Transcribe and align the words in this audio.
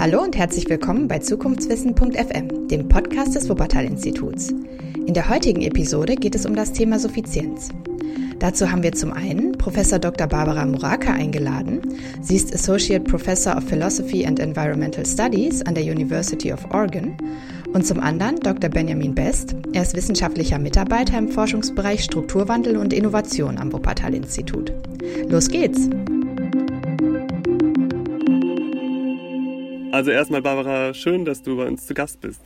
Hallo 0.00 0.22
und 0.22 0.34
herzlich 0.34 0.66
willkommen 0.70 1.08
bei 1.08 1.18
Zukunftswissen.fm, 1.18 2.68
dem 2.68 2.88
Podcast 2.88 3.34
des 3.34 3.50
Wuppertal-Instituts. 3.50 4.48
In 4.48 5.12
der 5.12 5.28
heutigen 5.28 5.60
Episode 5.60 6.16
geht 6.16 6.34
es 6.34 6.46
um 6.46 6.56
das 6.56 6.72
Thema 6.72 6.98
Suffizienz. 6.98 7.68
Dazu 8.38 8.72
haben 8.72 8.82
wir 8.82 8.92
zum 8.92 9.12
einen 9.12 9.58
Professor 9.58 9.98
Dr. 9.98 10.26
Barbara 10.26 10.64
Muraka 10.64 11.12
eingeladen. 11.12 11.82
Sie 12.22 12.36
ist 12.36 12.54
Associate 12.54 13.04
Professor 13.04 13.58
of 13.58 13.64
Philosophy 13.64 14.24
and 14.24 14.40
Environmental 14.40 15.04
Studies 15.04 15.60
an 15.66 15.74
der 15.74 15.84
University 15.84 16.50
of 16.50 16.64
Oregon. 16.72 17.18
Und 17.74 17.86
zum 17.86 18.00
anderen 18.00 18.36
Dr. 18.36 18.70
Benjamin 18.70 19.14
Best. 19.14 19.54
Er 19.74 19.82
ist 19.82 19.94
wissenschaftlicher 19.94 20.58
Mitarbeiter 20.58 21.18
im 21.18 21.28
Forschungsbereich 21.28 22.02
Strukturwandel 22.04 22.78
und 22.78 22.94
Innovation 22.94 23.58
am 23.58 23.70
Wuppertal-Institut. 23.70 24.72
Los 25.28 25.50
geht's! 25.50 25.90
Also 29.92 30.12
erstmal, 30.12 30.42
Barbara, 30.42 30.94
schön, 30.94 31.24
dass 31.24 31.42
du 31.42 31.56
bei 31.56 31.66
uns 31.66 31.86
zu 31.86 31.94
Gast 31.94 32.20
bist. 32.20 32.40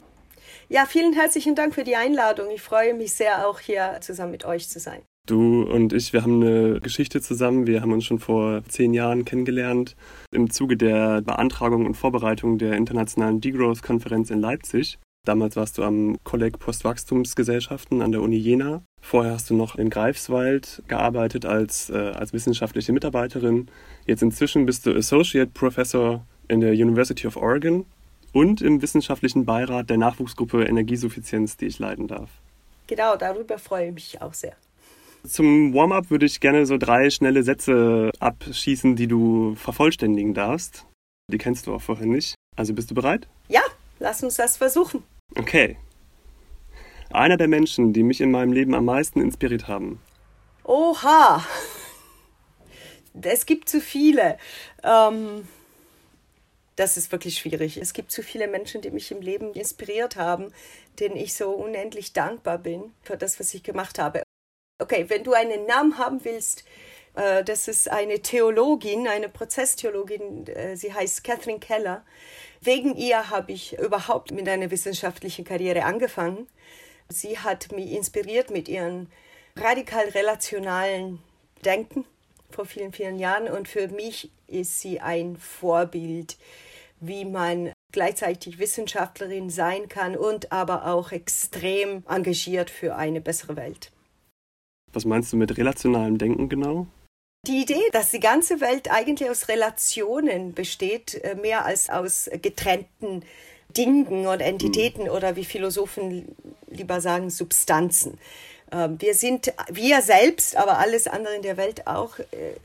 Ja, 0.69 0.87
vielen 0.87 1.13
herzlichen 1.13 1.55
Dank 1.55 1.75
für 1.75 1.85
die 1.85 1.95
Einladung. 1.95 2.51
Ich 2.51 2.63
freue 2.63 2.95
mich 2.95 3.13
sehr, 3.13 3.47
auch 3.47 3.61
hier 3.61 3.99
zusammen 4.01 4.31
mit 4.31 4.47
euch 4.47 4.69
zu 4.69 4.81
sein. 4.81 5.03
Du 5.27 5.63
und 5.63 5.93
ich, 5.93 6.13
wir 6.13 6.23
haben 6.23 6.43
eine 6.43 6.81
Geschichte 6.81 7.21
zusammen. 7.21 7.67
Wir 7.67 7.83
haben 7.83 7.93
uns 7.93 8.05
schon 8.05 8.19
vor 8.19 8.63
zehn 8.69 8.95
Jahren 8.95 9.25
kennengelernt 9.25 9.95
im 10.31 10.51
Zuge 10.51 10.77
der 10.77 11.23
Beantragung 11.23 11.85
und 11.87 11.95
Vorbereitung 11.95 12.59
der 12.59 12.75
internationalen 12.75 13.41
Degrowth-Konferenz 13.41 14.31
in 14.31 14.41
Leipzig. 14.41 14.99
Damals 15.27 15.57
warst 15.57 15.79
du 15.79 15.83
am 15.83 16.19
Kolleg 16.25 16.59
Postwachstumsgesellschaften 16.59 18.03
an 18.03 18.13
der 18.13 18.21
Uni 18.21 18.37
Jena. 18.37 18.83
Vorher 19.01 19.33
hast 19.33 19.49
du 19.49 19.55
noch 19.55 19.77
in 19.77 19.89
Greifswald 19.89 20.83
gearbeitet 20.89 21.47
als, 21.47 21.89
äh, 21.89 21.95
als 21.95 22.35
wissenschaftliche 22.35 22.93
Mitarbeiterin. 22.93 23.71
Jetzt 24.07 24.23
inzwischen 24.23 24.67
bist 24.67 24.85
du 24.85 24.95
Associate 24.95 25.51
Professor 25.51 26.27
in 26.49 26.61
der 26.61 26.73
University 26.73 27.27
of 27.27 27.37
Oregon 27.37 27.87
und 28.33 28.61
im 28.61 28.83
wissenschaftlichen 28.83 29.45
Beirat 29.45 29.91
der 29.91 29.97
Nachwuchsgruppe 29.97 30.65
Energiesuffizienz, 30.65 31.57
die 31.57 31.67
ich 31.67 31.79
leiten 31.79 32.09
darf. 32.09 32.31
Genau, 32.87 33.17
darüber 33.17 33.59
freue 33.59 33.89
ich 33.89 33.95
mich 33.95 34.23
auch 34.23 34.35
sehr. 34.35 34.55
Zum 35.27 35.73
Warm-up 35.73 36.11
würde 36.11 36.27
ich 36.27 36.41
gerne 36.41 36.67
so 36.67 36.77
drei 36.77 37.09
schnelle 37.09 37.43
Sätze 37.43 38.11
abschießen, 38.19 38.95
die 38.95 39.07
du 39.07 39.55
vervollständigen 39.55 40.35
darfst. 40.35 40.85
Die 41.33 41.39
kennst 41.39 41.67
du 41.67 41.75
auch 41.75 41.81
vorher 41.81 42.07
nicht. 42.07 42.35
Also 42.57 42.75
bist 42.75 42.91
du 42.91 42.95
bereit? 42.95 43.27
Ja, 43.49 43.63
lass 44.01 44.23
uns 44.23 44.35
das 44.35 44.59
versuchen. 44.59 45.03
Okay. 45.35 45.77
Einer 47.11 47.39
der 47.39 47.49
Menschen, 47.49 47.93
die 47.93 48.03
mich 48.03 48.21
in 48.21 48.31
meinem 48.31 48.53
Leben 48.53 48.75
am 48.75 48.85
meisten 48.85 49.21
inspiriert 49.21 49.69
haben. 49.69 50.01
Oha. 50.65 51.45
Es 53.23 53.47
gibt 53.47 53.69
zu 53.69 53.81
viele. 53.81 54.39
Ähm, 54.83 55.47
das 56.77 56.97
ist 56.97 57.13
wirklich 57.13 57.39
schwierig. 57.39 57.77
Es 57.77 57.93
gibt 57.93 58.11
zu 58.11 58.23
viele 58.23 58.49
Menschen, 58.49 58.81
die 58.81 58.91
mich 58.91 59.11
im 59.11 59.21
Leben 59.21 59.53
inspiriert 59.55 60.17
haben, 60.17 60.53
denen 60.99 61.17
ich 61.17 61.35
so 61.35 61.51
unendlich 61.51 62.13
dankbar 62.13 62.59
bin 62.59 62.93
für 63.03 63.17
das, 63.17 63.39
was 63.39 63.55
ich 63.55 63.63
gemacht 63.63 63.99
habe. 63.99 64.23
Okay, 64.81 65.07
wenn 65.09 65.23
du 65.23 65.33
einen 65.33 65.67
Namen 65.67 65.99
haben 65.99 66.25
willst, 66.25 66.65
äh, 67.15 67.45
das 67.45 67.69
ist 67.69 67.89
eine 67.89 68.21
Theologin, 68.21 69.07
eine 69.07 69.29
Prozesstheologin, 69.29 70.47
äh, 70.49 70.77
sie 70.77 70.93
heißt 70.93 71.23
Catherine 71.23 71.61
Keller. 71.61 72.05
Wegen 72.61 72.97
ihr 72.97 73.31
habe 73.31 73.53
ich 73.53 73.79
überhaupt 73.79 74.33
mit 74.33 74.49
einer 74.49 74.71
wissenschaftlichen 74.71 75.45
Karriere 75.45 75.85
angefangen. 75.85 76.49
Sie 77.09 77.39
hat 77.39 77.71
mich 77.73 77.93
inspiriert 77.93 78.51
mit 78.51 78.69
ihrem 78.69 79.09
radikal 79.57 80.09
relationalen 80.09 81.23
Denken 81.65 82.05
vor 82.51 82.67
vielen, 82.67 82.93
vielen 82.93 83.19
Jahren 83.19 83.49
und 83.49 83.69
für 83.69 83.89
mich 83.89 84.31
ist 84.55 84.81
sie 84.81 85.01
ein 85.01 85.37
Vorbild 85.37 86.37
wie 87.07 87.25
man 87.25 87.73
gleichzeitig 87.93 88.59
Wissenschaftlerin 88.59 89.51
sein 89.51 89.89
kann 89.89 90.17
und 90.17 90.53
aber 90.53 90.87
auch 90.87 91.13
extrem 91.13 92.03
engagiert 92.09 92.71
für 92.71 92.97
eine 92.97 93.21
bessere 93.21 93.57
Welt. 93.57 93.93
Was 94.93 95.05
meinst 95.05 95.33
du 95.33 95.37
mit 95.37 95.57
relationalem 95.57 96.19
Denken 96.19 96.49
genau? 96.49 96.87
Die 97.47 97.63
Idee, 97.63 97.83
dass 97.93 98.11
die 98.11 98.21
ganze 98.21 98.61
Welt 98.61 98.91
eigentlich 98.91 99.29
aus 99.29 99.49
Relationen 99.49 100.55
besteht, 100.55 101.23
äh, 101.23 101.35
mehr 101.35 101.65
als 101.65 101.91
aus 101.91 102.31
getrennten 102.41 103.23
Dingen 103.77 104.27
und 104.27 104.41
Entitäten 104.41 105.05
mhm. 105.05 105.11
oder 105.11 105.37
wie 105.37 105.45
Philosophen 105.45 106.35
lieber 106.69 107.01
sagen, 107.01 107.29
Substanzen. 107.29 108.19
Ähm, 108.73 109.01
wir 109.01 109.15
sind, 109.15 109.53
wir 109.71 110.01
selbst, 110.03 110.57
aber 110.57 110.79
alles 110.79 111.07
andere 111.07 111.35
in 111.35 111.43
der 111.43 111.57
Welt 111.57 111.87
auch, 111.87 112.19
äh, 112.19 112.25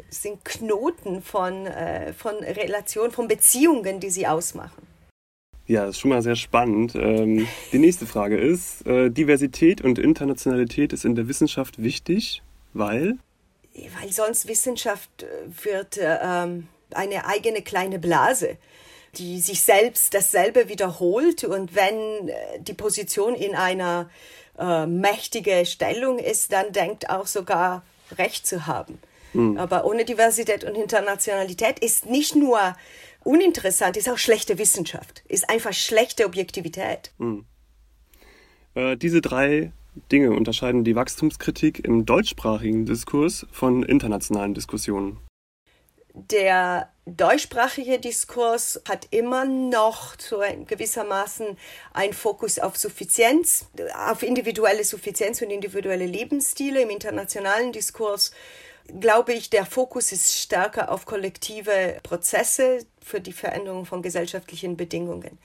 sind 0.10 0.44
Knoten 0.46 1.22
von, 1.22 1.66
äh, 1.66 2.14
von 2.14 2.36
Relationen, 2.36 3.12
von 3.12 3.28
Beziehungen, 3.28 4.00
die 4.00 4.10
sie 4.10 4.28
ausmachen. 4.28 4.88
Ja, 5.68 5.86
das 5.86 5.92
ist 5.96 6.00
schon 6.00 6.10
mal 6.10 6.24
sehr 6.24 6.36
spannend. 6.36 6.96
Ähm, 6.96 7.48
die 7.72 7.78
nächste 7.78 8.08
Frage 8.08 8.38
ist, 8.38 8.88
äh, 8.88 9.12
Diversität 9.12 9.82
und 9.82 10.00
Internationalität 10.00 10.94
ist 10.94 11.06
in 11.06 11.16
der 11.16 11.28
Wissenschaft 11.28 11.82
wichtig, 11.82 12.42
weil? 12.74 13.18
Weil 14.00 14.12
sonst 14.12 14.48
Wissenschaft 14.48 15.10
wird 15.64 16.00
ähm, 16.02 16.68
eine 16.92 17.26
eigene 17.28 17.62
kleine 17.62 18.00
Blase 18.00 18.58
die 19.16 19.40
sich 19.40 19.62
selbst 19.62 20.14
dasselbe 20.14 20.70
wiederholt 20.70 21.44
und 21.44 21.76
wenn 21.76 22.32
die 22.60 22.74
Position 22.74 23.36
in 23.36 23.56
einer 23.56 24.10
äh, 24.60 24.86
mächtige 24.86 25.66
Stellung 25.66 26.20
ist, 26.20 26.52
dann 26.52 26.72
denkt 26.72 27.10
auch 27.10 27.28
sogar 27.28 27.84
Recht 28.18 28.46
zu 28.46 28.68
haben. 28.68 29.00
Mhm. 29.34 29.58
Aber 29.58 29.86
ohne 29.86 30.06
Diversität 30.06 30.64
und 30.64 30.76
Internationalität 30.76 31.80
ist 31.80 32.06
nicht 32.06 32.36
nur 32.36 32.76
uninteressant, 33.24 33.98
ist 33.98 34.10
auch 34.10 34.18
schlechte 34.18 34.58
Wissenschaft, 34.58 35.24
ist 35.28 35.50
einfach 35.50 35.74
schlechte 35.74 36.26
Objektivität. 36.26 37.12
Mhm. 37.18 37.46
Äh, 38.76 38.98
diese 38.98 39.22
drei 39.22 39.72
Dinge 40.12 40.32
unterscheiden 40.32 40.84
die 40.84 40.96
Wachstumskritik 40.96 41.84
im 41.84 42.06
deutschsprachigen 42.06 42.86
Diskurs 42.86 43.46
von 43.52 43.84
internationalen 43.84 44.54
Diskussionen 44.54 45.18
der 46.30 46.92
deutschsprachige 47.06 48.00
Diskurs 48.00 48.82
hat 48.88 49.08
immer 49.12 49.46
noch 49.46 50.16
so 50.20 50.42
gewissermaßen 50.66 51.58
einen 51.94 52.14
Fokus 52.14 52.60
auf 52.60 52.78
Suffizienz, 52.78 53.66
auf 53.96 54.24
individuelle 54.24 54.84
Suffizienz 54.84 55.42
und 55.42 55.50
individuelle 55.50 56.06
Lebensstile. 56.06 56.82
Im 56.82 56.90
internationalen 56.90 57.72
Diskurs 57.72 58.32
glaube 59.00 59.34
ich, 59.34 59.50
der 59.50 59.66
Fokus 59.66 60.12
ist 60.12 60.36
stärker 60.36 60.92
auf 60.92 61.06
kollektive 61.06 62.00
Prozesse 62.04 62.86
für 63.04 63.22
die 63.22 63.34
Veränderung 63.34 63.86
von 63.86 64.02
gesellschaftlichen 64.02 64.78
Bedingungen. 64.78 65.38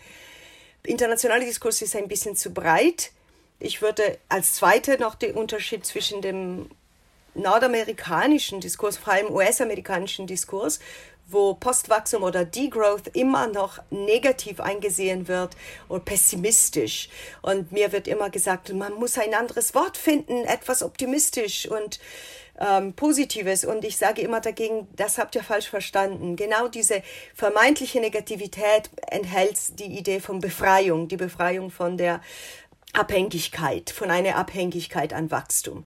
Internationaler 0.87 1.45
Diskurs 1.45 1.81
ist 1.83 1.97
ein 1.97 2.09
bisschen 2.09 2.37
zu 2.37 2.53
breit. 2.53 3.13
Ich 3.59 3.81
würde 3.81 4.19
als 4.29 4.55
zweite 4.55 4.99
noch 4.99 5.15
den 5.15 5.35
Unterschied 5.35 5.87
zwischen 5.87 6.21
dem 6.21 6.69
nordamerikanischen 7.35 8.61
Diskurs, 8.61 8.97
vor 8.97 9.13
allem 9.13 9.31
US-amerikanischen 9.31 10.27
Diskurs, 10.27 10.81
wo 11.27 11.55
Postwachstum 11.55 12.23
oder 12.23 12.45
Degrowth 12.45 13.09
immer 13.15 13.47
noch 13.47 13.79
negativ 13.91 14.61
eingesehen 14.61 15.27
wird 15.29 15.57
oder 15.89 16.01
pessimistisch. 16.01 17.09
Und 17.43 17.73
mir 17.73 17.93
wird 17.93 18.09
immer 18.09 18.31
gesagt, 18.31 18.73
man 18.73 18.95
muss 18.95 19.19
ein 19.19 19.35
anderes 19.35 19.75
Wort 19.75 19.97
finden, 19.97 20.45
etwas 20.45 20.83
optimistisch 20.83 21.67
und 21.67 21.99
ähm, 22.61 22.93
Positives. 22.93 23.65
Und 23.65 23.85
ich 23.85 23.97
sage 23.97 24.23
immer 24.23 24.41
dagegen, 24.41 24.87
das 24.95 25.19
habt 25.19 25.35
ihr 25.35 25.43
falsch 25.43 25.69
verstanden. 25.69 26.37
Genau 26.37 26.69
diese 26.69 27.03
vermeintliche 27.35 28.01
Negativität 28.01 28.91
enthält 29.09 29.79
die 29.79 29.99
Idee 29.99 30.21
von 30.21 30.41
Befreiung, 30.41 31.09
die 31.09 31.17
Befreiung 31.17 31.71
von 31.71 31.97
der 31.97 32.21
Abhängigkeit, 32.93 33.91
von 33.91 34.11
einer 34.11 34.37
Abhängigkeit 34.37 35.13
an 35.13 35.31
Wachstum. 35.31 35.85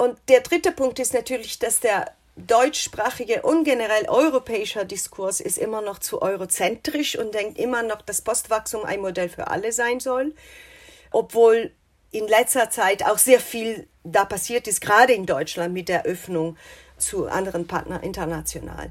Und 0.00 0.18
der 0.30 0.40
dritte 0.40 0.72
Punkt 0.72 0.98
ist 0.98 1.12
natürlich, 1.12 1.58
dass 1.58 1.80
der 1.80 2.10
deutschsprachige 2.34 3.42
und 3.42 3.64
generell 3.64 4.08
europäischer 4.08 4.86
Diskurs 4.86 5.40
ist 5.40 5.58
immer 5.58 5.82
noch 5.82 5.98
zu 5.98 6.22
eurozentrisch 6.22 7.18
und 7.18 7.34
denkt 7.34 7.58
immer 7.58 7.82
noch, 7.82 8.00
dass 8.00 8.22
Postwachstum 8.22 8.86
ein 8.86 9.02
Modell 9.02 9.28
für 9.28 9.48
alle 9.48 9.72
sein 9.72 10.00
soll, 10.00 10.34
obwohl 11.10 11.72
in 12.12 12.26
letzter 12.28 12.70
Zeit 12.70 13.04
auch 13.04 13.18
sehr 13.18 13.40
viel 13.40 13.88
da 14.02 14.24
passiert 14.24 14.66
ist, 14.68 14.80
gerade 14.80 15.12
in 15.12 15.26
Deutschland 15.26 15.74
mit 15.74 15.90
der 15.90 16.06
Öffnung 16.06 16.56
zu 16.96 17.26
anderen 17.26 17.66
Partnern 17.66 18.02
international. 18.02 18.90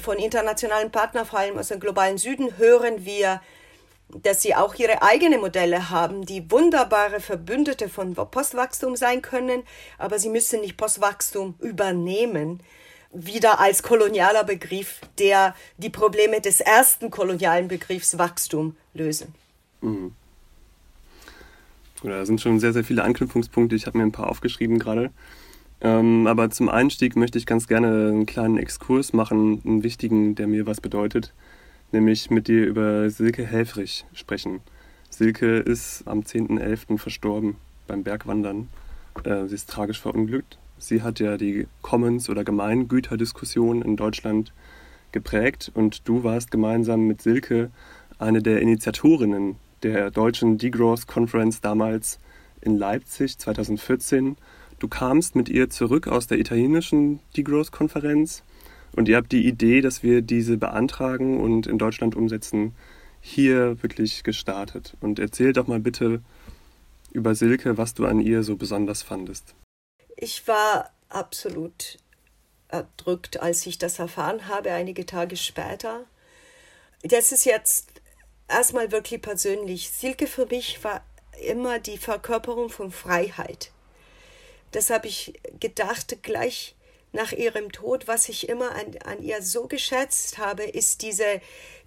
Von 0.00 0.18
internationalen 0.18 0.92
Partnern, 0.92 1.26
vor 1.26 1.40
allem 1.40 1.58
aus 1.58 1.66
dem 1.66 1.80
globalen 1.80 2.16
Süden, 2.16 2.58
hören 2.58 3.04
wir 3.04 3.40
dass 4.22 4.42
sie 4.42 4.54
auch 4.54 4.74
ihre 4.76 5.02
eigenen 5.02 5.40
Modelle 5.40 5.90
haben, 5.90 6.24
die 6.24 6.50
wunderbare 6.50 7.20
Verbündete 7.20 7.88
von 7.88 8.14
Postwachstum 8.14 8.96
sein 8.96 9.22
können, 9.22 9.62
aber 9.98 10.18
sie 10.18 10.28
müssen 10.28 10.60
nicht 10.60 10.76
Postwachstum 10.76 11.54
übernehmen, 11.60 12.60
wieder 13.12 13.60
als 13.60 13.82
kolonialer 13.82 14.44
Begriff, 14.44 15.00
der 15.18 15.54
die 15.78 15.90
Probleme 15.90 16.40
des 16.40 16.60
ersten 16.60 17.10
kolonialen 17.10 17.68
Begriffs 17.68 18.18
Wachstum 18.18 18.76
lösen. 18.92 19.34
Mhm. 19.80 20.12
Da 22.02 22.26
sind 22.26 22.40
schon 22.40 22.60
sehr, 22.60 22.72
sehr 22.72 22.84
viele 22.84 23.02
Anknüpfungspunkte. 23.02 23.76
Ich 23.76 23.86
habe 23.86 23.96
mir 23.96 24.04
ein 24.04 24.12
paar 24.12 24.28
aufgeschrieben 24.28 24.78
gerade. 24.78 25.10
Ähm, 25.80 26.26
aber 26.26 26.50
zum 26.50 26.68
Einstieg 26.68 27.16
möchte 27.16 27.38
ich 27.38 27.46
ganz 27.46 27.66
gerne 27.66 28.08
einen 28.08 28.26
kleinen 28.26 28.58
Exkurs 28.58 29.12
machen, 29.12 29.62
einen 29.64 29.82
wichtigen, 29.82 30.34
der 30.34 30.46
mir 30.46 30.66
was 30.66 30.80
bedeutet 30.80 31.32
nämlich 31.94 32.28
mit 32.30 32.48
dir 32.48 32.66
über 32.66 33.08
Silke 33.08 33.46
Helfrich 33.46 34.04
sprechen. 34.12 34.60
Silke 35.08 35.58
ist 35.58 36.02
am 36.06 36.20
10.11. 36.20 36.98
verstorben 36.98 37.56
beim 37.86 38.02
Bergwandern. 38.02 38.68
Äh, 39.24 39.46
sie 39.46 39.54
ist 39.54 39.70
tragisch 39.70 40.00
verunglückt. 40.00 40.58
Sie 40.76 41.02
hat 41.02 41.20
ja 41.20 41.38
die 41.38 41.66
Commons- 41.80 42.28
oder 42.28 42.44
Gemeingüterdiskussion 42.44 43.80
in 43.80 43.96
Deutschland 43.96 44.52
geprägt 45.12 45.70
und 45.72 46.06
du 46.08 46.24
warst 46.24 46.50
gemeinsam 46.50 47.06
mit 47.06 47.22
Silke 47.22 47.70
eine 48.18 48.42
der 48.42 48.60
Initiatorinnen 48.60 49.56
der 49.82 50.10
deutschen 50.10 50.58
Degrowth 50.58 51.06
Conference 51.06 51.60
damals 51.60 52.18
in 52.60 52.76
Leipzig 52.76 53.38
2014. 53.38 54.36
Du 54.80 54.88
kamst 54.88 55.36
mit 55.36 55.48
ihr 55.48 55.70
zurück 55.70 56.08
aus 56.08 56.26
der 56.26 56.38
italienischen 56.38 57.20
Degrowth 57.36 57.70
Konferenz 57.70 58.42
und 58.96 59.08
ihr 59.08 59.16
habt 59.16 59.32
die 59.32 59.46
Idee, 59.46 59.80
dass 59.80 60.02
wir 60.02 60.22
diese 60.22 60.56
beantragen 60.56 61.40
und 61.40 61.66
in 61.66 61.78
Deutschland 61.78 62.14
umsetzen, 62.14 62.74
hier 63.20 63.82
wirklich 63.82 64.22
gestartet. 64.22 64.96
Und 65.00 65.18
erzähl 65.18 65.52
doch 65.52 65.66
mal 65.66 65.80
bitte 65.80 66.22
über 67.12 67.34
Silke, 67.34 67.78
was 67.78 67.94
du 67.94 68.06
an 68.06 68.20
ihr 68.20 68.42
so 68.42 68.56
besonders 68.56 69.02
fandest. 69.02 69.54
Ich 70.16 70.46
war 70.46 70.90
absolut 71.08 71.98
erdrückt, 72.68 73.40
als 73.40 73.64
ich 73.66 73.78
das 73.78 73.98
erfahren 73.98 74.48
habe, 74.48 74.72
einige 74.72 75.06
Tage 75.06 75.36
später. 75.36 76.04
Das 77.02 77.32
ist 77.32 77.44
jetzt 77.44 77.88
erstmal 78.48 78.92
wirklich 78.92 79.22
persönlich. 79.22 79.90
Silke 79.90 80.26
für 80.26 80.46
mich 80.46 80.82
war 80.84 81.02
immer 81.46 81.78
die 81.78 81.98
Verkörperung 81.98 82.68
von 82.68 82.90
Freiheit. 82.92 83.70
Das 84.72 84.90
habe 84.90 85.06
ich 85.06 85.40
gedacht 85.60 86.18
gleich 86.22 86.74
nach 87.14 87.32
ihrem 87.32 87.72
Tod. 87.72 88.06
Was 88.06 88.28
ich 88.28 88.48
immer 88.48 88.72
an, 88.72 88.96
an 89.04 89.22
ihr 89.22 89.42
so 89.42 89.66
geschätzt 89.66 90.38
habe, 90.38 90.64
ist 90.64 91.02
diese 91.02 91.40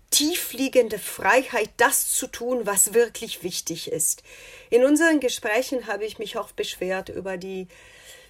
tiefliegende 0.10 1.00
Freiheit, 1.00 1.70
das 1.78 2.10
zu 2.10 2.28
tun, 2.28 2.66
was 2.66 2.94
wirklich 2.94 3.44
wichtig 3.44 3.92
ist. 3.92 4.24
In 4.70 4.86
unseren 4.86 5.20
Gesprächen 5.20 5.88
habe 5.88 6.06
ich 6.06 6.18
mich 6.18 6.38
auch 6.38 6.52
beschwert 6.52 7.10
über 7.10 7.38
die 7.38 7.68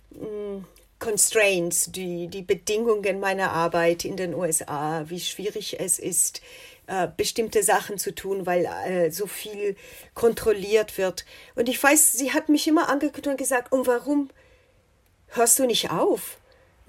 mh, 0.10 0.28
mm, 0.28 0.66
Constraints, 1.00 1.92
die, 1.92 2.28
die 2.28 2.42
Bedingungen 2.42 3.20
meiner 3.20 3.52
Arbeit 3.52 4.04
in 4.04 4.18
den 4.18 4.34
USA, 4.34 5.06
wie 5.08 5.20
schwierig 5.20 5.80
es 5.80 6.00
ist, 6.00 6.42
äh, 6.88 7.08
bestimmte 7.16 7.62
Sachen 7.62 8.00
zu 8.00 8.16
tun, 8.16 8.48
weil 8.48 8.66
äh, 8.66 9.12
so 9.12 9.28
viel 9.28 9.76
kontrolliert 10.16 10.98
wird. 10.98 11.26
Und 11.54 11.70
ich 11.70 11.82
weiß, 11.82 12.14
sie 12.14 12.34
hat 12.34 12.50
mich 12.50 12.68
immer 12.68 12.90
angeguckt 12.90 13.28
und 13.28 13.38
gesagt, 13.38 13.72
und 13.72 13.86
warum 13.86 14.32
hörst 15.28 15.60
du 15.60 15.68
nicht 15.68 15.92
auf? 15.92 16.40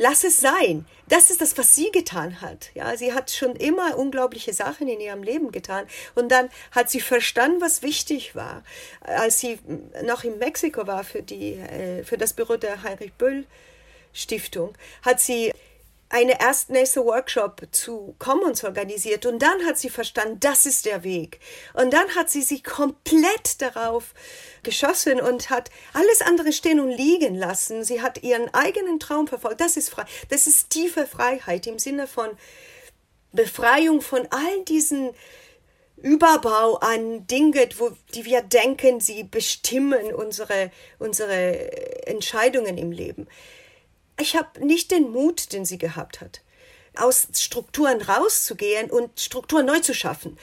Lass 0.00 0.23
es 0.23 0.41
sein. 0.41 0.87
Das 1.09 1.29
ist 1.29 1.41
das, 1.41 1.59
was 1.59 1.75
sie 1.75 1.91
getan 1.91 2.41
hat. 2.41 2.71
Ja, 2.75 2.97
sie 2.97 3.12
hat 3.12 3.33
schon 3.33 3.56
immer 3.56 3.99
unglaubliche 3.99 4.53
Sachen 4.53 4.87
in 4.87 5.00
ihrem 5.00 5.25
Leben 5.25 5.50
getan. 5.50 5.89
Und 6.15 6.31
dann 6.31 6.50
hat 6.71 6.89
sie 6.89 7.00
verstanden, 7.00 7.61
was 7.61 7.83
wichtig 7.83 8.37
war. 8.37 8.62
Als 9.00 9.41
sie 9.41 9.59
noch 10.05 10.23
in 10.23 10.39
Mexiko 10.39 10.87
war 10.87 11.03
für 11.03 11.23
die, 11.23 11.55
äh, 11.55 12.05
für 12.05 12.17
das 12.17 12.33
Büro 12.33 12.56
der 12.56 12.85
Heinrich 12.85 13.12
Böll 13.15 13.45
Stiftung, 14.12 14.73
hat 15.03 15.19
sie 15.19 15.53
eine 16.10 16.40
erst 16.40 16.70
Workshop 16.70 17.69
zu 17.70 18.14
Commons 18.19 18.64
organisiert 18.64 19.26
und 19.26 19.40
dann 19.40 19.66
hat 19.66 19.78
sie 19.78 19.90
verstanden, 19.90 20.40
das 20.40 20.64
ist 20.64 20.87
der 20.87 21.05
Weg. 21.05 21.40
Und 21.75 21.93
dann 21.93 22.08
hat 22.14 22.31
sie 22.31 22.43
sich 22.43 22.64
komplett 22.64 23.60
darauf 23.60 24.14
geschossen 24.62 25.20
und 25.20 25.50
hat 25.50 25.70
alles 25.93 26.22
andere 26.22 26.52
stehen 26.52 26.81
und 26.81 26.90
liegen 26.90 27.34
lassen. 27.34 27.84
Sie 27.84 28.00
hat 28.00 28.22
ihren 28.22 28.52
eigenen 28.55 28.99
Traum 28.99 29.26
verfolgt. 29.26 29.60
Das 29.60 29.76
ist 29.76 29.90
frei. 29.90 30.05
Das 30.31 30.46
ist 30.46 30.70
tiefe 30.70 31.06
Freiheit 31.06 31.66
im 31.66 31.78
Sinne 31.78 32.06
von 32.06 32.31
Befreiung 33.32 34.00
von 34.00 34.26
all 34.31 34.64
diesen 34.64 35.10
Überbau 35.96 36.76
an 36.76 37.26
Dinge, 37.26 37.69
wo, 37.76 37.90
die 38.14 38.25
wir 38.25 38.40
denken, 38.43 39.00
sie 39.00 39.25
bestimmen 39.25 40.14
unsere, 40.14 40.70
unsere 40.99 42.06
Entscheidungen 42.06 42.78
im 42.78 42.93
Leben 42.93 43.28
ich 44.20 44.37
habe 44.37 44.65
nicht 44.65 44.91
den 44.91 45.11
Mut, 45.11 45.53
den 45.53 45.65
sie 45.65 45.79
gehabt 45.79 46.20
hat, 46.20 46.41
aus 46.97 47.29
Strukturen 47.35 48.03
rauszugehen 48.03 48.91
und 48.91 49.20
Strukturen 49.20 49.67
neu 49.67 49.81
zu 49.81 49.94
schaffen. 49.94 50.38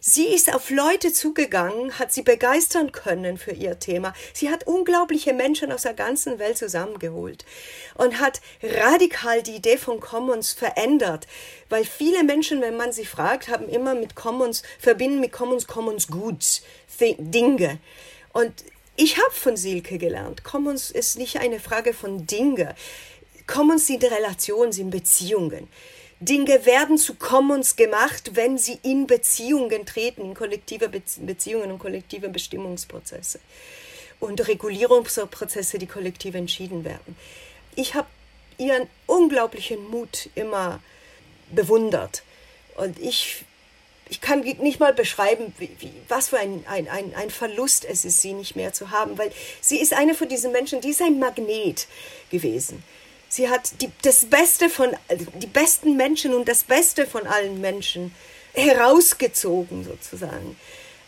Sie 0.00 0.26
ist 0.26 0.54
auf 0.54 0.70
Leute 0.70 1.12
zugegangen, 1.12 1.98
hat 1.98 2.12
sie 2.12 2.22
begeistern 2.22 2.92
können 2.92 3.36
für 3.36 3.50
ihr 3.50 3.78
Thema. 3.80 4.14
Sie 4.32 4.48
hat 4.48 4.66
unglaubliche 4.66 5.32
Menschen 5.32 5.72
aus 5.72 5.82
der 5.82 5.94
ganzen 5.94 6.38
Welt 6.38 6.56
zusammengeholt 6.56 7.44
und 7.94 8.20
hat 8.20 8.40
radikal 8.62 9.42
die 9.42 9.56
Idee 9.56 9.76
von 9.76 9.98
Commons 9.98 10.52
verändert, 10.52 11.26
weil 11.68 11.84
viele 11.84 12.22
Menschen, 12.22 12.60
wenn 12.60 12.76
man 12.76 12.92
sie 12.92 13.06
fragt, 13.06 13.48
haben 13.48 13.68
immer 13.68 13.94
mit 13.94 14.14
Commons, 14.14 14.62
verbinden 14.78 15.20
mit 15.20 15.32
Commons 15.32 15.66
Commons 15.66 16.06
Goods, 16.06 16.62
Dinge. 17.00 17.78
Und 18.32 18.52
ich 18.96 19.18
habe 19.18 19.32
von 19.32 19.56
Silke 19.56 19.98
gelernt, 19.98 20.44
Commons 20.44 20.90
ist 20.90 21.18
nicht 21.18 21.38
eine 21.38 21.60
Frage 21.60 21.92
von 21.92 22.26
Dinge. 22.26 22.74
Commons 23.48 23.86
sind 23.86 24.04
Relationen, 24.04 24.70
sind 24.70 24.90
Beziehungen. 24.90 25.66
Dinge 26.20 26.66
werden 26.66 26.98
zu 26.98 27.14
Commons 27.14 27.76
gemacht, 27.76 28.32
wenn 28.34 28.58
sie 28.58 28.78
in 28.82 29.06
Beziehungen 29.06 29.86
treten, 29.86 30.22
in 30.22 30.34
kollektive 30.34 30.88
Beziehungen 30.88 31.72
und 31.72 31.78
kollektive 31.78 32.28
Bestimmungsprozesse 32.28 33.40
und 34.20 34.46
Regulierungsprozesse, 34.46 35.78
die 35.78 35.86
kollektiv 35.86 36.34
entschieden 36.34 36.84
werden. 36.84 37.16
Ich 37.74 37.94
habe 37.94 38.08
ihren 38.58 38.88
unglaublichen 39.06 39.88
Mut 39.88 40.28
immer 40.34 40.80
bewundert 41.50 42.24
und 42.76 42.98
ich, 42.98 43.44
ich 44.10 44.20
kann 44.20 44.40
nicht 44.40 44.80
mal 44.80 44.92
beschreiben, 44.92 45.54
wie, 45.58 45.70
wie, 45.78 45.92
was 46.08 46.30
für 46.30 46.38
ein, 46.38 46.64
ein, 46.68 46.88
ein, 46.88 47.14
ein 47.14 47.30
Verlust 47.30 47.84
es 47.84 48.04
ist, 48.04 48.20
sie 48.20 48.32
nicht 48.32 48.56
mehr 48.56 48.72
zu 48.72 48.90
haben, 48.90 49.16
weil 49.16 49.30
sie 49.60 49.80
ist 49.80 49.94
eine 49.94 50.14
von 50.14 50.28
diesen 50.28 50.52
Menschen, 50.52 50.80
die 50.80 50.90
ist 50.90 51.00
ein 51.00 51.18
Magnet 51.20 51.86
gewesen. 52.30 52.82
Sie 53.28 53.48
hat 53.48 53.80
die, 53.82 53.90
das 54.02 54.26
Beste 54.26 54.68
von, 54.68 54.90
die 55.40 55.46
besten 55.46 55.96
Menschen 55.96 56.34
und 56.34 56.48
das 56.48 56.64
Beste 56.64 57.06
von 57.06 57.26
allen 57.26 57.60
Menschen 57.60 58.14
herausgezogen 58.54 59.84
sozusagen, 59.84 60.56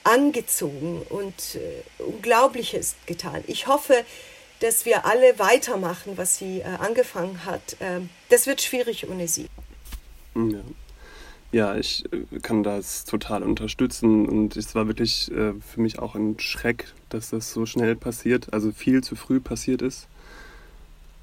angezogen 0.04 1.02
und 1.08 1.56
äh, 1.56 2.02
Unglaubliches 2.02 2.94
getan. 3.06 3.42
Ich 3.46 3.66
hoffe, 3.66 4.04
dass 4.60 4.84
wir 4.84 5.06
alle 5.06 5.38
weitermachen, 5.38 6.12
was 6.16 6.36
sie 6.36 6.60
äh, 6.60 6.64
angefangen 6.64 7.44
hat. 7.44 7.76
Äh, 7.80 8.00
das 8.28 8.46
wird 8.46 8.60
schwierig 8.60 9.08
ohne 9.08 9.26
sie. 9.26 9.46
Ja. 10.34 10.60
Ja, 11.52 11.76
ich 11.76 12.04
äh, 12.12 12.38
kann 12.40 12.62
das 12.62 13.04
total 13.04 13.42
unterstützen 13.42 14.28
und 14.28 14.56
es 14.56 14.74
war 14.76 14.86
wirklich 14.86 15.32
äh, 15.32 15.54
für 15.54 15.80
mich 15.80 15.98
auch 15.98 16.14
ein 16.14 16.38
Schreck, 16.38 16.92
dass 17.08 17.30
das 17.30 17.52
so 17.52 17.66
schnell 17.66 17.96
passiert, 17.96 18.52
also 18.52 18.70
viel 18.70 19.02
zu 19.02 19.16
früh 19.16 19.40
passiert 19.40 19.82
ist. 19.82 20.06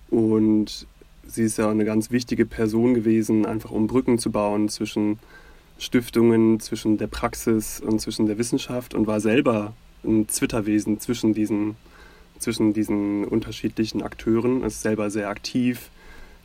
Und 0.10 0.88
sie 1.26 1.44
ist 1.44 1.58
ja 1.58 1.70
eine 1.70 1.86
ganz 1.86 2.12
wichtige 2.12 2.46
Person 2.46 2.94
gewesen, 2.94 3.46
einfach 3.46 3.72
um 3.72 3.88
Brücken 3.88 4.20
zu 4.20 4.32
bauen 4.32 4.70
zwischen 4.70 5.20
Stiftungen, 5.80 6.60
zwischen 6.60 6.98
der 6.98 7.08
Praxis 7.08 7.80
und 7.80 8.00
zwischen 8.00 8.26
der 8.26 8.38
Wissenschaft 8.38 8.94
und 8.94 9.08
war 9.08 9.20
selber 9.20 9.74
ein 10.04 10.28
Zwitterwesen 10.28 11.00
zwischen 11.00 11.34
diesen, 11.34 11.76
zwischen 12.40 12.74
diesen 12.74 13.26
unterschiedlichen 13.26 14.02
Akteuren, 14.02 14.64
ist 14.64 14.82
selber 14.82 15.10
sehr 15.10 15.30
aktiv 15.30 15.90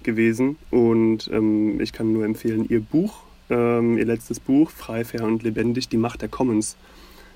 gewesen 0.02 0.56
und 0.70 1.30
ähm, 1.32 1.80
ich 1.80 1.92
kann 1.92 2.12
nur 2.12 2.24
empfehlen, 2.24 2.66
ihr 2.68 2.80
Buch, 2.80 3.22
ähm, 3.50 3.96
ihr 3.96 4.04
letztes 4.04 4.40
Buch, 4.40 4.70
Frei, 4.70 5.04
Fair 5.04 5.24
und 5.24 5.42
Lebendig, 5.42 5.88
die 5.88 5.96
Macht 5.96 6.22
der 6.22 6.28
Commons. 6.28 6.76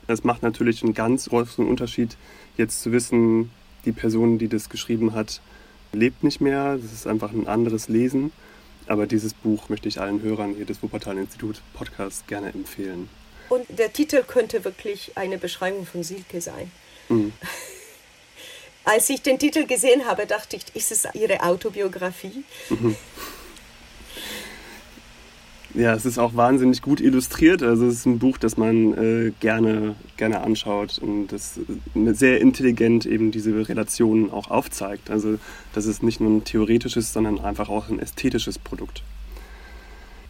Das 0.07 0.25
macht 0.25 0.43
natürlich 0.43 0.83
einen 0.83 0.95
ganz 0.95 1.29
großen 1.29 1.67
Unterschied, 1.67 2.17
jetzt 2.57 2.83
zu 2.83 2.93
wissen, 2.93 3.51
die 3.85 3.93
Person, 3.93 4.39
die 4.39 4.49
das 4.49 4.69
geschrieben 4.69 5.15
hat, 5.15 5.41
lebt 5.97 6.23
nicht 6.23 6.41
mehr. 6.41 6.77
Das 6.77 6.93
ist 6.93 7.07
einfach 7.07 7.33
ein 7.33 7.47
anderes 7.47 7.89
Lesen. 7.89 8.33
Aber 8.87 9.07
dieses 9.07 9.35
Buch 9.35 9.69
möchte 9.69 9.89
ich 9.89 10.01
allen 10.01 10.23
Hörern 10.23 10.55
hier 10.55 10.65
des 10.65 10.83
Wuppertal-Institut 10.83 11.61
Podcast 11.75 12.29
gerne 12.29 12.53
empfehlen. 12.53 13.09
Und 13.49 13.67
der 13.69 13.93
Titel 13.93 14.23
könnte 14.23 14.65
wirklich 14.65 15.13
eine 15.17 15.39
Beschreibung 15.39 15.87
von 15.87 16.03
Silke 16.03 16.41
sein. 16.41 16.71
Mhm. 17.09 17.33
Als 18.85 19.11
ich 19.11 19.23
den 19.23 19.41
Titel 19.41 19.67
gesehen 19.67 20.07
habe, 20.07 20.27
dachte 20.27 20.57
ich, 20.57 20.65
ist 20.75 20.93
es 20.93 21.09
ihre 21.15 21.43
Autobiografie? 21.43 22.45
Mhm. 22.71 22.97
Ja, 25.77 25.93
es 25.93 26.07
ist 26.07 26.19
auch 26.19 26.35
wahnsinnig 26.35 26.81
gut 26.81 27.03
illustriert. 27.03 27.63
Also 27.63 27.87
es 27.87 27.97
ist 27.97 28.07
ein 28.07 28.19
Buch, 28.19 28.39
das 28.39 28.57
man 28.57 28.95
äh, 28.95 29.33
gerne, 29.41 29.95
gerne 30.17 30.41
anschaut 30.41 30.99
und 30.99 31.29
das 31.29 31.59
äh, 31.95 32.13
sehr 32.15 32.41
intelligent 32.41 33.05
eben 33.05 33.31
diese 33.31 33.69
Relationen 33.69 34.31
auch 34.31 34.51
aufzeigt. 34.51 35.11
Also 35.11 35.39
das 35.75 35.85
ist 35.85 36.03
nicht 36.03 36.19
nur 36.19 36.31
ein 36.31 36.45
theoretisches, 36.45 37.13
sondern 37.13 37.41
einfach 37.41 37.69
auch 37.69 37.91
ein 37.91 37.99
ästhetisches 37.99 38.59
Produkt. 38.59 39.03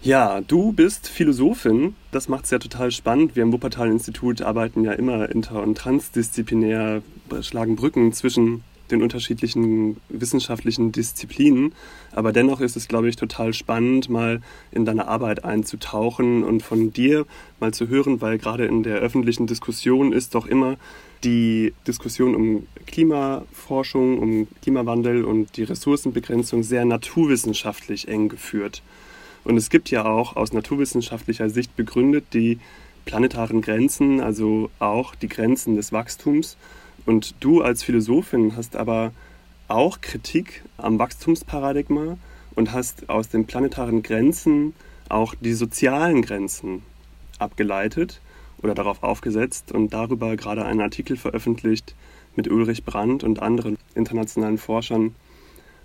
Ja, 0.02 0.40
du 0.40 0.72
bist 0.72 1.08
Philosophin. 1.08 1.94
Das 2.10 2.28
macht 2.28 2.46
es 2.46 2.50
ja 2.50 2.58
total 2.58 2.90
spannend. 2.90 3.36
Wir 3.36 3.44
am 3.44 3.52
Wuppertal-Institut 3.52 4.42
arbeiten 4.42 4.82
ja 4.82 4.92
immer 4.92 5.30
inter- 5.30 5.62
und 5.62 5.78
transdisziplinär, 5.78 7.02
schlagen 7.42 7.76
Brücken 7.76 8.12
zwischen 8.12 8.64
den 8.90 9.02
unterschiedlichen 9.02 9.96
wissenschaftlichen 10.08 10.92
Disziplinen. 10.92 11.74
Aber 12.12 12.32
dennoch 12.32 12.60
ist 12.60 12.76
es, 12.76 12.88
glaube 12.88 13.08
ich, 13.08 13.16
total 13.16 13.52
spannend, 13.52 14.08
mal 14.08 14.40
in 14.72 14.84
deine 14.84 15.08
Arbeit 15.08 15.44
einzutauchen 15.44 16.44
und 16.44 16.62
von 16.62 16.92
dir 16.92 17.26
mal 17.60 17.72
zu 17.72 17.88
hören, 17.88 18.20
weil 18.20 18.38
gerade 18.38 18.66
in 18.66 18.82
der 18.82 18.96
öffentlichen 18.96 19.46
Diskussion 19.46 20.12
ist 20.12 20.34
doch 20.34 20.46
immer 20.46 20.76
die 21.24 21.72
Diskussion 21.86 22.34
um 22.34 22.66
Klimaforschung, 22.86 24.18
um 24.18 24.48
Klimawandel 24.62 25.24
und 25.24 25.56
die 25.56 25.64
Ressourcenbegrenzung 25.64 26.62
sehr 26.62 26.84
naturwissenschaftlich 26.84 28.08
eng 28.08 28.28
geführt. 28.28 28.82
Und 29.44 29.56
es 29.56 29.70
gibt 29.70 29.90
ja 29.90 30.04
auch 30.04 30.36
aus 30.36 30.52
naturwissenschaftlicher 30.52 31.48
Sicht 31.50 31.76
begründet 31.76 32.24
die 32.32 32.58
planetaren 33.04 33.62
Grenzen, 33.62 34.20
also 34.20 34.70
auch 34.78 35.14
die 35.14 35.28
Grenzen 35.28 35.76
des 35.76 35.92
Wachstums. 35.92 36.56
Und 37.06 37.36
du 37.40 37.62
als 37.62 37.84
Philosophin 37.84 38.56
hast 38.56 38.76
aber 38.76 39.12
auch 39.68 40.00
Kritik 40.00 40.64
am 40.76 40.98
Wachstumsparadigma 40.98 42.18
und 42.56 42.72
hast 42.72 43.08
aus 43.08 43.28
den 43.28 43.46
planetaren 43.46 44.02
Grenzen 44.02 44.74
auch 45.08 45.34
die 45.40 45.52
sozialen 45.52 46.22
Grenzen 46.22 46.82
abgeleitet 47.38 48.20
oder 48.62 48.74
darauf 48.74 49.02
aufgesetzt 49.02 49.70
und 49.70 49.92
darüber 49.92 50.36
gerade 50.36 50.64
einen 50.64 50.80
Artikel 50.80 51.16
veröffentlicht 51.16 51.94
mit 52.34 52.50
Ulrich 52.50 52.84
Brandt 52.84 53.22
und 53.22 53.40
anderen 53.40 53.78
internationalen 53.94 54.58
Forschern, 54.58 55.14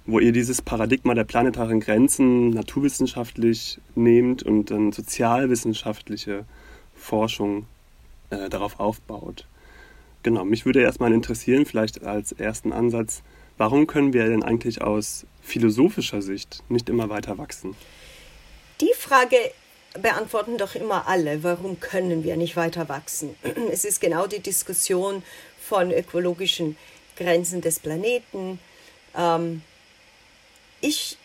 wo 0.06 0.20
ihr 0.20 0.32
dieses 0.32 0.62
Paradigma 0.62 1.14
der 1.14 1.24
planetaren 1.24 1.80
Grenzen 1.80 2.50
naturwissenschaftlich 2.50 3.80
nehmt 3.94 4.42
und 4.42 4.72
dann 4.72 4.92
sozialwissenschaftliche 4.92 6.46
Forschung 6.96 7.68
äh, 8.32 8.50
darauf 8.50 8.80
aufbaut. 8.80 9.46
Genau, 10.24 10.46
mich 10.46 10.66
würde 10.66 10.82
erstmal 10.82 11.14
interessieren, 11.14 11.66
vielleicht 11.66 12.04
als 12.04 12.32
ersten 12.32 12.74
Ansatz, 12.74 13.24
warum 13.58 13.88
können 13.88 14.14
wir 14.14 14.26
denn 14.28 14.44
eigentlich 14.44 14.82
aus 14.82 15.26
philosophischer 15.42 16.22
Sicht 16.22 16.64
nicht 16.70 16.90
immer 16.90 17.10
weiter 17.10 17.38
wachsen? 17.38 17.76
Die 18.82 18.94
Frage 18.98 19.38
beantworten 20.00 20.58
doch 20.58 20.76
immer 20.76 21.08
alle, 21.08 21.44
warum 21.44 21.80
können 21.80 22.24
wir 22.24 22.38
nicht 22.38 22.56
weiter 22.56 22.88
wachsen? 22.90 23.36
Es 23.72 23.84
ist 23.84 24.00
genau 24.00 24.28
die 24.28 24.40
Diskussion 24.40 25.24
von 25.60 25.92
ökologischen 25.92 26.78
Grenzen 27.18 27.62
des 27.62 27.80
Planeten. 27.80 28.60
Ähm, 29.16 29.62
ich 30.82 31.18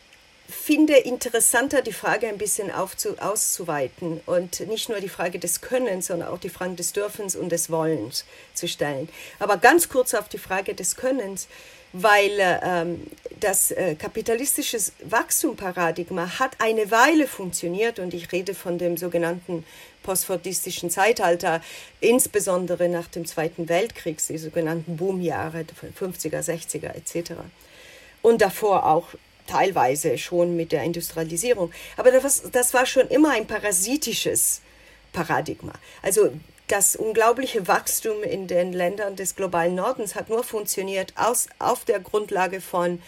finde 0.48 0.96
interessanter, 0.96 1.82
die 1.82 1.92
Frage 1.92 2.28
ein 2.28 2.38
bisschen 2.38 2.70
aufzu, 2.70 3.18
auszuweiten 3.18 4.20
und 4.26 4.60
nicht 4.68 4.88
nur 4.88 5.00
die 5.00 5.08
Frage 5.08 5.38
des 5.38 5.60
Könnens, 5.60 6.06
sondern 6.06 6.28
auch 6.28 6.38
die 6.38 6.48
Frage 6.48 6.74
des 6.74 6.92
Dürfens 6.92 7.36
und 7.36 7.50
des 7.50 7.70
Wollens 7.70 8.24
zu 8.54 8.68
stellen. 8.68 9.08
Aber 9.38 9.56
ganz 9.56 9.88
kurz 9.88 10.14
auf 10.14 10.28
die 10.28 10.38
Frage 10.38 10.74
des 10.74 10.96
Könnens, 10.96 11.48
weil 11.92 12.60
ähm, 12.62 13.06
das 13.40 13.70
äh, 13.70 13.94
kapitalistische 13.94 14.78
Wachstumparadigma 15.04 16.38
hat 16.38 16.52
eine 16.58 16.90
Weile 16.90 17.26
funktioniert 17.26 17.98
und 17.98 18.12
ich 18.12 18.32
rede 18.32 18.54
von 18.54 18.76
dem 18.78 18.96
sogenannten 18.96 19.64
postfordistischen 20.02 20.90
Zeitalter, 20.90 21.60
insbesondere 22.00 22.88
nach 22.88 23.08
dem 23.08 23.26
Zweiten 23.26 23.68
Weltkrieg, 23.68 24.18
die 24.26 24.38
sogenannten 24.38 24.96
Boomjahre, 24.96 25.64
50er, 25.98 26.42
60er 26.42 26.94
etc. 26.94 27.32
Und 28.22 28.42
davor 28.42 28.86
auch 28.86 29.08
teilweise 29.46 30.18
schon 30.18 30.56
mit 30.56 30.72
der 30.72 30.82
Industrialisierung. 30.82 31.72
Aber 31.96 32.10
das, 32.10 32.42
das 32.52 32.74
war 32.74 32.86
schon 32.86 33.08
immer 33.08 33.30
ein 33.30 33.46
parasitisches 33.46 34.60
Paradigma. 35.12 35.72
Also 36.02 36.32
das 36.68 36.96
unglaubliche 36.96 37.68
Wachstum 37.68 38.22
in 38.22 38.48
den 38.48 38.72
Ländern 38.72 39.14
des 39.16 39.36
globalen 39.36 39.76
Nordens 39.76 40.14
hat 40.14 40.28
nur 40.28 40.42
funktioniert 40.42 41.12
aus, 41.16 41.46
auf 41.58 41.84
der 41.84 42.00
Grundlage 42.00 42.60
von 42.60 43.00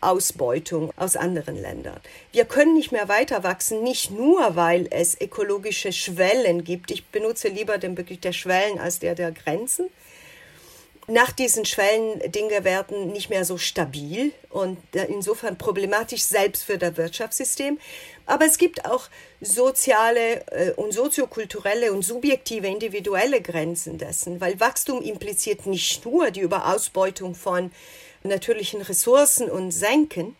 Ausbeutung 0.00 0.92
aus 0.96 1.16
anderen 1.16 1.60
Ländern. 1.60 1.98
Wir 2.32 2.44
können 2.44 2.74
nicht 2.74 2.92
mehr 2.92 3.08
weiter 3.08 3.42
wachsen, 3.42 3.82
nicht 3.82 4.10
nur, 4.10 4.54
weil 4.54 4.86
es 4.90 5.18
ökologische 5.18 5.92
Schwellen 5.92 6.64
gibt. 6.64 6.90
Ich 6.90 7.06
benutze 7.06 7.48
lieber 7.48 7.78
den 7.78 7.94
Begriff 7.94 8.20
der 8.20 8.32
Schwellen 8.32 8.78
als 8.78 8.98
der 8.98 9.14
der 9.14 9.32
Grenzen 9.32 9.88
nach 11.06 11.32
diesen 11.32 11.64
Schwellen 11.64 12.20
Dinge 12.32 12.64
werden 12.64 13.12
nicht 13.12 13.28
mehr 13.28 13.44
so 13.44 13.58
stabil 13.58 14.32
und 14.48 14.78
insofern 14.92 15.58
problematisch 15.58 16.22
selbst 16.22 16.64
für 16.64 16.78
das 16.78 16.96
Wirtschaftssystem. 16.96 17.78
Aber 18.26 18.46
es 18.46 18.56
gibt 18.56 18.86
auch 18.86 19.08
soziale 19.40 20.46
äh, 20.50 20.72
und 20.72 20.92
soziokulturelle 20.92 21.92
und 21.92 22.02
subjektive 22.02 22.66
individuelle 22.66 23.42
Grenzen 23.42 23.98
dessen, 23.98 24.40
weil 24.40 24.58
Wachstum 24.60 25.02
impliziert 25.02 25.66
nicht 25.66 26.04
nur 26.06 26.30
die 26.30 26.40
Überausbeutung 26.40 27.34
von 27.34 27.70
natürlichen 28.22 28.80
Ressourcen 28.80 29.50
und 29.50 29.72
Senken, 29.72 30.36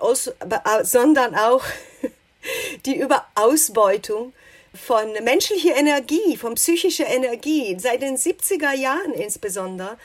also, 0.00 0.32
äh, 0.32 0.84
sondern 0.84 1.34
auch 1.34 1.64
die 2.84 2.96
Überausbeutung 2.96 4.34
von 4.74 5.12
menschlicher 5.24 5.76
Energie, 5.76 6.36
von 6.36 6.54
psychischer 6.54 7.06
Energie, 7.06 7.76
seit 7.78 8.02
den 8.02 8.16
70er 8.16 8.74
Jahren 8.74 9.12
insbesondere. 9.14 9.98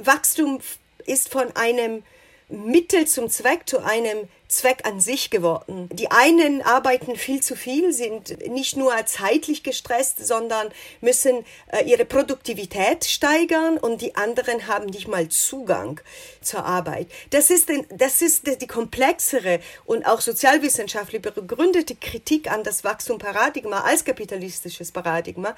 Wachstum 0.00 0.60
ist 1.06 1.30
von 1.30 1.54
einem 1.56 2.02
Mittel 2.48 3.06
zum 3.06 3.28
Zweck 3.28 3.68
zu 3.68 3.78
einem 3.78 4.28
Zweck 4.48 4.86
an 4.86 4.98
sich 4.98 5.28
geworden. 5.28 5.90
Die 5.92 6.10
einen 6.10 6.62
arbeiten 6.62 7.16
viel 7.16 7.42
zu 7.42 7.54
viel, 7.54 7.92
sind 7.92 8.48
nicht 8.48 8.76
nur 8.76 8.94
zeitlich 9.04 9.62
gestresst, 9.62 10.26
sondern 10.26 10.70
müssen 11.02 11.44
äh, 11.70 11.84
ihre 11.84 12.06
Produktivität 12.06 13.04
steigern 13.04 13.76
und 13.76 14.00
die 14.00 14.16
anderen 14.16 14.66
haben 14.66 14.86
nicht 14.86 15.06
mal 15.06 15.28
Zugang 15.28 16.00
zur 16.40 16.64
Arbeit. 16.64 17.08
Das 17.30 17.50
ist, 17.50 17.70
das 17.90 18.22
ist 18.22 18.60
die 18.62 18.66
komplexere 18.66 19.60
und 19.84 20.06
auch 20.06 20.22
sozialwissenschaftlich 20.22 21.20
begründete 21.20 21.94
Kritik 21.94 22.50
an 22.50 22.64
das 22.64 22.84
Wachstumparadigma 22.84 23.82
als 23.82 24.04
kapitalistisches 24.04 24.92
Paradigma, 24.92 25.54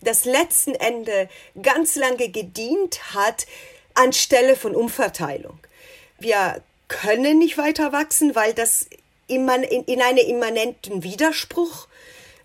das 0.00 0.24
letzten 0.24 0.74
Ende 0.74 1.28
ganz 1.60 1.94
lange 1.96 2.30
gedient 2.30 3.14
hat 3.14 3.46
anstelle 3.94 4.56
von 4.56 4.74
Umverteilung. 4.74 5.58
Wir 6.18 6.62
können 6.90 7.38
nicht 7.38 7.56
weiter 7.56 7.92
wachsen, 7.92 8.34
weil 8.34 8.52
das 8.52 8.86
in, 9.28 9.48
in 9.48 10.02
einem 10.02 10.18
immanenten 10.18 11.02
Widerspruch 11.02 11.86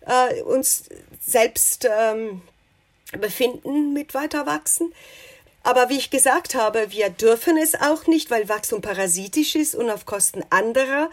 äh, 0.06 0.42
uns 0.44 0.86
selbst 1.20 1.90
ähm, 1.92 2.42
befinden 3.20 3.92
mit 3.92 4.14
weiter 4.14 4.46
wachsen. 4.46 4.94
Aber 5.64 5.90
wie 5.90 5.98
ich 5.98 6.12
gesagt 6.12 6.54
habe, 6.54 6.92
wir 6.92 7.10
dürfen 7.10 7.58
es 7.58 7.74
auch 7.74 8.06
nicht, 8.06 8.30
weil 8.30 8.48
Wachstum 8.48 8.82
parasitisch 8.82 9.56
ist 9.56 9.74
und 9.74 9.90
auf 9.90 10.06
Kosten 10.06 10.44
anderer 10.52 11.10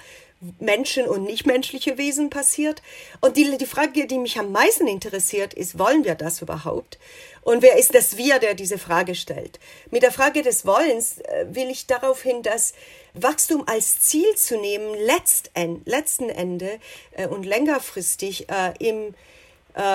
Menschen 0.58 1.06
und 1.06 1.24
nichtmenschliche 1.24 1.98
Wesen 1.98 2.30
passiert. 2.30 2.82
Und 3.20 3.36
die, 3.36 3.56
die 3.56 3.66
Frage, 3.66 4.06
die 4.06 4.18
mich 4.18 4.38
am 4.38 4.50
meisten 4.50 4.88
interessiert, 4.88 5.54
ist, 5.54 5.78
wollen 5.78 6.04
wir 6.04 6.14
das 6.14 6.42
überhaupt? 6.42 6.98
Und 7.42 7.62
wer 7.62 7.76
ist 7.78 7.94
das 7.94 8.16
Wir, 8.16 8.38
der 8.38 8.54
diese 8.54 8.78
Frage 8.78 9.14
stellt? 9.14 9.60
Mit 9.90 10.02
der 10.02 10.12
Frage 10.12 10.42
des 10.42 10.66
Wollens 10.66 11.18
äh, 11.18 11.46
will 11.50 11.70
ich 11.70 11.86
darauf 11.86 12.22
hin, 12.22 12.42
dass 12.42 12.72
Wachstum 13.14 13.64
als 13.66 14.00
Ziel 14.00 14.34
zu 14.36 14.58
nehmen, 14.58 14.94
letzten 14.94 16.30
Ende 16.30 16.78
äh, 17.12 17.26
und 17.26 17.44
längerfristig 17.44 18.48
äh, 18.48 18.72
im, 18.78 19.14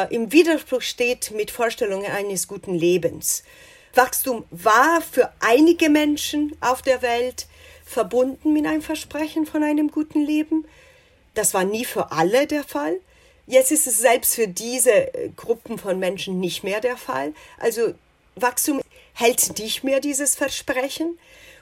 im 0.10 0.32
Widerspruch 0.32 0.82
steht 0.82 1.30
mit 1.30 1.52
Vorstellungen 1.52 2.12
eines 2.12 2.48
guten 2.48 2.74
Lebens. 2.74 3.44
Wachstum 3.94 4.44
war 4.50 5.02
für 5.02 5.32
einige 5.40 5.92
Menschen 5.92 6.58
auf 6.62 6.82
der 6.82 7.04
Welt 7.04 7.46
verbunden 7.88 8.54
mit 8.54 8.66
einem 8.66 8.82
Versprechen 8.82 9.46
von 9.46 9.64
einem 9.64 9.90
guten 9.90 10.22
Leben. 10.24 10.66
Das 11.34 11.54
war 11.54 11.64
nie 11.64 11.86
für 11.86 12.12
alle 12.12 12.46
der 12.46 12.64
Fall. 12.64 13.00
Jetzt 13.46 13.72
ist 13.72 13.88
es 13.88 14.00
selbst 14.00 14.36
für 14.36 14.48
diese 14.48 14.92
äh, 14.92 15.30
Gruppen 15.36 15.78
von 15.78 15.98
Menschen 15.98 16.40
nicht 16.40 16.64
mehr 16.64 16.82
der 16.82 16.98
Fall. 16.98 17.34
Also 17.58 17.94
Wachstum 18.36 18.82
hält 19.14 19.58
nicht 19.58 19.84
mehr 19.84 20.02
dieses 20.02 20.36
Versprechen. 20.36 21.18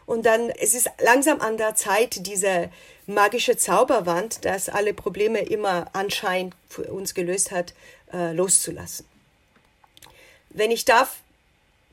Und 0.07 0.25
dann 0.25 0.49
es 0.49 0.73
ist 0.73 0.89
langsam 0.99 1.41
an 1.41 1.57
der 1.57 1.75
Zeit, 1.75 2.25
diese 2.25 2.69
magische 3.05 3.55
Zauberwand, 3.55 4.45
das 4.45 4.69
alle 4.69 4.93
Probleme 4.93 5.39
immer 5.39 5.87
anscheinend 5.93 6.55
für 6.69 6.91
uns 6.91 7.13
gelöst 7.13 7.51
hat, 7.51 7.73
äh, 8.13 8.33
loszulassen. 8.33 9.05
Wenn 10.49 10.71
ich 10.71 10.85
darf, 10.85 11.17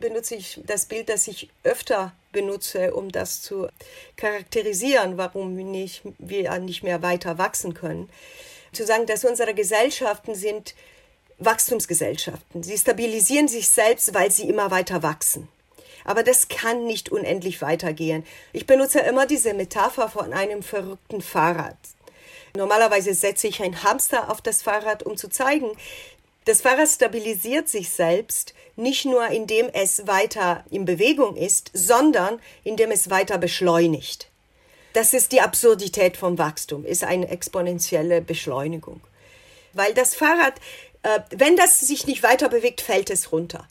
benutze 0.02 0.34
ich 0.34 0.60
das 0.66 0.84
Bild, 0.84 1.08
das 1.08 1.26
ich 1.28 1.48
öfter 1.64 2.12
benutze, 2.32 2.92
um 2.94 3.10
das 3.10 3.40
zu 3.40 3.68
charakterisieren, 4.16 5.16
warum 5.16 5.54
nicht, 5.54 6.02
wir 6.18 6.58
nicht 6.58 6.82
mehr 6.82 7.00
weiter 7.00 7.38
wachsen 7.38 7.72
können. 7.72 8.10
Zu 8.72 8.84
sagen, 8.84 9.06
dass 9.06 9.24
unsere 9.24 9.54
Gesellschaften 9.54 10.34
sind 10.34 10.74
Wachstumsgesellschaften. 11.38 12.62
Sie 12.62 12.76
stabilisieren 12.76 13.48
sich 13.48 13.68
selbst, 13.70 14.12
weil 14.12 14.30
sie 14.30 14.48
immer 14.48 14.70
weiter 14.70 15.02
wachsen. 15.02 15.48
Aber 16.04 16.22
das 16.22 16.48
kann 16.48 16.84
nicht 16.84 17.10
unendlich 17.10 17.62
weitergehen. 17.62 18.24
Ich 18.52 18.66
benutze 18.66 19.00
immer 19.00 19.26
diese 19.26 19.54
Metapher 19.54 20.08
von 20.08 20.32
einem 20.32 20.62
verrückten 20.62 21.22
Fahrrad. 21.22 21.76
Normalerweise 22.56 23.14
setze 23.14 23.46
ich 23.46 23.62
ein 23.62 23.82
Hamster 23.82 24.30
auf 24.30 24.40
das 24.40 24.62
Fahrrad, 24.62 25.04
um 25.04 25.16
zu 25.16 25.28
zeigen, 25.28 25.70
Das 26.44 26.60
Fahrrad 26.60 26.88
stabilisiert 26.88 27.68
sich 27.68 27.90
selbst 27.90 28.54
nicht 28.76 29.04
nur 29.04 29.28
indem 29.28 29.68
es 29.72 30.06
weiter 30.06 30.64
in 30.70 30.84
Bewegung 30.84 31.36
ist, 31.36 31.70
sondern 31.72 32.40
indem 32.64 32.90
es 32.90 33.10
weiter 33.10 33.38
beschleunigt. 33.38 34.28
Das 34.92 35.14
ist 35.14 35.32
die 35.32 35.40
Absurdität 35.40 36.16
vom 36.16 36.38
Wachstum, 36.38 36.84
ist 36.84 37.04
eine 37.04 37.28
exponentielle 37.28 38.20
Beschleunigung. 38.20 39.00
Weil 39.72 39.94
das 39.94 40.14
Fahrrad, 40.14 40.54
äh, 41.02 41.20
wenn 41.30 41.56
das 41.56 41.80
sich 41.80 42.06
nicht 42.06 42.22
weiter 42.22 42.48
bewegt, 42.48 42.80
fällt 42.80 43.10
es 43.10 43.32
runter. 43.32 43.66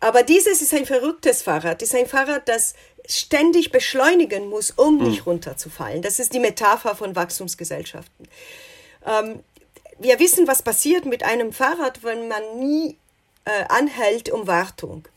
Aber 0.00 0.22
dieses 0.22 0.62
ist 0.62 0.74
ein 0.74 0.86
verrücktes 0.86 1.42
Fahrrad, 1.42 1.82
ist 1.82 1.94
ein 1.94 2.06
Fahrrad, 2.06 2.48
das 2.48 2.74
ständig 3.06 3.72
beschleunigen 3.72 4.48
muss, 4.48 4.70
um 4.70 4.98
hm. 5.00 5.08
nicht 5.08 5.26
runterzufallen. 5.26 6.02
Das 6.02 6.18
ist 6.18 6.32
die 6.32 6.40
Metapher 6.40 6.94
von 6.96 7.14
Wachstumsgesellschaften. 7.14 8.28
Ähm, 9.06 9.40
wir 10.04 10.20
wissen, 10.20 10.46
was 10.46 10.62
passiert 10.62 11.06
mit 11.06 11.22
einem 11.22 11.52
Fahrrad, 11.52 12.04
wenn 12.04 12.28
man 12.28 12.58
nie 12.58 12.98
äh, 13.46 13.64
anhält, 13.68 14.28
um 14.30 14.46
Wartung 14.46 15.08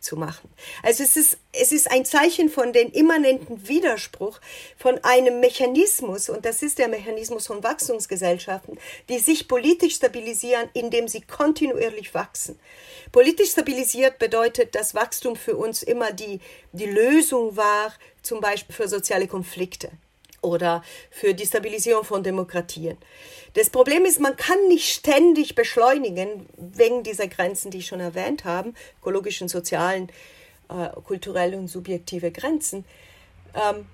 zu 0.00 0.16
machen. 0.16 0.48
Also 0.82 1.04
es 1.04 1.14
ist, 1.14 1.36
es 1.52 1.72
ist 1.72 1.90
ein 1.90 2.06
Zeichen 2.06 2.48
von 2.48 2.72
dem 2.72 2.90
immanenten 2.90 3.68
Widerspruch 3.68 4.40
von 4.78 4.98
einem 5.04 5.40
Mechanismus, 5.40 6.30
und 6.30 6.46
das 6.46 6.62
ist 6.62 6.78
der 6.78 6.88
Mechanismus 6.88 7.46
von 7.46 7.62
Wachstumsgesellschaften, 7.62 8.78
die 9.10 9.18
sich 9.18 9.46
politisch 9.46 9.96
stabilisieren, 9.96 10.70
indem 10.72 11.06
sie 11.06 11.20
kontinuierlich 11.20 12.14
wachsen. 12.14 12.58
Politisch 13.12 13.50
stabilisiert 13.50 14.18
bedeutet, 14.18 14.74
dass 14.74 14.94
Wachstum 14.94 15.36
für 15.36 15.56
uns 15.56 15.82
immer 15.82 16.12
die, 16.12 16.40
die 16.72 16.86
Lösung 16.86 17.56
war, 17.56 17.92
zum 18.22 18.40
Beispiel 18.40 18.74
für 18.74 18.88
soziale 18.88 19.28
Konflikte 19.28 19.90
oder 20.42 20.82
für 21.10 21.34
die 21.34 21.46
Stabilisierung 21.46 22.04
von 22.04 22.22
Demokratien. 22.22 22.96
Das 23.54 23.70
Problem 23.70 24.04
ist, 24.04 24.20
man 24.20 24.36
kann 24.36 24.68
nicht 24.68 24.92
ständig 24.92 25.54
beschleunigen 25.54 26.46
wegen 26.56 27.02
dieser 27.02 27.26
Grenzen, 27.26 27.70
die 27.70 27.78
ich 27.78 27.86
schon 27.86 28.00
erwähnt 28.00 28.44
habe, 28.44 28.72
ökologischen, 29.00 29.48
sozialen, 29.48 30.10
äh, 30.68 30.88
kulturelle 31.02 31.56
und 31.56 31.68
subjektive 31.68 32.30
Grenzen. 32.30 32.84
Ähm, 33.54 33.86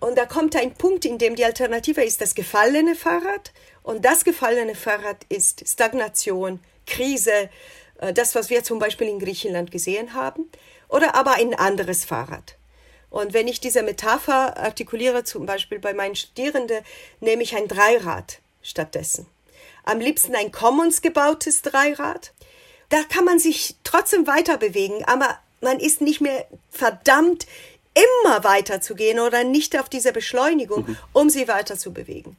und 0.00 0.16
da 0.16 0.24
kommt 0.24 0.56
ein 0.56 0.74
Punkt, 0.74 1.04
in 1.04 1.18
dem 1.18 1.36
die 1.36 1.44
Alternative 1.44 2.02
ist 2.02 2.20
das 2.20 2.34
gefallene 2.34 2.94
Fahrrad. 2.94 3.52
Und 3.82 4.04
das 4.04 4.24
gefallene 4.24 4.74
Fahrrad 4.74 5.24
ist 5.28 5.68
Stagnation, 5.68 6.58
Krise, 6.86 7.50
äh, 7.98 8.12
das, 8.12 8.34
was 8.34 8.50
wir 8.50 8.64
zum 8.64 8.78
Beispiel 8.78 9.08
in 9.08 9.18
Griechenland 9.18 9.70
gesehen 9.70 10.14
haben, 10.14 10.50
oder 10.88 11.14
aber 11.14 11.34
ein 11.34 11.54
anderes 11.54 12.04
Fahrrad. 12.04 12.56
Und 13.10 13.34
wenn 13.34 13.48
ich 13.48 13.60
diese 13.60 13.82
Metapher 13.82 14.56
artikuliere, 14.56 15.24
zum 15.24 15.44
Beispiel 15.44 15.80
bei 15.80 15.92
meinen 15.94 16.14
Studierenden, 16.14 16.82
nehme 17.20 17.42
ich 17.42 17.56
ein 17.56 17.68
Dreirad 17.68 18.38
stattdessen. 18.62 19.26
Am 19.84 19.98
liebsten 19.98 20.34
ein 20.34 20.52
Commons 20.52 21.02
gebautes 21.02 21.62
Dreirad. 21.62 22.32
Da 22.88 23.02
kann 23.08 23.24
man 23.24 23.38
sich 23.38 23.76
trotzdem 23.84 24.26
weiter 24.26 24.56
bewegen, 24.58 25.04
aber 25.04 25.38
man 25.60 25.78
ist 25.78 26.00
nicht 26.00 26.20
mehr 26.20 26.46
verdammt, 26.70 27.46
immer 27.94 28.44
weiter 28.44 28.80
zu 28.80 28.94
gehen 28.94 29.18
oder 29.18 29.44
nicht 29.44 29.78
auf 29.78 29.88
diese 29.88 30.12
Beschleunigung, 30.12 30.86
mhm. 30.86 30.96
um 31.12 31.30
sie 31.30 31.48
weiter 31.48 31.76
zu 31.76 31.92
bewegen. 31.92 32.36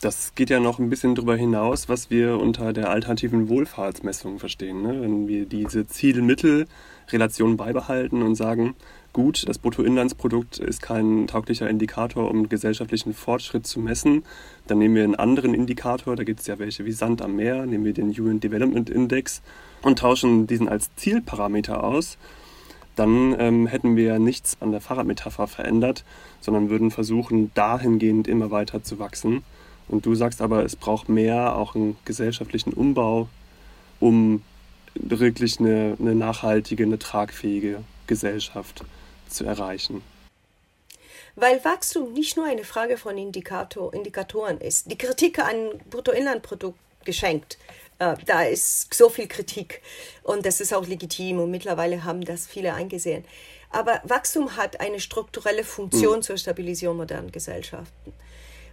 Das 0.00 0.34
geht 0.34 0.50
ja 0.50 0.58
noch 0.58 0.80
ein 0.80 0.90
bisschen 0.90 1.14
darüber 1.14 1.36
hinaus, 1.36 1.88
was 1.88 2.10
wir 2.10 2.38
unter 2.38 2.72
der 2.72 2.90
alternativen 2.90 3.48
Wohlfahrtsmessung 3.48 4.40
verstehen. 4.40 4.82
Ne? 4.82 5.00
Wenn 5.00 5.28
wir 5.28 5.46
diese 5.46 5.86
Ziel-Mittel-Relation 5.86 7.56
beibehalten 7.56 8.22
und 8.22 8.34
sagen, 8.34 8.74
gut, 9.12 9.48
das 9.48 9.58
Bruttoinlandsprodukt 9.58 10.58
ist 10.58 10.82
kein 10.82 11.26
tauglicher 11.26 11.68
Indikator, 11.68 12.30
um 12.30 12.48
gesellschaftlichen 12.48 13.14
Fortschritt 13.14 13.66
zu 13.66 13.80
messen. 13.80 14.24
Dann 14.66 14.78
nehmen 14.78 14.94
wir 14.94 15.04
einen 15.04 15.14
anderen 15.14 15.54
Indikator, 15.54 16.16
da 16.16 16.24
gibt 16.24 16.40
es 16.40 16.46
ja 16.46 16.58
welche 16.58 16.84
wie 16.84 16.92
Sand 16.92 17.22
am 17.22 17.36
Meer, 17.36 17.66
nehmen 17.66 17.84
wir 17.84 17.92
den 17.92 18.18
UN 18.18 18.40
Development 18.40 18.88
Index 18.88 19.42
und 19.82 19.98
tauschen 19.98 20.46
diesen 20.46 20.68
als 20.68 20.94
Zielparameter 20.96 21.84
aus. 21.84 22.16
Dann 22.96 23.34
ähm, 23.38 23.66
hätten 23.66 23.96
wir 23.96 24.18
nichts 24.18 24.56
an 24.60 24.70
der 24.70 24.80
Fahrradmetapher 24.80 25.46
verändert, 25.46 26.04
sondern 26.40 26.68
würden 26.68 26.90
versuchen, 26.90 27.50
dahingehend 27.54 28.28
immer 28.28 28.50
weiter 28.50 28.82
zu 28.82 28.98
wachsen. 28.98 29.42
Und 29.88 30.06
du 30.06 30.14
sagst 30.14 30.42
aber, 30.42 30.64
es 30.64 30.76
braucht 30.76 31.08
mehr, 31.08 31.56
auch 31.56 31.74
einen 31.74 31.96
gesellschaftlichen 32.04 32.72
Umbau, 32.72 33.28
um 34.00 34.42
wirklich 34.94 35.58
eine, 35.58 35.96
eine 35.98 36.14
nachhaltige, 36.14 36.84
eine 36.84 36.98
tragfähige 36.98 37.78
Gesellschaft 38.06 38.84
zu 39.32 39.44
erreichen. 39.44 40.02
Weil 41.34 41.64
Wachstum 41.64 42.12
nicht 42.12 42.36
nur 42.36 42.46
eine 42.46 42.64
Frage 42.64 42.98
von 42.98 43.16
Indikator, 43.16 43.94
Indikatoren 43.94 44.60
ist. 44.60 44.90
Die 44.90 44.98
Kritik 44.98 45.38
an 45.38 45.80
Bruttoinlandprodukt 45.90 46.78
geschenkt. 47.04 47.58
Äh, 47.98 48.16
da 48.26 48.42
ist 48.42 48.92
so 48.92 49.08
viel 49.08 49.28
Kritik 49.28 49.80
und 50.22 50.44
das 50.44 50.60
ist 50.60 50.74
auch 50.74 50.86
legitim 50.86 51.38
und 51.38 51.50
mittlerweile 51.50 52.04
haben 52.04 52.24
das 52.24 52.46
viele 52.46 52.74
eingesehen. 52.74 53.24
Aber 53.70 54.02
Wachstum 54.04 54.56
hat 54.56 54.80
eine 54.80 55.00
strukturelle 55.00 55.64
Funktion 55.64 56.16
mhm. 56.18 56.22
zur 56.22 56.36
Stabilisierung 56.36 56.98
moderner 56.98 57.30
Gesellschaften. 57.30 58.12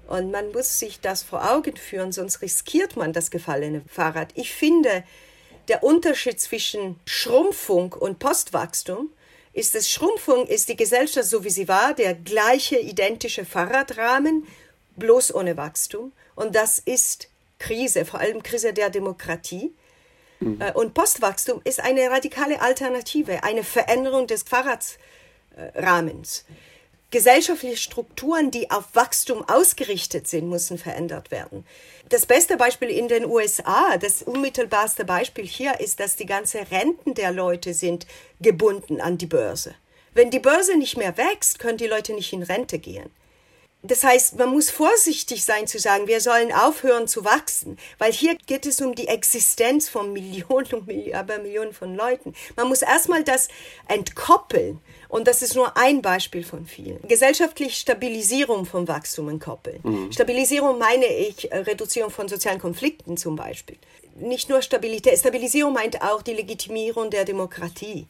Und 0.07 0.31
man 0.31 0.51
muss 0.51 0.79
sich 0.79 0.99
das 0.99 1.23
vor 1.23 1.51
Augen 1.51 1.77
führen, 1.77 2.11
sonst 2.11 2.41
riskiert 2.41 2.97
man 2.97 3.13
das 3.13 3.29
gefallene 3.29 3.83
Fahrrad. 3.87 4.29
Ich 4.33 4.51
finde, 4.51 5.03
der 5.67 5.83
Unterschied 5.83 6.39
zwischen 6.39 6.99
Schrumpfung 7.05 7.93
und 7.93 8.17
Postwachstum 8.17 9.09
ist 9.59 9.75
es 9.75 9.91
Schrumpfung, 9.91 10.47
ist 10.47 10.69
die 10.69 10.77
Gesellschaft 10.77 11.27
so 11.27 11.43
wie 11.43 11.49
sie 11.49 11.67
war, 11.67 11.93
der 11.93 12.15
gleiche 12.15 12.79
identische 12.79 13.43
Fahrradrahmen, 13.43 14.47
bloß 14.95 15.35
ohne 15.35 15.57
Wachstum. 15.57 16.13
Und 16.35 16.55
das 16.55 16.79
ist 16.79 17.27
Krise, 17.59 18.05
vor 18.05 18.21
allem 18.21 18.41
Krise 18.41 18.71
der 18.71 18.89
Demokratie. 18.89 19.73
Mhm. 20.39 20.61
Äh, 20.61 20.71
und 20.71 20.93
Postwachstum 20.93 21.59
ist 21.65 21.81
eine 21.81 22.09
radikale 22.09 22.61
Alternative, 22.61 23.43
eine 23.43 23.65
Veränderung 23.65 24.27
des 24.27 24.43
Fahrradrahmens. 24.43 26.45
Gesellschaftliche 27.11 27.77
Strukturen, 27.77 28.51
die 28.51 28.69
auf 28.69 28.85
Wachstum 28.93 29.43
ausgerichtet 29.49 30.27
sind, 30.27 30.47
müssen 30.47 30.77
verändert 30.77 31.31
werden. 31.31 31.65
Das 32.09 32.27
beste 32.27 32.55
Beispiel 32.55 32.89
in 32.89 33.07
den 33.07 33.25
USA, 33.25 33.97
das 33.97 34.21
unmittelbarste 34.21 35.05
Beispiel 35.05 35.45
hier 35.45 35.79
ist, 35.79 35.99
dass 35.99 36.17
die 36.17 36.27
ganze 36.27 36.69
Renten 36.69 37.15
der 37.15 37.31
Leute 37.31 37.73
sind 37.73 38.05
gebunden 38.41 39.01
an 39.01 39.17
die 39.17 39.25
Börse. 39.25 39.73
Wenn 40.13 40.29
die 40.29 40.39
Börse 40.39 40.77
nicht 40.77 40.97
mehr 40.97 41.17
wächst, 41.17 41.57
können 41.57 41.79
die 41.79 41.87
Leute 41.87 42.13
nicht 42.13 42.31
in 42.31 42.43
Rente 42.43 42.77
gehen. 42.77 43.09
Das 43.81 44.03
heißt, 44.03 44.37
man 44.37 44.49
muss 44.49 44.69
vorsichtig 44.69 45.45
sein 45.45 45.65
zu 45.65 45.79
sagen, 45.79 46.07
wir 46.07 46.19
sollen 46.19 46.51
aufhören 46.51 47.07
zu 47.07 47.23
wachsen, 47.23 47.77
weil 47.97 48.11
hier 48.11 48.35
geht 48.35 48.65
es 48.65 48.81
um 48.81 48.93
die 48.93 49.07
Existenz 49.07 49.87
von 49.87 50.11
Millionen 50.11 50.73
und 50.73 50.85
Millionen 50.85 51.73
von 51.73 51.95
Leuten. 51.95 52.33
Man 52.57 52.67
muss 52.67 52.81
erstmal 52.81 53.23
das 53.23 53.47
entkoppeln 53.87 54.81
und 55.09 55.27
das 55.27 55.41
ist 55.41 55.55
nur 55.55 55.75
ein 55.75 56.01
Beispiel 56.01 56.43
von 56.43 56.65
vielen. 56.65 56.99
Gesellschaftliche 57.07 57.75
Stabilisierung 57.75 58.65
von 58.65 58.87
Wachstum 58.87 59.27
entkoppeln. 59.29 59.79
Mhm. 59.83 60.11
Stabilisierung 60.11 60.77
meine 60.77 61.07
ich 61.07 61.51
äh, 61.51 61.57
Reduzierung 61.57 62.11
von 62.11 62.27
sozialen 62.27 62.59
Konflikten 62.59 63.17
zum 63.17 63.35
Beispiel. 63.35 63.77
Nicht 64.15 64.49
nur 64.49 64.61
Stabilität, 64.61 65.17
Stabilisierung 65.17 65.73
meint 65.73 66.01
auch 66.01 66.21
die 66.21 66.33
Legitimierung 66.33 67.09
der 67.09 67.25
Demokratie. 67.25 68.05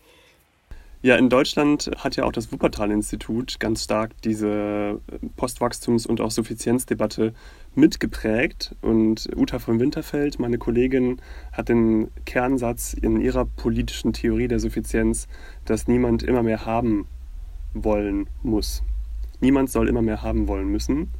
Ja, 1.02 1.16
in 1.16 1.30
Deutschland 1.30 1.90
hat 1.98 2.18
ja 2.18 2.26
auch 2.26 2.34
das 2.34 2.52
Wuppertal-Institut 2.52 3.62
ganz 3.62 3.86
stark 3.86 4.12
diese 4.24 5.00
Postwachstums- 5.38 6.06
und 6.06 6.20
auch 6.20 6.32
Suffizienzdebatte 6.32 7.34
mitgeprägt. 7.80 8.76
Und 8.82 9.30
Uta 9.36 9.60
von 9.60 9.80
Winterfeld, 9.80 10.40
meine 10.40 10.58
Kollegin, 10.58 11.22
hat 11.52 11.70
den 11.70 12.10
Kernsatz 12.26 12.94
in 12.94 13.22
ihrer 13.22 13.46
politischen 13.46 14.14
Theorie 14.14 14.48
der 14.48 14.60
Suffizienz, 14.60 15.28
dass 15.66 15.88
niemand 15.88 16.24
immer 16.24 16.44
mehr 16.44 16.66
haben 16.66 17.08
wollen 17.74 18.28
muss. 18.44 18.84
Niemand 19.40 19.70
soll 19.70 19.88
immer 19.88 20.02
mehr 20.02 20.22
haben 20.22 20.48
wollen 20.48 20.70
müssen. 20.70 21.12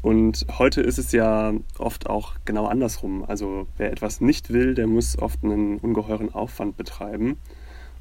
Und 0.00 0.46
heute 0.58 0.80
ist 0.80 0.98
es 0.98 1.10
ja 1.12 1.52
oft 1.78 2.08
auch 2.08 2.34
genau 2.44 2.66
andersrum. 2.66 3.24
Also 3.26 3.66
wer 3.76 3.90
etwas 3.90 4.20
nicht 4.20 4.52
will, 4.52 4.74
der 4.74 4.86
muss 4.86 5.18
oft 5.18 5.42
einen 5.42 5.78
ungeheuren 5.78 6.32
Aufwand 6.32 6.76
betreiben 6.76 7.36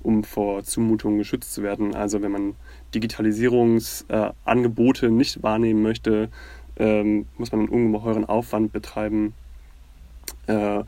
um 0.04 0.24
vor 0.24 0.64
Zumutungen 0.64 1.18
geschützt 1.18 1.54
zu 1.54 1.64
werden. 1.64 1.96
Also 1.96 2.22
wenn 2.22 2.32
man 2.32 2.54
Digitalisierungsangebote 2.96 5.08
äh, 5.08 5.12
nicht 5.12 5.44
wahrnehmen 5.44 5.82
möchte, 5.82 6.30
ähm, 6.78 7.26
muss 7.38 7.52
man 7.52 7.62
einen 7.62 7.70
ungeheuren 7.70 8.26
Aufwand 8.26 8.72
betreiben. 8.72 9.34
Äh, 10.48 10.84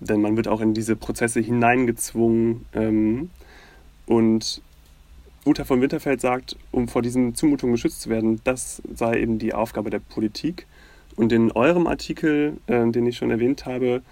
denn 0.00 0.20
man 0.20 0.36
wird 0.36 0.48
auch 0.48 0.60
in 0.60 0.74
diese 0.74 0.96
Prozesse 0.96 1.40
hineingezwungen. 1.40 2.66
Ähm, 2.72 3.30
und 4.06 4.62
Uta 5.44 5.64
von 5.64 5.80
Winterfeld 5.80 6.20
sagt, 6.20 6.56
um 6.70 6.88
vor 6.88 7.02
diesen 7.02 7.34
Zumutungen 7.34 7.74
geschützt 7.74 8.02
zu 8.02 8.10
werden, 8.10 8.40
das 8.44 8.82
sei 8.94 9.20
eben 9.20 9.38
die 9.38 9.54
Aufgabe 9.54 9.90
der 9.90 10.00
Politik. 10.00 10.66
Und 11.16 11.32
in 11.32 11.50
eurem 11.52 11.86
Artikel, 11.86 12.58
äh, 12.66 12.88
den 12.90 13.06
ich 13.06 13.16
schon 13.16 13.30
erwähnt 13.30 13.66
habe, 13.66 14.02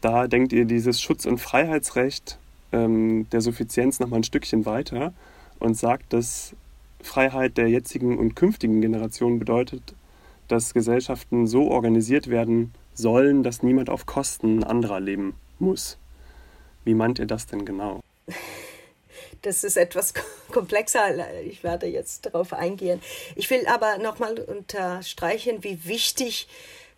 da 0.00 0.28
denkt 0.28 0.52
ihr 0.52 0.64
dieses 0.64 1.00
Schutz- 1.00 1.26
und 1.26 1.38
Freiheitsrecht 1.38 2.38
ähm, 2.72 3.28
der 3.30 3.40
Suffizienz 3.40 4.00
noch 4.00 4.08
mal 4.08 4.16
ein 4.16 4.24
Stückchen 4.24 4.64
weiter 4.64 5.12
und 5.58 5.76
sagt, 5.76 6.12
dass 6.12 6.54
Freiheit 7.02 7.56
der 7.58 7.68
jetzigen 7.68 8.18
und 8.18 8.34
künftigen 8.34 8.80
Generation 8.80 9.38
bedeutet, 9.38 9.94
dass 10.48 10.74
Gesellschaften 10.74 11.46
so 11.46 11.70
organisiert 11.70 12.28
werden 12.28 12.72
sollen, 12.94 13.42
dass 13.42 13.62
niemand 13.62 13.90
auf 13.90 14.06
Kosten 14.06 14.64
anderer 14.64 15.00
leben 15.00 15.34
muss. 15.58 15.98
Wie 16.84 16.94
meint 16.94 17.18
ihr 17.18 17.26
das 17.26 17.46
denn 17.46 17.64
genau? 17.64 18.00
Das 19.42 19.62
ist 19.62 19.76
etwas 19.76 20.14
komplexer. 20.50 21.14
Ich 21.44 21.62
werde 21.62 21.86
jetzt 21.86 22.26
darauf 22.26 22.52
eingehen. 22.52 23.00
Ich 23.36 23.48
will 23.50 23.66
aber 23.68 23.98
nochmal 23.98 24.40
unterstreichen, 24.40 25.62
wie 25.62 25.84
wichtig 25.84 26.48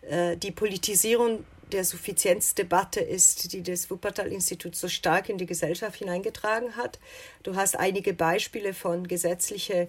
äh, 0.09 0.37
die 0.37 0.49
Politisierung 0.49 1.45
der 1.71 1.85
Suffizienzdebatte 1.85 2.99
ist, 2.99 3.53
die 3.53 3.61
das 3.61 3.89
Wuppertal-Institut 3.89 4.75
so 4.75 4.87
stark 4.87 5.29
in 5.29 5.37
die 5.37 5.45
Gesellschaft 5.45 5.99
hineingetragen 5.99 6.75
hat. 6.75 6.99
Du 7.43 7.55
hast 7.55 7.77
einige 7.77 8.13
Beispiele 8.13 8.73
von 8.73 9.07
gesetzlichen 9.07 9.87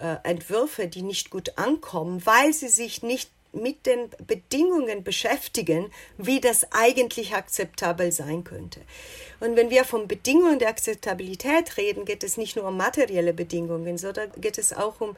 äh, 0.00 0.16
Entwürfen, 0.22 0.90
die 0.90 1.02
nicht 1.02 1.30
gut 1.30 1.56
ankommen, 1.56 2.24
weil 2.24 2.52
sie 2.52 2.68
sich 2.68 3.02
nicht 3.02 3.30
mit 3.52 3.86
den 3.86 4.10
Bedingungen 4.26 5.04
beschäftigen, 5.04 5.92
wie 6.18 6.40
das 6.40 6.72
eigentlich 6.72 7.34
akzeptabel 7.34 8.10
sein 8.10 8.42
könnte. 8.44 8.80
Und 9.40 9.56
wenn 9.56 9.70
wir 9.70 9.84
von 9.84 10.08
Bedingungen 10.08 10.58
der 10.58 10.68
Akzeptabilität 10.68 11.76
reden, 11.76 12.04
geht 12.04 12.24
es 12.24 12.36
nicht 12.36 12.56
nur 12.56 12.66
um 12.66 12.76
materielle 12.76 13.32
Bedingungen, 13.32 13.96
sondern 13.98 14.30
geht 14.40 14.58
es 14.58 14.72
auch 14.72 15.00
um 15.00 15.16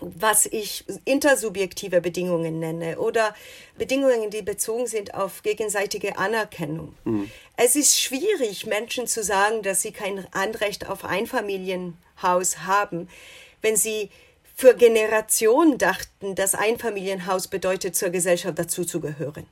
was 0.00 0.46
ich 0.46 0.84
intersubjektive 1.04 2.00
Bedingungen 2.00 2.60
nenne 2.60 2.98
oder 2.98 3.34
Bedingungen, 3.76 4.30
die 4.30 4.42
bezogen 4.42 4.86
sind 4.86 5.14
auf 5.14 5.42
gegenseitige 5.42 6.18
Anerkennung. 6.18 6.94
Mhm. 7.04 7.30
Es 7.56 7.76
ist 7.76 8.00
schwierig, 8.00 8.66
Menschen 8.66 9.06
zu 9.06 9.22
sagen, 9.22 9.62
dass 9.62 9.82
sie 9.82 9.92
kein 9.92 10.26
Anrecht 10.32 10.88
auf 10.88 11.04
Einfamilienhaus 11.04 12.58
haben, 12.58 13.08
wenn 13.62 13.76
sie 13.76 14.10
für 14.54 14.74
Generationen 14.74 15.78
dachten, 15.78 16.34
dass 16.34 16.54
Einfamilienhaus 16.54 17.48
bedeutet, 17.48 17.94
zur 17.94 18.10
Gesellschaft 18.10 18.58
dazuzugehören. 18.58 19.46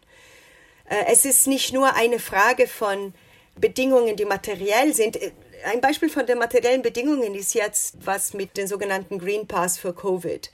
Äh, 0.88 1.05
es 1.12 1.25
ist 1.25 1.47
nicht 1.47 1.73
nur 1.73 1.95
eine 1.95 2.19
Frage 2.19 2.66
von 2.66 3.14
Bedingungen, 3.55 4.16
die 4.16 4.25
materiell 4.25 4.92
sind 4.92 5.19
ein 5.64 5.81
Beispiel 5.81 6.09
von 6.09 6.27
den 6.27 6.38
materiellen 6.38 6.83
Bedingungen 6.83 7.35
ist 7.35 7.55
jetzt, 7.55 7.97
was 8.05 8.35
mit 8.35 8.57
den 8.57 8.66
sogenannten 8.66 9.19
Green 9.19 9.47
Pass 9.47 9.79
für 9.79 9.95
Covid 9.95 10.51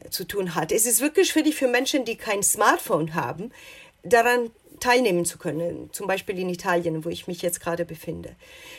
äh, 0.00 0.10
zu 0.10 0.24
tun 0.24 0.54
hat. 0.54 0.72
Es 0.72 0.86
ist 0.86 1.00
wirklich 1.00 1.28
schwierig 1.30 1.56
für 1.56 1.68
Menschen, 1.68 2.04
die 2.04 2.16
kein 2.16 2.42
Smartphone 2.42 3.14
haben, 3.14 3.52
daran 4.02 4.50
teilnehmen 4.80 5.24
zu 5.24 5.38
können, 5.38 5.90
zum 5.92 6.06
Beispiel 6.06 6.38
in 6.38 6.48
Italien, 6.48 7.04
wo 7.04 7.08
ich 7.08 7.26
mich 7.26 7.42
jetzt 7.42 7.60
gerade 7.60 7.84
befinde. 7.84 8.34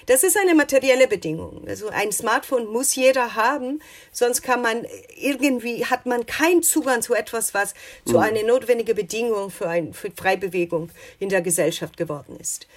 Das 0.05 0.23
ist 0.23 0.37
eine 0.37 0.53
materielle 0.53 1.07
Bedingung. 1.07 1.67
Also 1.67 1.89
ein 1.89 2.11
Smartphone 2.11 2.67
muss 2.67 2.95
jeder 2.95 3.35
haben, 3.35 3.81
sonst 4.11 4.41
kann 4.41 4.61
man 4.61 4.85
irgendwie 5.17 5.85
hat 5.85 6.05
man 6.05 6.25
keinen 6.25 6.63
Zugang 6.63 7.01
zu 7.01 7.13
etwas, 7.13 7.53
was 7.53 7.73
mhm. 8.05 8.11
zu 8.11 8.17
einer 8.19 8.43
notwendigen 8.43 8.95
Bedingung 8.95 9.49
für, 9.49 9.67
ein, 9.67 9.93
für 9.93 10.11
Freibewegung 10.11 10.89
in 11.19 11.29
der 11.29 11.41
Gesellschaft 11.41 11.97
geworden 11.97 12.37
ist. 12.39 12.67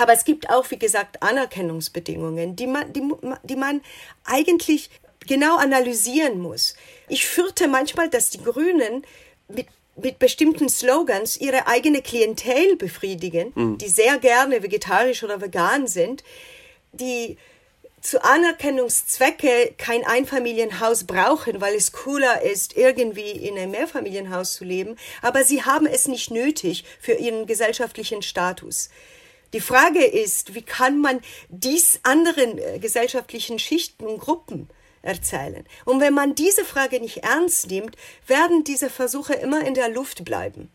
Aber 0.00 0.12
es 0.12 0.24
gibt 0.24 0.48
auch, 0.48 0.70
wie 0.70 0.78
gesagt, 0.78 1.22
Anerkennungsbedingungen, 1.22 2.56
die 2.56 2.66
man, 2.66 2.92
die, 2.92 3.02
die 3.44 3.56
man 3.56 3.82
eigentlich 4.24 4.90
genau 5.26 5.56
analysieren 5.56 6.40
muss. 6.40 6.74
Ich 7.08 7.26
fürchte 7.26 7.68
manchmal, 7.68 8.08
dass 8.08 8.30
die 8.30 8.42
Grünen 8.42 9.04
mit, 9.48 9.66
mit 9.96 10.18
bestimmten 10.18 10.68
Slogans 10.68 11.36
ihre 11.36 11.66
eigene 11.66 12.02
Klientel 12.02 12.76
befriedigen, 12.76 13.52
mhm. 13.54 13.78
die 13.78 13.88
sehr 13.88 14.18
gerne 14.18 14.62
vegetarisch 14.62 15.22
oder 15.22 15.40
vegan 15.40 15.86
sind, 15.86 16.24
die 16.92 17.36
zu 18.00 18.22
Anerkennungszwecke 18.24 19.74
kein 19.78 20.04
Einfamilienhaus 20.04 21.04
brauchen, 21.04 21.60
weil 21.60 21.76
es 21.76 21.92
cooler 21.92 22.42
ist, 22.42 22.76
irgendwie 22.76 23.30
in 23.30 23.56
einem 23.56 23.70
Mehrfamilienhaus 23.70 24.54
zu 24.54 24.64
leben, 24.64 24.96
aber 25.22 25.44
sie 25.44 25.62
haben 25.62 25.86
es 25.86 26.08
nicht 26.08 26.30
nötig 26.30 26.84
für 27.00 27.12
ihren 27.12 27.46
gesellschaftlichen 27.46 28.22
Status. 28.22 28.90
Die 29.52 29.60
Frage 29.60 30.04
ist, 30.04 30.54
wie 30.54 30.62
kann 30.62 31.00
man 31.00 31.20
dies 31.48 32.00
anderen 32.02 32.58
äh, 32.58 32.78
gesellschaftlichen 32.78 33.58
Schichten 33.58 34.06
und 34.06 34.18
Gruppen 34.18 34.68
erzählen? 35.02 35.64
Und 35.84 36.00
wenn 36.00 36.14
man 36.14 36.34
diese 36.34 36.64
Frage 36.64 37.00
nicht 37.00 37.18
ernst 37.18 37.68
nimmt, 37.70 37.96
werden 38.26 38.64
diese 38.64 38.90
Versuche 38.90 39.34
immer 39.34 39.64
in 39.66 39.74
der 39.74 39.88
Luft 39.88 40.24
bleiben. 40.24 40.70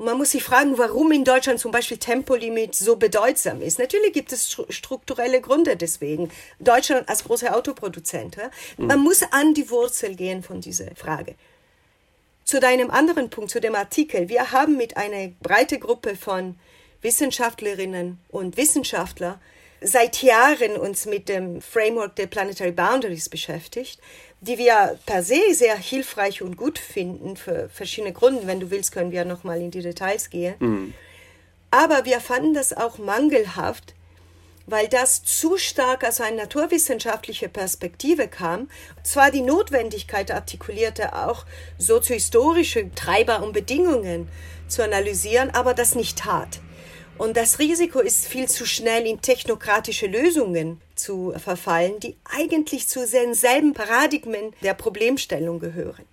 Und 0.00 0.06
man 0.06 0.16
muss 0.16 0.30
sich 0.30 0.42
fragen, 0.42 0.78
warum 0.78 1.12
in 1.12 1.24
Deutschland 1.24 1.60
zum 1.60 1.72
Beispiel 1.72 1.98
Tempolimit 1.98 2.74
so 2.74 2.96
bedeutsam 2.96 3.60
ist. 3.60 3.78
Natürlich 3.78 4.14
gibt 4.14 4.32
es 4.32 4.50
strukturelle 4.70 5.42
Gründe 5.42 5.76
deswegen. 5.76 6.30
Deutschland 6.58 7.06
als 7.06 7.24
großer 7.24 7.54
Autoproduzent. 7.54 8.36
Ja? 8.36 8.50
Mhm. 8.78 8.86
Man 8.86 9.00
muss 9.00 9.22
an 9.30 9.52
die 9.52 9.68
Wurzel 9.68 10.16
gehen 10.16 10.42
von 10.42 10.62
dieser 10.62 10.94
Frage. 10.96 11.34
Zu 12.44 12.60
deinem 12.60 12.90
anderen 12.90 13.28
Punkt, 13.28 13.50
zu 13.50 13.60
dem 13.60 13.74
Artikel. 13.74 14.30
Wir 14.30 14.52
haben 14.52 14.78
mit 14.78 14.96
einer 14.96 15.28
breiten 15.42 15.80
Gruppe 15.80 16.16
von 16.16 16.58
Wissenschaftlerinnen 17.02 18.18
und 18.30 18.56
Wissenschaftler 18.56 19.38
seit 19.80 20.22
Jahren 20.22 20.76
uns 20.76 21.06
mit 21.06 21.28
dem 21.28 21.60
Framework 21.60 22.16
der 22.16 22.26
Planetary 22.26 22.72
Boundaries 22.72 23.28
beschäftigt, 23.28 24.00
die 24.40 24.58
wir 24.58 24.98
per 25.06 25.22
se 25.22 25.40
sehr 25.52 25.76
hilfreich 25.76 26.42
und 26.42 26.56
gut 26.56 26.78
finden 26.78 27.36
für 27.36 27.68
verschiedene 27.68 28.12
Gründe. 28.12 28.46
Wenn 28.46 28.60
du 28.60 28.70
willst, 28.70 28.92
können 28.92 29.12
wir 29.12 29.24
noch 29.24 29.44
mal 29.44 29.60
in 29.60 29.70
die 29.70 29.82
Details 29.82 30.30
gehen. 30.30 30.54
Mhm. 30.58 30.94
Aber 31.70 32.04
wir 32.04 32.20
fanden 32.20 32.54
das 32.54 32.72
auch 32.76 32.98
mangelhaft, 32.98 33.94
weil 34.66 34.88
das 34.88 35.24
zu 35.24 35.56
stark 35.56 36.04
aus 36.06 36.20
einer 36.20 36.44
naturwissenschaftlichen 36.44 37.50
Perspektive 37.50 38.28
kam, 38.28 38.68
zwar 39.02 39.30
die 39.30 39.40
Notwendigkeit 39.40 40.30
artikulierte, 40.30 41.14
auch 41.14 41.44
soziohistorische 41.78 42.92
Treiber 42.94 43.42
und 43.42 43.52
Bedingungen 43.52 44.28
zu 44.68 44.82
analysieren, 44.82 45.50
aber 45.50 45.74
das 45.74 45.94
nicht 45.94 46.18
tat. 46.18 46.60
Und 47.20 47.36
das 47.36 47.58
Risiko 47.58 48.00
ist 48.00 48.26
viel 48.26 48.48
zu 48.48 48.64
schnell 48.64 49.06
in 49.06 49.20
technokratische 49.20 50.06
Lösungen 50.06 50.80
zu 50.94 51.34
verfallen, 51.36 52.00
die 52.00 52.16
eigentlich 52.24 52.88
zu 52.88 53.06
denselben 53.06 53.74
Paradigmen 53.74 54.54
der 54.62 54.72
Problemstellung 54.72 55.60
gehören. 55.60 56.06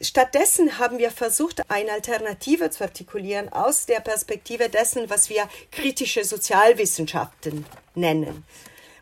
Stattdessen 0.00 0.80
haben 0.80 0.98
wir 0.98 1.12
versucht, 1.12 1.62
eine 1.70 1.92
Alternative 1.92 2.68
zu 2.70 2.82
artikulieren 2.82 3.48
aus 3.50 3.86
der 3.86 4.00
Perspektive 4.00 4.68
dessen, 4.68 5.08
was 5.08 5.30
wir 5.30 5.48
kritische 5.70 6.24
Sozialwissenschaften 6.24 7.64
nennen. 7.94 8.42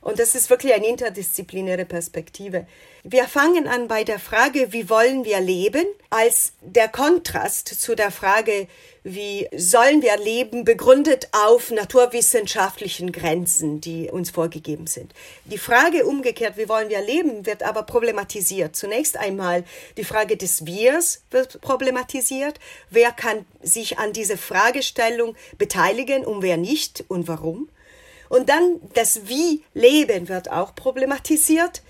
Und 0.02 0.18
das 0.18 0.34
ist 0.34 0.50
wirklich 0.50 0.74
eine 0.74 0.88
interdisziplinäre 0.88 1.84
Perspektive. 1.84 2.66
Wir 3.04 3.24
fangen 3.28 3.68
an 3.68 3.86
bei 3.86 4.02
der 4.02 4.18
Frage, 4.18 4.72
wie 4.72 4.90
wollen 4.90 5.24
wir 5.24 5.40
leben, 5.40 5.84
als 6.10 6.54
der 6.60 6.88
Kontrast 6.88 7.68
zu 7.68 7.94
der 7.94 8.10
Frage, 8.10 8.66
wie 9.04 9.48
sollen 9.56 10.02
wir 10.02 10.16
leben, 10.16 10.64
begründet 10.64 11.28
auf 11.32 11.70
naturwissenschaftlichen 11.70 13.12
Grenzen, 13.12 13.80
die 13.80 14.10
uns 14.10 14.30
vorgegeben 14.30 14.88
sind. 14.88 15.12
Die 15.44 15.58
Frage 15.58 16.04
umgekehrt, 16.04 16.56
wie 16.56 16.68
wollen 16.68 16.88
wir 16.88 17.00
leben, 17.00 17.46
wird 17.46 17.62
aber 17.62 17.84
problematisiert. 17.84 18.74
Zunächst 18.74 19.16
einmal 19.16 19.64
die 19.96 20.04
Frage 20.04 20.36
des 20.36 20.66
Wirs 20.66 21.22
wird 21.30 21.60
problematisiert. 21.60 22.58
Wer 22.90 23.12
kann 23.12 23.44
sich 23.62 23.98
an 23.98 24.12
diese 24.12 24.36
Fragestellung 24.36 25.36
beteiligen 25.58 26.24
und 26.24 26.42
wer 26.42 26.56
nicht 26.56 27.04
und 27.06 27.28
warum? 27.28 27.68
Und 28.32 28.48
dann 28.48 28.80
das 28.94 29.28
Wie 29.28 29.62
leben 29.74 30.30
wird 30.30 30.50
auch 30.50 30.74
problematisiert. 30.74 31.82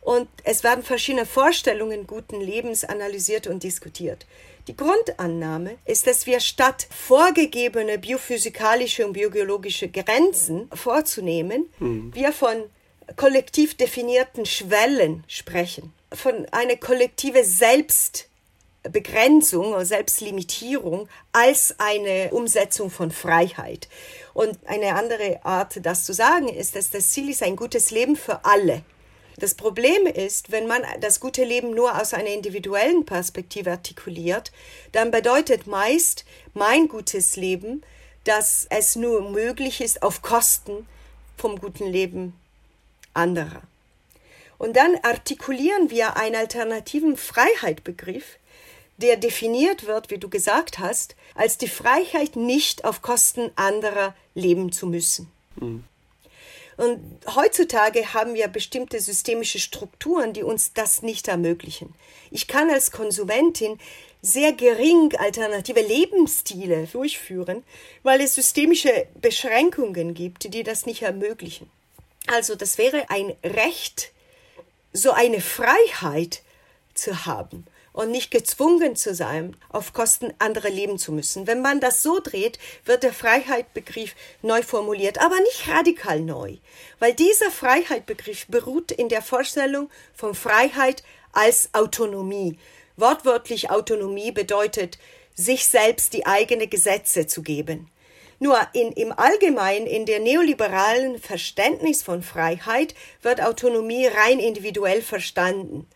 Und 0.00 0.26
es 0.42 0.64
werden 0.64 0.82
verschiedene 0.82 1.24
Vorstellungen 1.24 2.08
guten 2.08 2.40
Lebens 2.40 2.82
analysiert 2.84 3.46
und 3.46 3.62
diskutiert. 3.62 4.26
Die 4.66 4.76
Grundannahme 4.76 5.76
ist, 5.84 6.08
dass 6.08 6.26
wir 6.26 6.40
statt 6.40 6.88
vorgegebene 6.90 7.98
biophysikalische 7.98 9.06
und 9.06 9.12
biogeologische 9.12 9.86
Grenzen 9.86 10.68
vorzunehmen, 10.74 11.66
mhm. 11.78 12.12
wir 12.12 12.32
von 12.32 12.64
kollektiv 13.14 13.76
definierten 13.76 14.46
Schwellen 14.46 15.22
sprechen, 15.28 15.92
von 16.12 16.44
einer 16.50 16.74
kollektive 16.74 17.44
Selbst 17.44 18.26
Begrenzung 18.90 19.68
oder 19.68 19.84
Selbstlimitierung 19.84 21.08
als 21.32 21.76
eine 21.78 22.30
Umsetzung 22.32 22.90
von 22.90 23.12
Freiheit. 23.12 23.88
Und 24.34 24.58
eine 24.66 24.96
andere 24.96 25.44
Art, 25.44 25.78
das 25.86 26.04
zu 26.04 26.12
sagen, 26.12 26.48
ist, 26.48 26.74
dass 26.76 26.90
das 26.90 27.12
Ziel 27.12 27.30
ist 27.30 27.42
ein 27.42 27.56
gutes 27.56 27.90
Leben 27.92 28.16
für 28.16 28.44
alle. 28.44 28.82
Das 29.36 29.54
Problem 29.54 30.06
ist, 30.06 30.52
wenn 30.52 30.66
man 30.66 30.82
das 31.00 31.18
gute 31.18 31.44
Leben 31.44 31.70
nur 31.70 32.00
aus 32.00 32.14
einer 32.14 32.28
individuellen 32.28 33.04
Perspektive 33.04 33.70
artikuliert, 33.70 34.52
dann 34.92 35.10
bedeutet 35.10 35.66
meist 35.66 36.24
mein 36.52 36.88
gutes 36.88 37.36
Leben, 37.36 37.82
dass 38.24 38.66
es 38.70 38.96
nur 38.96 39.30
möglich 39.30 39.80
ist 39.80 40.02
auf 40.02 40.22
Kosten 40.22 40.86
vom 41.36 41.58
guten 41.58 41.86
Leben 41.86 42.38
anderer. 43.12 43.62
Und 44.58 44.76
dann 44.76 44.96
artikulieren 45.02 45.90
wir 45.90 46.16
einen 46.16 46.36
alternativen 46.36 47.16
Freiheitbegriff, 47.16 48.38
der 48.98 49.16
definiert 49.16 49.86
wird, 49.86 50.10
wie 50.10 50.18
du 50.18 50.28
gesagt 50.28 50.78
hast, 50.78 51.16
als 51.34 51.58
die 51.58 51.68
Freiheit, 51.68 52.36
nicht 52.36 52.84
auf 52.84 53.02
Kosten 53.02 53.50
anderer 53.56 54.14
leben 54.34 54.72
zu 54.72 54.86
müssen. 54.86 55.30
Mhm. 55.56 55.84
Und 56.76 57.00
heutzutage 57.34 58.14
haben 58.14 58.34
wir 58.34 58.48
bestimmte 58.48 58.98
systemische 59.00 59.60
Strukturen, 59.60 60.32
die 60.32 60.42
uns 60.42 60.72
das 60.72 61.02
nicht 61.02 61.28
ermöglichen. 61.28 61.94
Ich 62.32 62.48
kann 62.48 62.68
als 62.68 62.90
Konsumentin 62.90 63.78
sehr 64.22 64.52
gering 64.52 65.14
alternative 65.16 65.80
Lebensstile 65.80 66.88
durchführen, 66.90 67.62
weil 68.02 68.20
es 68.20 68.34
systemische 68.34 69.06
Beschränkungen 69.20 70.14
gibt, 70.14 70.52
die 70.52 70.64
das 70.64 70.86
nicht 70.86 71.02
ermöglichen. 71.02 71.70
Also 72.26 72.56
das 72.56 72.78
wäre 72.78 73.10
ein 73.10 73.34
Recht, 73.44 74.10
so 74.92 75.12
eine 75.12 75.40
Freiheit 75.40 76.42
zu 76.94 77.26
haben 77.26 77.66
und 77.94 78.10
nicht 78.10 78.30
gezwungen 78.30 78.96
zu 78.96 79.14
sein, 79.14 79.56
auf 79.70 79.94
Kosten 79.94 80.34
anderer 80.40 80.68
leben 80.68 80.98
zu 80.98 81.12
müssen. 81.12 81.46
Wenn 81.46 81.62
man 81.62 81.80
das 81.80 82.02
so 82.02 82.20
dreht, 82.20 82.58
wird 82.84 83.04
der 83.04 83.14
Freiheitbegriff 83.14 84.14
neu 84.42 84.62
formuliert, 84.62 85.18
aber 85.24 85.38
nicht 85.40 85.68
radikal 85.68 86.20
neu, 86.20 86.56
weil 86.98 87.14
dieser 87.14 87.50
Freiheitbegriff 87.50 88.48
beruht 88.48 88.90
in 88.90 89.08
der 89.08 89.22
Vorstellung 89.22 89.88
von 90.12 90.34
Freiheit 90.34 91.04
als 91.32 91.70
Autonomie. 91.72 92.58
Wortwörtlich 92.96 93.70
Autonomie 93.70 94.32
bedeutet, 94.32 94.98
sich 95.34 95.66
selbst 95.66 96.12
die 96.12 96.26
eigene 96.26 96.66
Gesetze 96.66 97.28
zu 97.28 97.42
geben. 97.42 97.90
Nur 98.40 98.58
in, 98.72 98.90
im 98.92 99.12
Allgemeinen, 99.12 99.86
in 99.86 100.04
der 100.04 100.18
neoliberalen 100.18 101.20
Verständnis 101.20 102.02
von 102.02 102.22
Freiheit, 102.22 102.94
wird 103.22 103.40
Autonomie 103.40 104.06
rein 104.06 104.40
individuell 104.40 105.00
verstanden. 105.00 105.86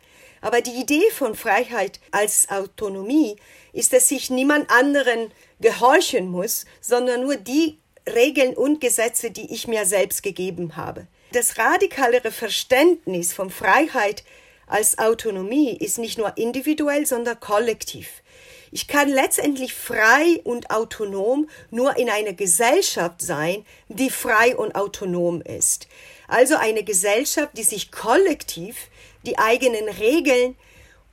Aber 0.41 0.61
die 0.61 0.81
Idee 0.81 1.11
von 1.11 1.35
Freiheit 1.35 2.01
als 2.11 2.49
Autonomie 2.51 3.37
ist, 3.73 3.93
dass 3.93 4.11
ich 4.11 4.31
niemand 4.31 4.71
anderen 4.71 5.31
gehorchen 5.61 6.31
muss, 6.31 6.65
sondern 6.81 7.23
nur 7.23 7.37
die 7.37 7.79
Regeln 8.07 8.55
und 8.55 8.81
Gesetze, 8.81 9.31
die 9.31 9.53
ich 9.53 9.67
mir 9.69 9.85
selbst 9.85 10.23
gegeben 10.23 10.77
habe. 10.77 11.07
Das 11.33 11.59
radikalere 11.59 12.31
Verständnis 12.31 13.33
von 13.33 13.51
Freiheit 13.51 14.25
als 14.67 14.99
Autonomie 14.99 15.77
ist 15.77 15.99
nicht 15.99 16.19
nur 16.19 16.37
individuell, 16.37 17.07
sondern 17.07 17.41
kollektiv. 17.41 18.23
Ich 18.71 18.87
kann 18.87 19.09
letztendlich 19.09 19.73
frei 19.73 20.41
und 20.45 20.71
autonom 20.71 21.49
nur 21.71 21.97
in 21.97 22.11
einer 22.11 22.35
Gesellschaft 22.35 23.23
sein, 23.23 23.65
die 23.89 24.11
frei 24.11 24.57
und 24.57 24.75
autonom 24.75 25.41
ist. 25.41 25.89
Also 26.27 26.57
eine 26.57 26.85
Gesellschaft, 26.85 27.57
die 27.57 27.63
sich 27.63 27.91
kollektiv 27.91 28.77
die 29.25 29.39
eigenen 29.39 29.89
Regeln 29.89 30.57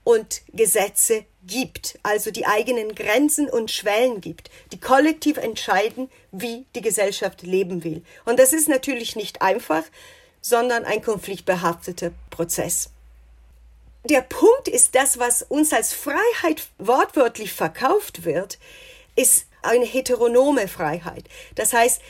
und 0.03 0.41
Gesetze 0.53 1.25
gibt, 1.47 1.99
also 2.03 2.31
die 2.31 2.45
eigenen 2.45 2.95
Grenzen 2.95 3.49
und 3.49 3.71
Schwellen 3.71 4.21
gibt, 4.21 4.49
die 4.71 4.79
kollektiv 4.79 5.37
entscheiden, 5.37 6.09
wie 6.31 6.65
die 6.75 6.81
Gesellschaft 6.81 7.41
leben 7.43 7.83
will. 7.83 8.03
Und 8.25 8.39
das 8.39 8.53
ist 8.53 8.69
natürlich 8.69 9.15
nicht 9.15 9.41
einfach, 9.41 9.83
sondern 10.41 10.85
ein 10.85 11.01
konfliktbehafteter 11.01 12.11
Prozess 12.29 12.89
der 14.09 14.21
Punkt 14.21 14.67
ist, 14.67 14.95
das, 14.95 15.19
was 15.19 15.41
uns 15.41 15.73
als 15.73 15.93
Freiheit 15.93 16.67
wortwörtlich 16.77 17.53
verkauft 17.53 18.23
wird, 18.23 18.59
ist 19.15 19.47
eine 19.61 19.85
heteronome 19.85 20.67
Freiheit. 20.67 21.25
Das 21.55 21.73
heißt, 21.73 22.01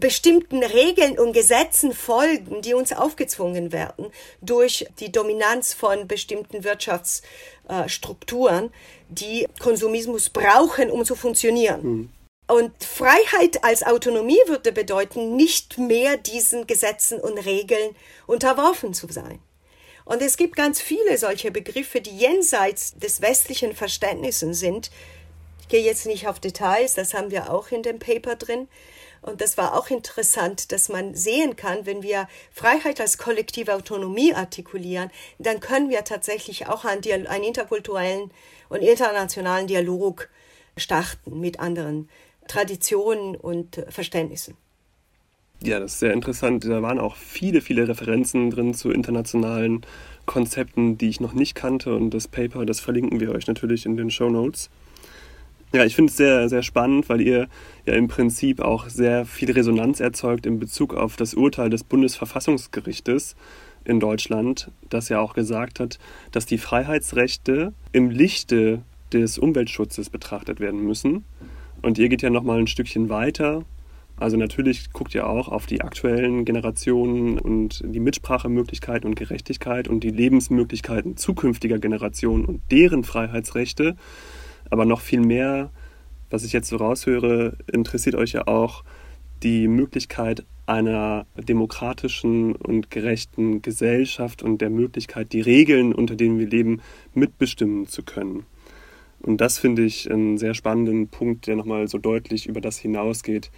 bestimmten 0.00 0.62
Regeln 0.62 1.18
und 1.18 1.32
Gesetzen 1.32 1.92
folgen, 1.92 2.62
die 2.62 2.74
uns 2.74 2.92
aufgezwungen 2.92 3.72
werden 3.72 4.06
durch 4.40 4.86
die 5.00 5.10
Dominanz 5.12 5.74
von 5.74 6.08
bestimmten 6.08 6.64
Wirtschaftsstrukturen, 6.64 8.72
die 9.08 9.46
Konsumismus 9.60 10.30
brauchen, 10.30 10.90
um 10.90 11.04
zu 11.04 11.14
funktionieren. 11.14 11.82
Mhm. 11.82 12.10
Und 12.48 12.84
Freiheit 12.84 13.64
als 13.64 13.82
Autonomie 13.82 14.38
würde 14.46 14.70
bedeuten, 14.70 15.34
nicht 15.34 15.78
mehr 15.78 16.16
diesen 16.16 16.68
Gesetzen 16.68 17.20
und 17.20 17.38
Regeln 17.38 17.96
unterworfen 18.26 18.94
zu 18.94 19.08
sein. 19.10 19.40
Und 20.04 20.22
es 20.22 20.36
gibt 20.36 20.54
ganz 20.54 20.80
viele 20.80 21.18
solche 21.18 21.50
Begriffe, 21.50 22.00
die 22.00 22.16
jenseits 22.16 22.94
des 22.94 23.20
westlichen 23.20 23.74
Verständnisses 23.74 24.60
sind. 24.60 24.92
Ich 25.60 25.68
gehe 25.68 25.82
jetzt 25.82 26.06
nicht 26.06 26.28
auf 26.28 26.38
Details, 26.38 26.94
das 26.94 27.12
haben 27.12 27.32
wir 27.32 27.52
auch 27.52 27.72
in 27.72 27.82
dem 27.82 27.98
Paper 27.98 28.36
drin. 28.36 28.68
Und 29.26 29.40
das 29.40 29.58
war 29.58 29.74
auch 29.74 29.90
interessant, 29.90 30.70
dass 30.70 30.88
man 30.88 31.14
sehen 31.14 31.56
kann, 31.56 31.84
wenn 31.84 32.02
wir 32.02 32.28
Freiheit 32.52 33.00
als 33.00 33.18
kollektive 33.18 33.74
Autonomie 33.74 34.32
artikulieren, 34.32 35.10
dann 35.40 35.58
können 35.58 35.90
wir 35.90 36.04
tatsächlich 36.04 36.68
auch 36.68 36.84
einen, 36.84 37.26
einen 37.26 37.44
interkulturellen 37.44 38.30
und 38.68 38.82
internationalen 38.82 39.66
Dialog 39.66 40.28
starten 40.76 41.40
mit 41.40 41.58
anderen 41.58 42.08
Traditionen 42.46 43.34
und 43.34 43.84
Verständnissen. 43.88 44.56
Ja, 45.60 45.80
das 45.80 45.94
ist 45.94 45.98
sehr 46.00 46.12
interessant. 46.12 46.64
Da 46.64 46.80
waren 46.82 47.00
auch 47.00 47.16
viele, 47.16 47.60
viele 47.60 47.88
Referenzen 47.88 48.50
drin 48.50 48.74
zu 48.74 48.92
internationalen 48.92 49.84
Konzepten, 50.26 50.98
die 50.98 51.08
ich 51.08 51.18
noch 51.18 51.32
nicht 51.32 51.56
kannte. 51.56 51.96
Und 51.96 52.10
das 52.10 52.28
Paper, 52.28 52.64
das 52.64 52.78
verlinken 52.78 53.18
wir 53.18 53.32
euch 53.32 53.48
natürlich 53.48 53.86
in 53.86 53.96
den 53.96 54.10
Show 54.12 54.30
Notes. 54.30 54.70
Ja, 55.72 55.84
ich 55.84 55.94
finde 55.94 56.10
es 56.10 56.16
sehr, 56.16 56.48
sehr 56.48 56.62
spannend, 56.62 57.08
weil 57.08 57.20
ihr 57.20 57.48
ja 57.84 57.94
im 57.94 58.08
Prinzip 58.08 58.60
auch 58.60 58.88
sehr 58.88 59.26
viel 59.26 59.50
Resonanz 59.50 60.00
erzeugt 60.00 60.46
in 60.46 60.58
Bezug 60.58 60.94
auf 60.94 61.16
das 61.16 61.34
Urteil 61.34 61.70
des 61.70 61.84
Bundesverfassungsgerichtes 61.84 63.36
in 63.84 64.00
Deutschland, 64.00 64.70
das 64.88 65.08
ja 65.08 65.20
auch 65.20 65.34
gesagt 65.34 65.80
hat, 65.80 65.98
dass 66.32 66.46
die 66.46 66.58
Freiheitsrechte 66.58 67.72
im 67.92 68.10
Lichte 68.10 68.82
des 69.12 69.38
Umweltschutzes 69.38 70.10
betrachtet 70.10 70.60
werden 70.60 70.80
müssen. 70.80 71.24
Und 71.82 71.98
ihr 71.98 72.08
geht 72.08 72.22
ja 72.22 72.30
nochmal 72.30 72.58
ein 72.58 72.66
Stückchen 72.66 73.08
weiter 73.08 73.64
also 74.18 74.38
natürlich 74.38 74.92
guckt 74.92 75.14
ihr 75.14 75.28
auch 75.28 75.48
auf 75.48 75.66
die 75.66 75.82
aktuellen 75.82 76.46
Generationen 76.46 77.38
und 77.38 77.82
die 77.84 78.00
Mitsprachemöglichkeiten 78.00 79.08
und 79.08 79.14
Gerechtigkeit 79.14 79.88
und 79.88 80.00
die 80.00 80.10
Lebensmöglichkeiten 80.10 81.18
zukünftiger 81.18 81.78
Generationen 81.78 82.46
und 82.46 82.62
deren 82.70 83.04
Freiheitsrechte. 83.04 83.96
Aber 84.70 84.84
noch 84.84 85.00
viel 85.00 85.20
mehr, 85.20 85.70
was 86.30 86.44
ich 86.44 86.52
jetzt 86.52 86.68
so 86.68 86.76
raushöre, 86.76 87.56
interessiert 87.70 88.14
euch 88.14 88.32
ja 88.32 88.46
auch 88.46 88.84
die 89.42 89.68
Möglichkeit 89.68 90.44
einer 90.66 91.26
demokratischen 91.36 92.56
und 92.56 92.90
gerechten 92.90 93.62
Gesellschaft 93.62 94.42
und 94.42 94.60
der 94.60 94.70
Möglichkeit, 94.70 95.32
die 95.32 95.40
Regeln, 95.40 95.94
unter 95.94 96.16
denen 96.16 96.38
wir 96.38 96.48
leben, 96.48 96.80
mitbestimmen 97.14 97.86
zu 97.86 98.02
können. 98.02 98.44
Und 99.20 99.40
das 99.40 99.58
finde 99.58 99.82
ich 99.82 100.10
einen 100.10 100.38
sehr 100.38 100.54
spannenden 100.54 101.08
Punkt, 101.08 101.46
der 101.46 101.56
nochmal 101.56 101.88
so 101.88 101.98
deutlich 101.98 102.46
über 102.46 102.60
das 102.60 102.78
hinausgeht, 102.78 103.50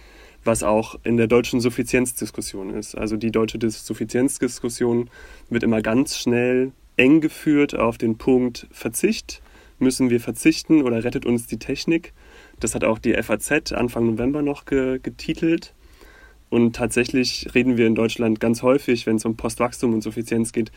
was 0.43 0.63
auch 0.63 0.95
in 1.03 1.17
der 1.17 1.27
deutschen 1.27 1.59
Suffizienzdiskussion 1.59 2.69
ist. 2.69 2.95
Also 2.95 3.17
die 3.17 3.31
deutsche 3.31 3.59
Suffizienzdiskussion 3.69 5.09
wird 5.49 5.63
immer 5.63 5.81
ganz 5.81 6.17
schnell 6.17 6.71
eng 6.95 7.21
geführt 7.21 7.75
auf 7.75 7.97
den 7.97 8.17
Punkt 8.17 8.67
Verzicht. 8.71 9.41
Müssen 9.79 10.09
wir 10.09 10.19
verzichten 10.19 10.83
oder 10.83 11.03
rettet 11.03 11.25
uns 11.25 11.47
die 11.47 11.57
Technik? 11.57 12.13
Das 12.59 12.75
hat 12.75 12.83
auch 12.83 12.99
die 12.99 13.13
FAZ 13.13 13.71
Anfang 13.71 14.05
November 14.05 14.41
noch 14.41 14.65
ge 14.65 14.99
getitelt. 15.01 15.73
Und 16.49 16.75
tatsächlich 16.75 17.47
reden 17.55 17.77
wir 17.77 17.87
in 17.87 17.95
Deutschland 17.95 18.39
ganz 18.39 18.61
häufig, 18.61 19.05
wenn 19.05 19.15
es 19.15 19.25
um 19.25 19.37
Postwachstum 19.37 19.93
und 19.93 20.01
Suffizienz 20.01 20.51
geht, 20.51 20.71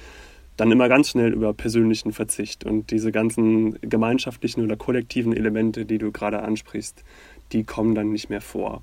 dann 0.56 0.70
immer 0.70 0.88
ganz 0.88 1.08
schnell 1.08 1.32
über 1.32 1.52
persönlichen 1.54 2.12
Verzicht. 2.12 2.64
Und 2.64 2.90
diese 2.90 3.10
ganzen 3.10 3.78
gemeinschaftlichen 3.80 4.62
oder 4.62 4.76
kollektiven 4.76 5.32
Elemente, 5.32 5.84
die 5.84 5.98
du 5.98 6.12
gerade 6.12 6.42
ansprichst, 6.42 7.02
die 7.52 7.64
kommen 7.64 7.94
dann 7.94 8.12
nicht 8.12 8.30
mehr 8.30 8.42
vor. 8.42 8.82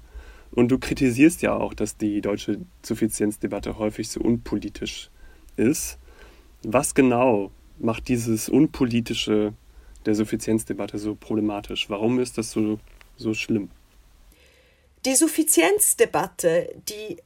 Und 0.51 0.69
du 0.69 0.79
kritisierst 0.79 1.41
ja 1.43 1.55
auch, 1.55 1.73
dass 1.73 1.95
die 1.95 2.21
deutsche 2.21 2.59
Suffizienzdebatte 2.83 3.77
häufig 3.77 4.09
so 4.09 4.19
unpolitisch 4.19 5.11
ist. 5.55 5.99
Was 6.63 6.95
genau 6.95 7.51
macht 7.77 8.07
dieses 8.07 8.49
Unpolitische 8.49 9.53
der 10.09 10.15
Suffizienzdebatte 10.15 10.97
so 10.97 11.13
problematisch? 11.13 11.87
Warum 11.87 12.19
ist 12.19 12.39
das 12.39 12.49
so, 12.49 12.79
so 13.15 13.35
schlimm? 13.35 13.69
Die 15.05 15.15
Suffizienzdebatte, 15.15 16.73
die 16.89 17.17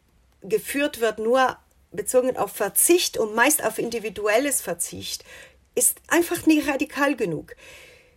geführt 0.42 1.00
wird 1.00 1.18
nur 1.18 1.58
bezogen 1.94 2.36
auf 2.36 2.52
Verzicht 2.52 3.18
und 3.18 3.36
meist 3.36 3.64
auf 3.64 3.78
individuelles 3.80 4.60
Verzicht, 4.60 5.24
ist 5.76 6.02
einfach 6.08 6.46
nicht 6.46 6.68
radikal 6.68 7.16
genug. 7.16 7.56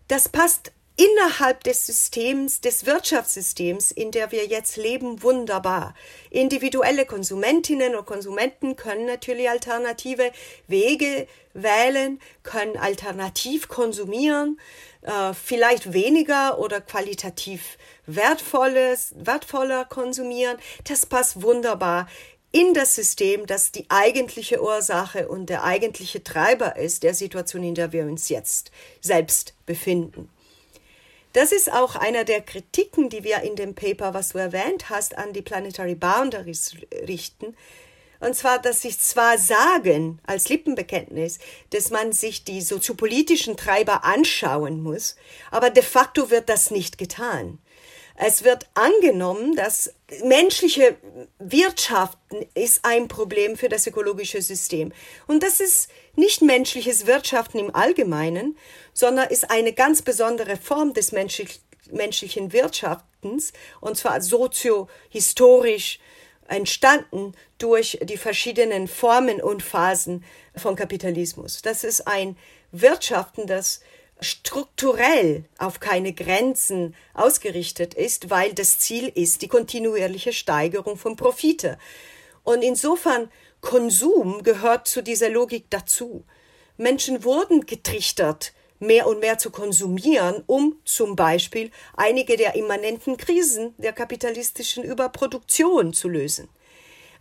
Das 0.09 0.29
passt 0.29 0.73
innerhalb 0.97 1.63
des 1.65 1.87
Systems, 1.87 2.61
des 2.61 2.87
Wirtschaftssystems, 2.87 3.91
in 3.91 4.11
der 4.11 4.33
wir 4.33 4.47
jetzt 4.47 4.77
leben, 4.77 5.23
wunderbar. 5.23 5.95
Individuelle 6.31 7.05
Konsumentinnen 7.05 7.95
und 7.95 8.07
Konsumenten 8.07 8.77
können 8.77 9.07
natürlich 9.07 9.49
alternative 9.49 10.33
Wege 10.67 11.27
wählen, 11.53 12.21
können 12.43 12.77
alternativ 12.77 13.69
konsumieren, 13.69 14.59
äh, 15.03 15.35
vielleicht 15.35 15.93
weniger 15.93 16.59
oder 16.59 16.81
qualitativ 16.81 17.79
wertvolles, 18.07 19.13
wertvoller 19.17 19.85
konsumieren. 19.85 20.57
Das 20.85 21.07
passt 21.07 21.43
wunderbar 21.43 22.09
in 22.53 22.73
das 22.73 22.95
System, 22.95 23.47
das 23.47 23.71
die 23.71 23.85
eigentliche 23.91 24.63
Ursache 24.63 25.29
und 25.29 25.51
der 25.51 25.65
eigentliche 25.65 26.25
Treiber 26.25 26.77
ist 26.77 27.03
der 27.03 27.13
Situation, 27.13 27.63
in 27.63 27.75
der 27.75 27.93
wir 27.93 28.05
uns 28.05 28.31
jetzt 28.31 28.71
selbst 29.03 29.53
befinden. 29.67 30.31
Das 31.37 31.53
ist 31.53 31.71
auch 31.71 31.97
einer 31.97 32.25
der 32.25 32.41
Kritiken, 32.41 33.11
die 33.11 33.23
wir 33.23 33.43
in 33.43 33.57
dem 33.57 33.75
Paper, 33.75 34.15
was 34.15 34.31
du 34.31 34.39
erwähnt 34.39 34.89
hast, 34.89 35.19
an 35.19 35.35
die 35.35 35.43
Planetary 35.43 35.95
Boundaries 35.95 36.75
richten. 37.07 37.55
Und 38.21 38.35
zwar, 38.35 38.59
dass 38.59 38.81
sie 38.81 38.97
zwar 38.97 39.37
sagen 39.37 40.19
als 40.27 40.49
Lippenbekenntnis, 40.49 41.39
dass 41.69 41.91
man 41.91 42.13
sich 42.13 42.45
die 42.45 42.63
soziopolitischen 42.63 43.59
Treiber 43.59 44.03
anschauen 44.03 44.83
muss, 44.83 45.17
aber 45.51 45.69
de 45.69 45.83
facto 45.83 46.31
wird 46.31 46.49
das 46.49 46.71
nicht 46.71 46.97
getan. 46.97 47.59
Es 48.19 48.45
wird 48.45 48.67
angenommen, 48.73 49.57
dass 49.57 49.93
menschliche 50.25 50.97
Wirtschaften 51.39 52.47
ist 52.55 52.83
ein 52.83 53.09
Problem 53.09 53.57
für 53.57 53.69
das 53.69 53.87
ökologische 53.87 54.41
System. 54.41 54.91
Und 55.27 55.43
das 55.43 55.61
ist 55.61 55.91
nicht 56.15 56.41
menschliches 56.41 57.07
Wirtschaften 57.07 57.59
im 57.59 57.75
Allgemeinen, 57.75 58.57
sondern 58.97 59.29
ist 59.29 59.51
eine 59.51 59.75
ganz 59.75 60.01
besondere 60.01 60.57
Form 60.57 60.95
des 60.95 61.13
menschlich, 61.13 61.61
menschlichen 61.91 62.55
Wirtschaftens, 62.55 63.53
und 63.83 63.99
zwar 63.99 64.23
soziohistorisch 64.23 66.01
entstanden 66.49 67.35
durch 67.59 67.99
die 68.03 68.17
verschiedenen 68.17 68.89
Formen 68.89 69.43
und 69.43 69.63
Phasen 69.63 70.25
von 70.57 70.77
Kapitalismus. 70.77 71.61
Das 71.61 71.85
ist 71.85 72.07
ein 72.07 72.39
Wirtschaften, 72.73 73.47
das 73.47 73.81
strukturell 74.21 75.45
auf 75.59 75.79
keine 75.79 76.15
Grenzen 76.15 76.95
ausgerichtet 77.13 77.93
ist, 77.93 78.31
weil 78.31 78.55
das 78.55 78.79
Ziel 78.79 79.13
ist 79.15 79.43
die 79.43 79.49
kontinuierliche 79.49 80.33
Steigerung 80.33 80.97
von 80.97 81.17
Profite. 81.17 81.77
Und 82.45 82.63
insofern 82.63 83.31
Konsum 83.61 84.43
gehört 84.43 84.89
zu 84.89 85.03
dieser 85.03 85.29
Logik 85.29 85.67
dazu. 85.69 86.25
Menschen 86.79 87.25
wurden 87.25 87.67
getrichtert, 87.67 88.55
mehr 88.79 89.07
und 89.07 89.21
mehr 89.21 89.39
zu 89.39 89.51
konsumieren, 89.51 90.43
um 90.47 90.77
zum 90.85 91.17
Beispiel 91.17 91.71
einige 91.97 92.37
der 92.37 92.55
immanenten 92.55 93.17
Krisen 93.17 93.75
der 93.79 93.93
kapitalistischen 93.93 94.85
Überproduktion 94.85 95.93
zu 95.93 96.09
lösen. 96.09 96.49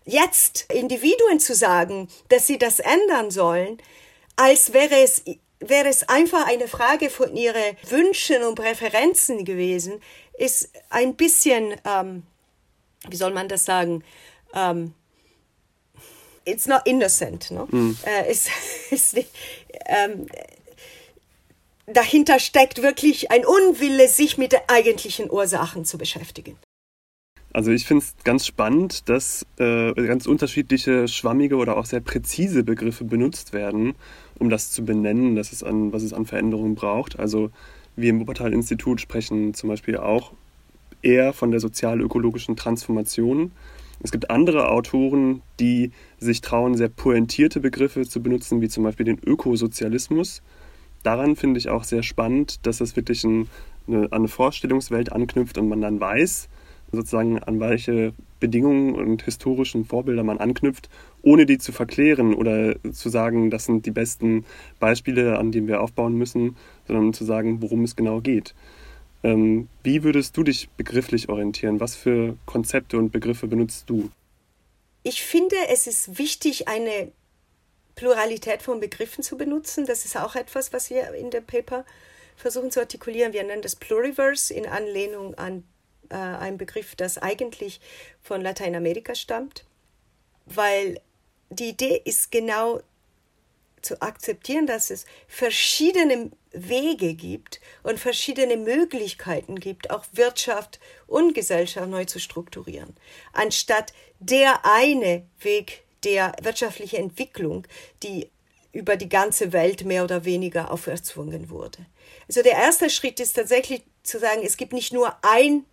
Jetzt 0.05 0.71
Individuen 0.71 1.39
zu 1.39 1.55
sagen, 1.55 2.09
dass 2.29 2.45
sie 2.45 2.57
das 2.57 2.79
ändern 2.79 3.31
sollen, 3.31 3.79
als 4.35 4.73
wäre 4.73 5.01
es 5.01 5.23
wäre 5.59 5.87
es 5.87 6.07
einfach 6.07 6.47
eine 6.47 6.67
Frage 6.67 7.09
von 7.09 7.35
ihren 7.35 7.77
Wünschen 7.89 8.43
und 8.43 8.55
Präferenzen 8.55 9.45
gewesen, 9.45 10.01
ist 10.37 10.69
ein 10.89 11.15
bisschen, 11.15 11.75
ähm, 11.85 12.23
wie 13.07 13.15
soll 13.15 13.33
man 13.33 13.47
das 13.47 13.65
sagen, 13.65 14.03
ähm, 14.53 14.93
it's 16.43 16.67
not 16.67 16.81
innocent. 16.85 17.51
No? 17.51 17.67
Mm. 17.71 17.97
Äh, 18.05 18.31
ist, 18.31 18.49
ist 18.91 19.15
nicht, 19.15 19.29
ähm, 19.85 20.27
dahinter 21.87 22.39
steckt 22.39 22.81
wirklich 22.81 23.31
ein 23.31 23.45
Unwille, 23.45 24.07
sich 24.07 24.37
mit 24.37 24.51
den 24.51 24.61
eigentlichen 24.67 25.29
Ursachen 25.29 25.85
zu 25.85 25.97
beschäftigen. 25.97 26.57
Also 27.53 27.71
ich 27.71 27.85
finde 27.85 28.03
es 28.03 28.15
ganz 28.25 28.45
spannend, 28.45 29.07
dass 29.07 29.45
äh, 29.59 29.93
ganz 29.93 30.25
unterschiedliche 30.25 31.07
schwammige 31.07 31.55
oder 31.55 31.77
auch 31.77 31.85
sehr 31.85 32.01
präzise 32.01 32.63
Begriffe 32.63 33.05
benutzt 33.05 33.53
werden, 33.53 33.93
um 34.39 34.49
das 34.49 34.71
zu 34.71 34.83
benennen, 34.83 35.37
dass 35.37 35.53
es 35.53 35.63
an, 35.63 35.93
was 35.93 36.03
es 36.03 36.11
an 36.11 36.25
Veränderungen 36.25 36.75
braucht. 36.75 37.17
Also 37.17 37.51
wir 37.95 38.09
im 38.09 38.19
Wuppertal-Institut 38.19 38.99
sprechen 38.99 39.53
zum 39.53 39.69
Beispiel 39.69 39.95
auch 39.95 40.33
eher 41.01 41.31
von 41.31 41.51
der 41.51 41.61
sozial-ökologischen 41.61 42.57
Transformation. 42.57 43.53
Es 44.03 44.11
gibt 44.11 44.29
andere 44.29 44.69
Autoren, 44.69 45.41
die 45.59 45.91
sich 46.19 46.41
trauen, 46.41 46.75
sehr 46.75 46.89
pointierte 46.89 47.61
Begriffe 47.61 48.05
zu 48.05 48.21
benutzen, 48.21 48.59
wie 48.59 48.67
zum 48.67 48.83
Beispiel 48.83 49.05
den 49.05 49.19
Ökosozialismus. 49.23 50.41
Daran 51.05 51.35
finde 51.35 51.59
ich 51.59 51.69
auch 51.69 51.83
sehr 51.83 52.01
spannend, 52.01 52.65
dass 52.65 52.81
es 52.81 52.95
wirklich 52.95 53.23
ein, 53.23 53.47
eine, 53.87 54.05
an 54.05 54.11
eine 54.11 54.27
Vorstellungswelt 54.27 55.11
anknüpft 55.11 55.59
und 55.59 55.69
man 55.69 55.79
dann 55.79 55.99
weiß, 55.99 56.49
sozusagen 56.91 57.37
an 57.43 57.59
welche 57.59 58.13
Bedingungen 58.39 58.95
und 58.95 59.21
historischen 59.21 59.85
Vorbilder 59.85 60.23
man 60.23 60.39
anknüpft, 60.39 60.89
ohne 61.21 61.45
die 61.45 61.59
zu 61.59 61.71
verklären 61.71 62.33
oder 62.33 62.75
zu 62.91 63.09
sagen, 63.09 63.51
das 63.51 63.65
sind 63.65 63.85
die 63.85 63.91
besten 63.91 64.45
Beispiele, 64.79 65.37
an 65.37 65.51
denen 65.51 65.67
wir 65.67 65.81
aufbauen 65.81 66.17
müssen, 66.17 66.55
sondern 66.87 67.13
zu 67.13 67.23
sagen, 67.23 67.61
worum 67.61 67.83
es 67.83 67.95
genau 67.95 68.19
geht. 68.21 68.55
Ähm, 69.21 69.67
wie 69.83 70.03
würdest 70.03 70.35
du 70.37 70.41
dich 70.41 70.69
begrifflich 70.69 71.29
orientieren? 71.29 71.79
Was 71.79 71.95
für 71.95 72.35
Konzepte 72.47 72.97
und 72.97 73.11
Begriffe 73.11 73.45
benutzt 73.45 73.91
du? 73.91 74.09
Ich 75.03 75.21
finde, 75.21 75.55
es 75.71 75.85
ist 75.85 76.17
wichtig, 76.17 76.67
eine 76.67 77.11
Pluralität 77.95 78.61
von 78.61 78.79
Begriffen 78.79 79.23
zu 79.23 79.37
benutzen. 79.37 79.85
Das 79.85 80.05
ist 80.05 80.17
auch 80.17 80.35
etwas, 80.35 80.73
was 80.73 80.89
wir 80.89 81.13
in 81.13 81.31
dem 81.31 81.45
Paper 81.45 81.85
versuchen 82.35 82.71
zu 82.71 82.79
artikulieren. 82.79 83.33
Wir 83.33 83.43
nennen 83.43 83.61
das 83.61 83.75
Pluriverse 83.75 84.53
in 84.53 84.67
Anlehnung 84.67 85.35
an 85.35 85.63
äh, 86.09 86.15
ein 86.15 86.57
Begriff, 86.57 86.95
das 86.95 87.17
eigentlich 87.17 87.79
von 88.21 88.41
Lateinamerika 88.41 89.15
stammt, 89.15 89.65
weil 90.45 90.99
die 91.49 91.69
Idee 91.69 92.01
ist 92.03 92.31
genau 92.31 92.81
zu 93.81 94.01
akzeptieren, 94.01 94.65
dass 94.65 94.89
es 94.89 95.05
verschiedene 95.27 96.31
Wege 96.51 97.13
gibt 97.13 97.61
und 97.83 97.99
verschiedene 97.99 98.57
Möglichkeiten 98.57 99.59
gibt, 99.59 99.91
auch 99.91 100.05
Wirtschaft 100.11 100.79
und 101.07 101.35
Gesellschaft 101.35 101.87
neu 101.87 102.05
zu 102.05 102.19
strukturieren, 102.19 102.95
anstatt 103.31 103.93
der 104.19 104.65
eine 104.65 105.27
Weg 105.39 105.84
der 106.05 106.33
wirtschaftlichen 106.41 106.97
Entwicklung, 106.97 107.67
die 108.03 108.29
über 108.71 108.97
die 108.97 109.09
ganze 109.09 109.53
Welt 109.53 109.85
mehr 109.85 110.03
oder 110.03 110.25
weniger 110.25 110.71
auferzwungen 110.71 111.49
wurde. 111.49 111.79
Also 112.27 112.41
der 112.43 112.53
erste 112.53 112.89
Schritt 112.89 113.19
ist 113.19 113.33
tatsächlich 113.33 113.83
zu 114.03 114.19
sagen, 114.19 114.41
es 114.43 114.57
gibt 114.57 114.73
nicht 114.73 114.93
nur 114.93 115.15
ein 115.21 115.65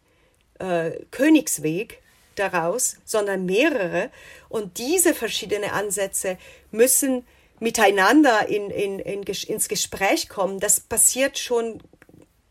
äh, 0.59 0.93
Königsweg 1.11 2.01
daraus, 2.37 2.97
sondern 3.05 3.45
mehrere. 3.45 4.11
Und 4.49 4.79
diese 4.79 5.15
verschiedenen 5.15 5.71
Ansätze 5.71 6.39
müssen 6.71 7.27
miteinander 7.61 8.49
in, 8.49 8.71
in, 8.71 8.99
in, 8.99 9.23
ins 9.23 9.69
Gespräch 9.69 10.29
kommen. 10.29 10.61
Das 10.61 10.81
passiert 10.81 11.39
schon 11.39 11.81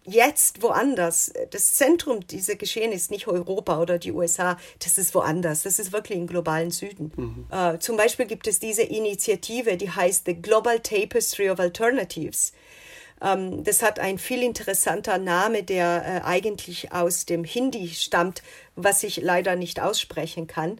jetzt 0.03 0.61
woanders. 0.61 1.31
Das 1.51 1.73
Zentrum 1.73 2.25
dieser 2.25 2.55
Geschehen 2.55 2.91
ist 2.91 3.11
nicht 3.11 3.27
Europa 3.27 3.79
oder 3.79 3.99
die 3.99 4.11
USA, 4.11 4.57
das 4.79 4.97
ist 4.97 5.13
woanders. 5.13 5.63
Das 5.63 5.79
ist 5.79 5.91
wirklich 5.91 6.17
im 6.17 6.27
globalen 6.27 6.71
Süden. 6.71 7.11
Mhm. 7.15 7.47
Äh, 7.51 7.79
zum 7.79 7.97
Beispiel 7.97 8.25
gibt 8.25 8.47
es 8.47 8.59
diese 8.59 8.83
Initiative, 8.83 9.77
die 9.77 9.89
heißt 9.89 10.25
The 10.25 10.35
Global 10.35 10.79
Tapestry 10.79 11.49
of 11.49 11.59
Alternatives. 11.59 12.53
Ähm, 13.21 13.63
das 13.63 13.83
hat 13.83 13.99
ein 13.99 14.17
viel 14.17 14.41
interessanter 14.41 15.17
Name, 15.17 15.63
der 15.63 16.03
äh, 16.05 16.27
eigentlich 16.27 16.91
aus 16.91 17.25
dem 17.25 17.43
Hindi 17.43 17.89
stammt, 17.89 18.41
was 18.75 19.03
ich 19.03 19.17
leider 19.17 19.55
nicht 19.55 19.79
aussprechen 19.79 20.47
kann. 20.47 20.79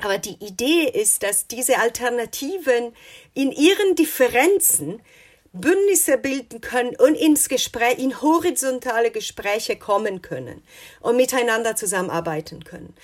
Aber 0.00 0.18
die 0.18 0.44
Idee 0.44 0.88
ist, 0.92 1.22
dass 1.22 1.46
diese 1.46 1.78
Alternativen 1.78 2.92
in 3.34 3.52
ihren 3.52 3.94
Differenzen 3.94 5.00
Bündnisse 5.52 6.16
bilden 6.16 6.60
können 6.60 6.96
und 6.96 7.14
ins 7.14 7.48
Gespräch, 7.48 7.98
in 7.98 8.22
horizontale 8.22 9.10
Gespräche 9.10 9.76
kommen 9.76 10.22
können 10.22 10.62
und 11.00 11.16
miteinander 11.16 11.76
zusammenarbeiten 11.76 12.64
können. 12.64 12.94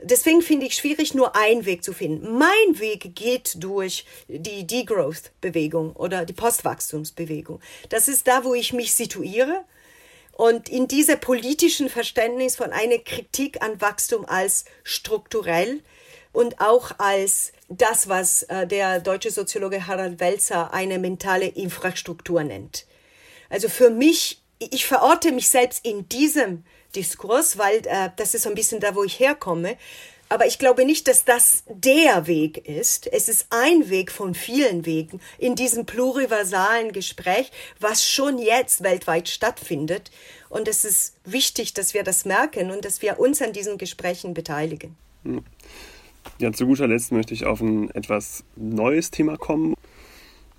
Deswegen 0.00 0.42
finde 0.42 0.66
ich 0.66 0.74
schwierig, 0.74 1.14
nur 1.14 1.34
einen 1.34 1.64
Weg 1.64 1.82
zu 1.82 1.92
finden. 1.92 2.36
Mein 2.38 2.78
Weg 2.78 3.16
geht 3.16 3.62
durch 3.62 4.04
die 4.28 4.66
Degrowth-Bewegung 4.66 5.96
oder 5.96 6.24
die 6.24 6.34
Postwachstumsbewegung. 6.34 7.60
Das 7.88 8.06
ist 8.06 8.28
da, 8.28 8.44
wo 8.44 8.54
ich 8.54 8.72
mich 8.72 8.94
situiere. 8.94 9.64
Und 10.32 10.68
in 10.68 10.86
dieser 10.86 11.16
politischen 11.16 11.88
Verständnis 11.88 12.56
von 12.56 12.70
einer 12.70 12.98
Kritik 12.98 13.62
an 13.62 13.80
Wachstum 13.80 14.26
als 14.26 14.66
strukturell 14.84 15.80
und 16.36 16.60
auch 16.60 16.90
als 16.98 17.52
das, 17.70 18.10
was 18.10 18.42
äh, 18.42 18.66
der 18.66 19.00
deutsche 19.00 19.30
Soziologe 19.30 19.86
Harald 19.86 20.20
Welzer 20.20 20.74
eine 20.74 20.98
mentale 20.98 21.46
Infrastruktur 21.46 22.44
nennt. 22.44 22.84
Also 23.48 23.70
für 23.70 23.88
mich, 23.88 24.42
ich 24.58 24.84
verorte 24.84 25.32
mich 25.32 25.48
selbst 25.48 25.82
in 25.86 26.10
diesem 26.10 26.64
Diskurs, 26.94 27.56
weil 27.56 27.78
äh, 27.86 28.10
das 28.16 28.34
ist 28.34 28.42
so 28.42 28.50
ein 28.50 28.54
bisschen 28.54 28.80
da, 28.80 28.94
wo 28.94 29.02
ich 29.02 29.18
herkomme. 29.18 29.78
Aber 30.28 30.46
ich 30.46 30.58
glaube 30.58 30.84
nicht, 30.84 31.08
dass 31.08 31.24
das 31.24 31.62
der 31.68 32.26
Weg 32.26 32.68
ist. 32.68 33.06
Es 33.06 33.30
ist 33.30 33.46
ein 33.48 33.88
Weg 33.88 34.12
von 34.12 34.34
vielen 34.34 34.84
Wegen 34.84 35.22
in 35.38 35.54
diesem 35.54 35.86
pluriversalen 35.86 36.92
Gespräch, 36.92 37.50
was 37.80 38.04
schon 38.04 38.36
jetzt 38.36 38.82
weltweit 38.82 39.30
stattfindet. 39.30 40.10
Und 40.50 40.68
es 40.68 40.84
ist 40.84 41.14
wichtig, 41.24 41.72
dass 41.72 41.94
wir 41.94 42.02
das 42.02 42.26
merken 42.26 42.70
und 42.70 42.84
dass 42.84 43.00
wir 43.00 43.18
uns 43.18 43.40
an 43.40 43.54
diesen 43.54 43.78
Gesprächen 43.78 44.34
beteiligen. 44.34 44.98
Ja, 46.38 46.52
zu 46.52 46.66
guter 46.66 46.86
Letzt 46.86 47.12
möchte 47.12 47.34
ich 47.34 47.46
auf 47.46 47.60
ein 47.60 47.90
etwas 47.90 48.44
neues 48.56 49.10
Thema 49.10 49.36
kommen. 49.36 49.74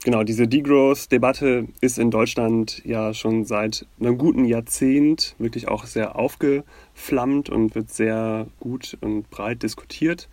Genau, 0.04 0.24
diese 0.24 0.48
Degrowth-Debatte 0.48 1.68
ist 1.82 2.00
in 2.00 2.12
Deutschland 2.12 2.82
ja 2.86 3.14
schon 3.14 3.46
seit 3.46 3.86
einem 4.00 4.18
guten 4.18 4.46
Jahrzehnt 4.46 5.36
wirklich 5.38 5.68
auch 5.68 5.86
sehr 5.86 6.16
aufgeflammt 6.16 7.50
und 7.50 7.76
wird 7.76 7.90
sehr 7.90 8.48
gut 8.60 8.98
und 9.02 9.30
breit 9.30 9.64
diskutiert. 9.64 10.30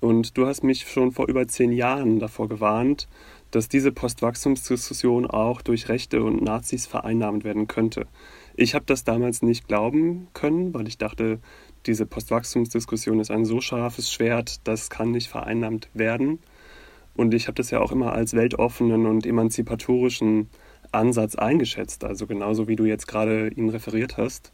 Und 0.00 0.36
du 0.36 0.46
hast 0.46 0.64
mich 0.64 0.88
schon 0.88 1.12
vor 1.12 1.28
über 1.28 1.46
zehn 1.46 1.72
Jahren 1.72 2.18
davor 2.18 2.48
gewarnt, 2.48 3.06
dass 3.52 3.68
diese 3.68 3.92
Postwachstumsdiskussion 3.92 5.26
auch 5.26 5.62
durch 5.62 5.88
Rechte 5.88 6.24
und 6.24 6.42
Nazis 6.42 6.86
vereinnahmt 6.86 7.44
werden 7.44 7.68
könnte. 7.68 8.06
Ich 8.56 8.74
habe 8.74 8.84
das 8.86 9.04
damals 9.04 9.42
nicht 9.42 9.68
glauben 9.68 10.28
können, 10.32 10.74
weil 10.74 10.88
ich 10.88 10.98
dachte, 10.98 11.38
diese 11.86 12.06
Postwachstumsdiskussion 12.06 13.20
ist 13.20 13.30
ein 13.30 13.44
so 13.44 13.60
scharfes 13.60 14.12
Schwert, 14.12 14.60
das 14.64 14.90
kann 14.90 15.10
nicht 15.10 15.28
vereinnahmt 15.28 15.88
werden. 15.94 16.38
Und 17.14 17.34
ich 17.34 17.46
habe 17.46 17.56
das 17.56 17.70
ja 17.70 17.80
auch 17.80 17.92
immer 17.92 18.12
als 18.12 18.34
weltoffenen 18.34 19.06
und 19.06 19.26
emanzipatorischen 19.26 20.48
Ansatz 20.92 21.34
eingeschätzt, 21.34 22.04
also 22.04 22.26
genauso 22.26 22.68
wie 22.68 22.76
du 22.76 22.84
jetzt 22.84 23.06
gerade 23.06 23.48
ihn 23.48 23.68
referiert 23.68 24.16
hast. 24.16 24.52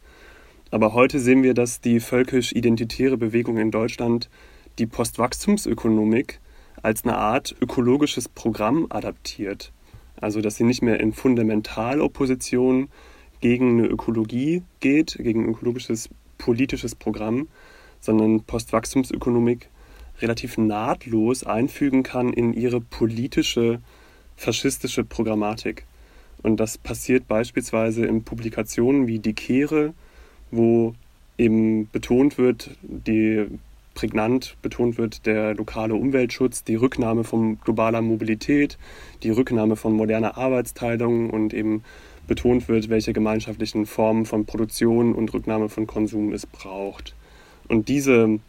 Aber 0.71 0.93
heute 0.93 1.19
sehen 1.19 1.43
wir, 1.43 1.53
dass 1.53 1.81
die 1.81 1.99
völkisch-identitäre 1.99 3.17
Bewegung 3.17 3.57
in 3.57 3.71
Deutschland 3.71 4.29
die 4.77 4.85
Postwachstumsökonomik 4.85 6.39
als 6.81 7.03
eine 7.03 7.17
Art 7.17 7.55
ökologisches 7.61 8.29
Programm 8.29 8.87
adaptiert. 8.89 9.71
Also 10.21 10.41
dass 10.41 10.55
sie 10.55 10.63
nicht 10.63 10.81
mehr 10.81 10.99
in 10.99 11.13
Fundamentalopposition 11.13 12.89
gegen 13.41 13.79
eine 13.79 13.87
Ökologie 13.87 14.63
geht, 14.79 15.17
gegen 15.19 15.47
ökologisches 15.47 16.09
politisches 16.39 16.95
Programm, 16.95 17.47
sondern 18.01 18.41
Postwachstumsökonomik 18.41 19.69
relativ 20.21 20.57
nahtlos 20.57 21.43
einfügen 21.43 22.01
kann 22.01 22.33
in 22.33 22.53
ihre 22.53 22.81
politische 22.81 23.79
faschistische 24.35 25.03
Programmatik. 25.03 25.85
Und 26.41 26.59
das 26.59 26.77
passiert 26.77 27.27
beispielsweise 27.27 28.05
in 28.05 28.23
Publikationen 28.23 29.07
wie 29.07 29.19
Die 29.19 29.33
Kehre, 29.33 29.93
wo 30.49 30.95
eben 31.37 31.89
betont 31.89 32.37
wird, 32.37 32.71
die 32.81 33.45
prägnant 33.93 34.55
betont 34.61 34.97
wird, 34.97 35.25
der 35.25 35.55
lokale 35.55 35.95
Umweltschutz, 35.95 36.63
die 36.63 36.75
Rücknahme 36.75 37.25
von 37.25 37.59
globaler 37.59 38.01
Mobilität, 38.01 38.77
die 39.23 39.29
Rücknahme 39.29 39.75
von 39.75 39.93
moderner 39.93 40.37
Arbeitsteilung 40.37 41.29
und 41.29 41.53
eben 41.53 41.83
betont 42.29 42.69
wird, 42.69 42.89
welche 42.89 43.11
gemeinschaftlichen 43.11 43.85
Formen 43.85 44.25
von 44.25 44.45
Produktion 44.45 45.13
und 45.13 45.33
Rücknahme 45.33 45.67
von 45.67 45.85
Konsum 45.85 46.31
es 46.31 46.45
braucht. 46.45 47.13
Und 47.67 47.89
diese 47.89 48.39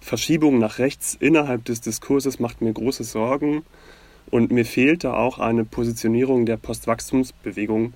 Verschiebung 0.00 0.58
nach 0.58 0.78
rechts 0.78 1.16
innerhalb 1.18 1.64
des 1.64 1.80
Diskurses 1.80 2.40
macht 2.40 2.60
mir 2.60 2.72
große 2.72 3.04
Sorgen 3.04 3.64
und 4.30 4.50
mir 4.50 4.64
fehlt 4.64 5.04
da 5.04 5.14
auch 5.14 5.38
eine 5.38 5.64
Positionierung 5.64 6.46
der 6.46 6.56
Postwachstumsbewegung 6.56 7.92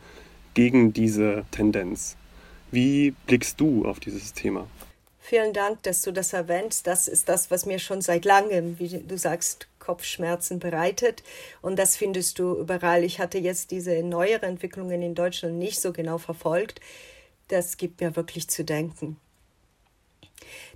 gegen 0.55 0.93
diese 0.93 1.45
Tendenz. 1.51 2.17
Wie 2.71 3.15
blickst 3.27 3.61
du 3.61 3.85
auf 3.85 3.99
dieses 3.99 4.33
Thema? 4.33 4.67
Vielen 5.21 5.53
Dank, 5.53 5.83
dass 5.83 6.03
du 6.03 6.13
das 6.13 6.33
erwähnst. 6.33 6.87
Das 6.87 7.09
ist 7.09 7.29
das, 7.29 7.51
was 7.51 7.67
mir 7.67 7.79
schon 7.79 8.01
seit 8.01 8.25
langem, 8.25 8.79
wie 8.79 8.89
du 8.89 9.19
sagst, 9.19 9.69
Kopfschmerzen 9.81 10.61
bereitet. 10.61 11.25
Und 11.61 11.79
das 11.79 11.97
findest 11.97 12.39
du 12.39 12.55
überall. 12.55 13.03
Ich 13.03 13.19
hatte 13.19 13.39
jetzt 13.39 13.73
diese 13.73 14.03
neueren 14.03 14.51
Entwicklungen 14.51 15.03
in 15.03 15.15
Deutschland 15.15 15.59
nicht 15.59 15.81
so 15.81 15.93
genau 15.93 16.19
verfolgt. 16.19 16.81
Das 17.49 17.77
gibt 17.77 18.01
mir 18.01 18.15
wirklich 18.15 18.49
zu 18.49 18.65
denken. 18.65 19.17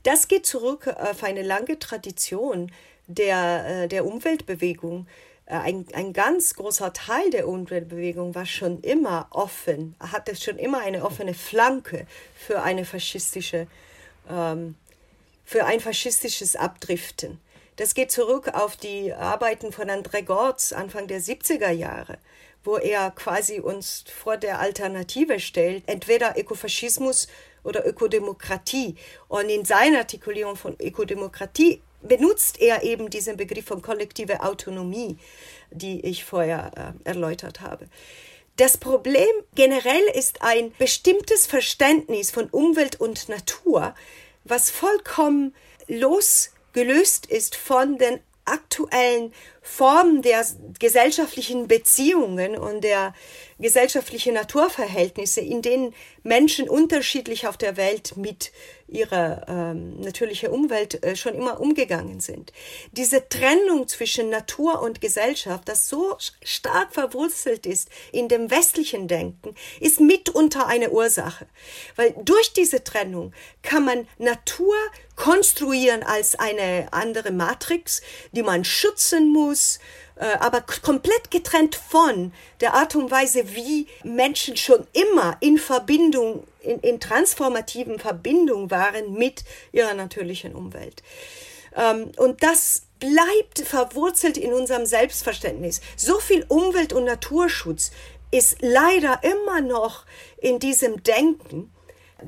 Das 0.02 0.28
geht 0.28 0.46
zurück 0.46 0.88
auf 0.88 1.22
eine 1.22 1.42
lange 1.42 1.78
Tradition 1.78 2.70
der, 3.06 3.84
äh, 3.84 3.88
der 3.88 4.04
Umweltbewegung. 4.04 5.06
Äh, 5.46 5.56
ein, 5.56 5.86
ein 5.94 6.12
ganz 6.12 6.54
großer 6.54 6.92
Teil 6.92 7.30
der 7.30 7.48
Umweltbewegung 7.48 8.34
war 8.34 8.46
schon 8.46 8.80
immer 8.80 9.28
offen, 9.30 9.94
hatte 10.00 10.36
schon 10.36 10.58
immer 10.58 10.80
eine 10.80 11.04
offene 11.04 11.34
Flanke 11.34 12.06
für 12.36 12.62
eine 12.62 12.84
faschistische, 12.84 13.66
ähm, 14.28 14.74
für 15.44 15.64
ein 15.64 15.80
faschistisches 15.80 16.56
Abdriften. 16.56 17.40
Das 17.76 17.94
geht 17.94 18.12
zurück 18.12 18.48
auf 18.54 18.76
die 18.76 19.12
Arbeiten 19.12 19.72
von 19.72 19.90
André 19.90 20.22
Gortz 20.22 20.72
Anfang 20.72 21.08
der 21.08 21.20
70er 21.20 21.70
Jahre, 21.70 22.18
wo 22.62 22.76
er 22.76 23.10
quasi 23.10 23.58
uns 23.58 24.04
vor 24.22 24.36
der 24.36 24.60
Alternative 24.60 25.40
stellt, 25.40 25.82
entweder 25.86 26.38
Ökofaschismus 26.38 27.26
oder 27.64 27.84
Ökodemokratie. 27.84 28.94
Und 29.26 29.48
in 29.48 29.64
seiner 29.64 29.98
Artikulierung 29.98 30.54
von 30.54 30.76
Ökodemokratie 30.80 31.82
benutzt 32.00 32.60
er 32.60 32.84
eben 32.84 33.10
diesen 33.10 33.36
Begriff 33.36 33.64
von 33.64 33.82
kollektive 33.82 34.42
Autonomie, 34.42 35.18
die 35.72 36.00
ich 36.06 36.24
vorher 36.24 36.94
äh, 37.04 37.08
erläutert 37.08 37.60
habe. 37.60 37.88
Das 38.56 38.76
Problem 38.76 39.26
generell 39.56 40.04
ist 40.14 40.42
ein 40.42 40.72
bestimmtes 40.78 41.48
Verständnis 41.48 42.30
von 42.30 42.48
Umwelt 42.50 43.00
und 43.00 43.28
Natur, 43.28 43.96
was 44.44 44.70
vollkommen 44.70 45.56
losgelöst 46.74 47.26
ist 47.26 47.54
von 47.54 47.98
den 47.98 48.20
aktuellen 48.44 49.32
Formen 49.66 50.20
der 50.20 50.46
gesellschaftlichen 50.78 51.68
Beziehungen 51.68 52.54
und 52.54 52.82
der 52.82 53.14
gesellschaftlichen 53.58 54.34
Naturverhältnisse, 54.34 55.40
in 55.40 55.62
denen 55.62 55.94
Menschen 56.22 56.68
unterschiedlich 56.68 57.46
auf 57.46 57.56
der 57.56 57.78
Welt 57.78 58.16
mit 58.16 58.52
ihrer 58.86 59.46
ähm, 59.48 60.00
natürlichen 60.00 60.50
Umwelt 60.50 61.02
äh, 61.02 61.16
schon 61.16 61.34
immer 61.34 61.60
umgegangen 61.60 62.20
sind. 62.20 62.52
Diese 62.92 63.28
Trennung 63.28 63.88
zwischen 63.88 64.28
Natur 64.28 64.82
und 64.82 65.00
Gesellschaft, 65.00 65.68
das 65.68 65.88
so 65.88 66.16
stark 66.42 66.92
verwurzelt 66.92 67.64
ist 67.64 67.88
in 68.12 68.28
dem 68.28 68.50
westlichen 68.50 69.08
Denken, 69.08 69.54
ist 69.80 70.00
mitunter 70.00 70.66
eine 70.66 70.90
Ursache. 70.90 71.46
Weil 71.96 72.14
durch 72.22 72.52
diese 72.52 72.84
Trennung 72.84 73.32
kann 73.62 73.84
man 73.84 74.06
Natur 74.18 74.74
konstruieren 75.16 76.02
als 76.02 76.38
eine 76.38 76.88
andere 76.90 77.30
Matrix, 77.30 78.02
die 78.32 78.42
man 78.42 78.64
schützen 78.64 79.32
muss, 79.32 79.53
äh, 80.16 80.36
aber 80.40 80.60
komplett 80.60 81.30
getrennt 81.30 81.74
von 81.74 82.32
der 82.60 82.74
Art 82.74 82.94
und 82.94 83.10
Weise, 83.10 83.54
wie 83.54 83.86
Menschen 84.04 84.56
schon 84.56 84.86
immer 84.92 85.36
in 85.40 85.58
Verbindung, 85.58 86.46
in, 86.60 86.78
in 86.80 87.00
transformativen 87.00 87.98
Verbindung 87.98 88.70
waren 88.70 89.12
mit 89.14 89.44
ihrer 89.72 89.94
natürlichen 89.94 90.54
Umwelt. 90.54 91.02
Ähm, 91.76 92.12
und 92.16 92.42
das 92.42 92.82
bleibt 93.00 93.60
verwurzelt 93.66 94.36
in 94.36 94.52
unserem 94.52 94.86
Selbstverständnis. 94.86 95.80
So 95.96 96.18
viel 96.20 96.44
Umwelt- 96.48 96.92
und 96.92 97.04
Naturschutz 97.04 97.90
ist 98.30 98.56
leider 98.60 99.20
immer 99.22 99.60
noch 99.60 100.04
in 100.38 100.58
diesem 100.58 101.02
Denken 101.02 101.73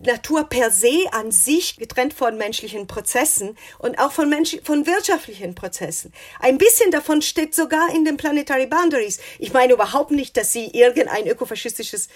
Natur 0.05 0.45
per 0.45 0.71
se 0.71 1.07
an 1.13 1.31
sich 1.31 1.77
getrennt 1.77 2.15
von 2.15 2.37
menschlichen 2.37 2.87
Prozessen 2.87 3.57
und 3.79 3.99
auch 3.99 4.13
von, 4.13 4.29
Mensch 4.29 4.59
von 4.65 4.87
wirtschaftlichen 4.87 5.55
Prozessen. 5.55 6.13
Ein 6.41 6.59
bisschen 6.59 6.91
davon 6.91 7.23
steht 7.23 7.55
sogar 7.55 7.95
in 7.95 8.05
den 8.05 8.17
Planetary 8.17 8.67
Boundaries. 8.67 9.19
Ich 9.39 9.53
meine 9.53 9.73
überhaupt 9.73 10.11
nicht, 10.11 10.37
dass 10.37 10.53
sie 10.53 10.67
irgendein 10.67 11.27
ökofaschistisches 11.27 12.09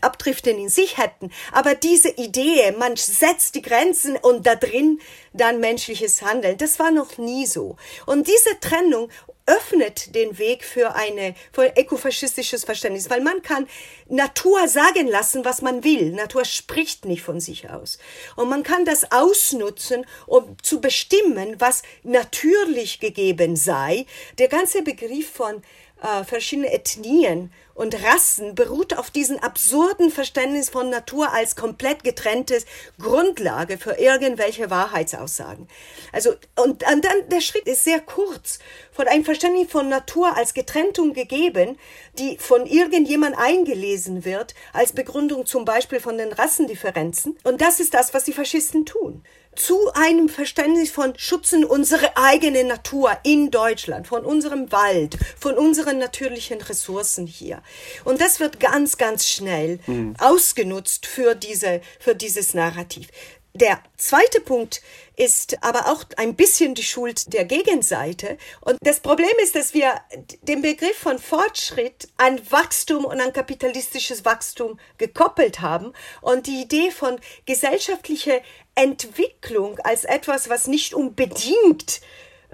Abdriften 0.00 0.58
in 0.58 0.68
sich 0.68 0.98
hätten, 0.98 1.30
aber 1.52 1.74
diese 1.74 2.10
Idee, 2.10 2.72
man 2.78 2.96
setzt 2.96 3.54
die 3.54 3.62
Grenzen 3.62 4.16
und 4.16 4.46
da 4.46 4.54
drin 4.54 5.00
dann 5.32 5.60
menschliches 5.60 6.22
Handeln, 6.22 6.58
das 6.58 6.78
war 6.78 6.90
noch 6.90 7.18
nie 7.18 7.46
so. 7.46 7.76
Und 8.06 8.26
diese 8.28 8.60
Trennung 8.60 9.08
öffnet 9.46 10.14
den 10.14 10.38
Weg 10.38 10.64
für 10.64 10.94
eine 10.94 11.34
für 11.52 11.62
ein 11.62 11.76
ökofaschistisches 11.76 12.64
Verständnis, 12.64 13.10
weil 13.10 13.20
man 13.20 13.42
kann 13.42 13.68
Natur 14.08 14.68
sagen 14.68 15.08
lassen, 15.08 15.44
was 15.44 15.62
man 15.62 15.84
will. 15.84 16.12
Natur 16.12 16.44
spricht 16.44 17.04
nicht 17.04 17.22
von 17.22 17.40
sich 17.40 17.70
aus. 17.70 17.98
Und 18.36 18.48
man 18.48 18.62
kann 18.62 18.84
das 18.84 19.10
ausnutzen, 19.10 20.06
um 20.26 20.56
zu 20.62 20.80
bestimmen, 20.80 21.56
was 21.58 21.82
natürlich 22.02 23.00
gegeben 23.00 23.56
sei. 23.56 24.06
Der 24.38 24.48
ganze 24.48 24.82
Begriff 24.82 25.30
von 25.30 25.62
äh, 26.02 26.24
verschiedenen 26.24 26.70
Ethnien 26.70 27.52
und 27.74 28.02
Rassen 28.02 28.54
beruht 28.54 28.98
auf 28.98 29.10
diesem 29.10 29.38
absurden 29.38 30.10
Verständnis 30.10 30.68
von 30.68 30.90
Natur 30.90 31.32
als 31.32 31.56
komplett 31.56 32.04
getrenntes 32.04 32.66
Grundlage 33.00 33.78
für 33.78 33.92
irgendwelche 33.92 34.70
Wahrheitsaussagen. 34.70 35.68
Also, 36.12 36.34
und, 36.56 36.82
dann 36.82 37.00
der 37.28 37.40
Schritt 37.40 37.66
ist 37.66 37.84
sehr 37.84 38.00
kurz 38.00 38.58
von 38.92 39.08
einem 39.08 39.24
Verständnis 39.24 39.70
von 39.70 39.88
Natur 39.88 40.36
als 40.36 40.54
Getrennung 40.54 41.14
gegeben, 41.14 41.78
die 42.18 42.36
von 42.36 42.66
irgendjemand 42.66 43.38
eingelesen 43.38 44.24
wird, 44.24 44.54
als 44.72 44.92
Begründung 44.92 45.46
zum 45.46 45.64
Beispiel 45.64 46.00
von 46.00 46.18
den 46.18 46.32
Rassendifferenzen. 46.32 47.38
Und 47.44 47.60
das 47.60 47.80
ist 47.80 47.94
das, 47.94 48.12
was 48.12 48.24
die 48.24 48.32
Faschisten 48.32 48.84
tun 48.84 49.22
zu 49.54 49.92
einem 49.92 50.28
Verständnis 50.28 50.90
von 50.90 51.12
schützen 51.16 51.64
unsere 51.64 52.16
eigene 52.16 52.64
Natur 52.64 53.16
in 53.22 53.50
Deutschland, 53.50 54.06
von 54.06 54.24
unserem 54.24 54.72
Wald, 54.72 55.18
von 55.38 55.56
unseren 55.56 55.98
natürlichen 55.98 56.60
Ressourcen 56.60 57.26
hier. 57.26 57.62
Und 58.04 58.20
das 58.20 58.40
wird 58.40 58.60
ganz, 58.60 58.96
ganz 58.96 59.28
schnell 59.28 59.78
mhm. 59.86 60.14
ausgenutzt 60.18 61.06
für 61.06 61.34
diese, 61.34 61.80
für 61.98 62.14
dieses 62.14 62.54
Narrativ. 62.54 63.08
Der 63.54 63.78
zweite 63.98 64.40
Punkt 64.40 64.80
ist 65.16 65.62
aber 65.62 65.90
auch 65.90 66.04
ein 66.16 66.34
bisschen 66.34 66.74
die 66.74 66.82
Schuld 66.82 67.32
der 67.32 67.44
Gegenseite. 67.44 68.38
Und 68.60 68.78
das 68.82 69.00
Problem 69.00 69.32
ist, 69.42 69.54
dass 69.54 69.74
wir 69.74 70.00
den 70.42 70.62
Begriff 70.62 70.96
von 70.96 71.18
Fortschritt 71.18 72.08
an 72.16 72.40
Wachstum 72.50 73.04
und 73.04 73.20
an 73.20 73.32
kapitalistisches 73.32 74.24
Wachstum 74.24 74.78
gekoppelt 74.98 75.60
haben 75.60 75.92
und 76.20 76.46
die 76.46 76.62
Idee 76.62 76.90
von 76.90 77.18
gesellschaftlicher 77.46 78.40
Entwicklung 78.74 79.78
als 79.80 80.04
etwas, 80.04 80.48
was 80.48 80.66
nicht 80.66 80.94
unbedingt 80.94 82.00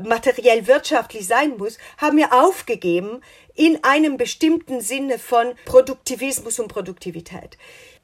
materiell 0.01 0.67
wirtschaftlich 0.67 1.27
sein 1.27 1.57
muss, 1.57 1.79
haben 1.97 2.17
wir 2.17 2.33
aufgegeben 2.33 3.23
in 3.55 3.83
einem 3.83 4.17
bestimmten 4.17 4.81
Sinne 4.81 5.19
von 5.19 5.55
Produktivismus 5.65 6.61
und 6.61 6.69
Produktivität. 6.69 7.59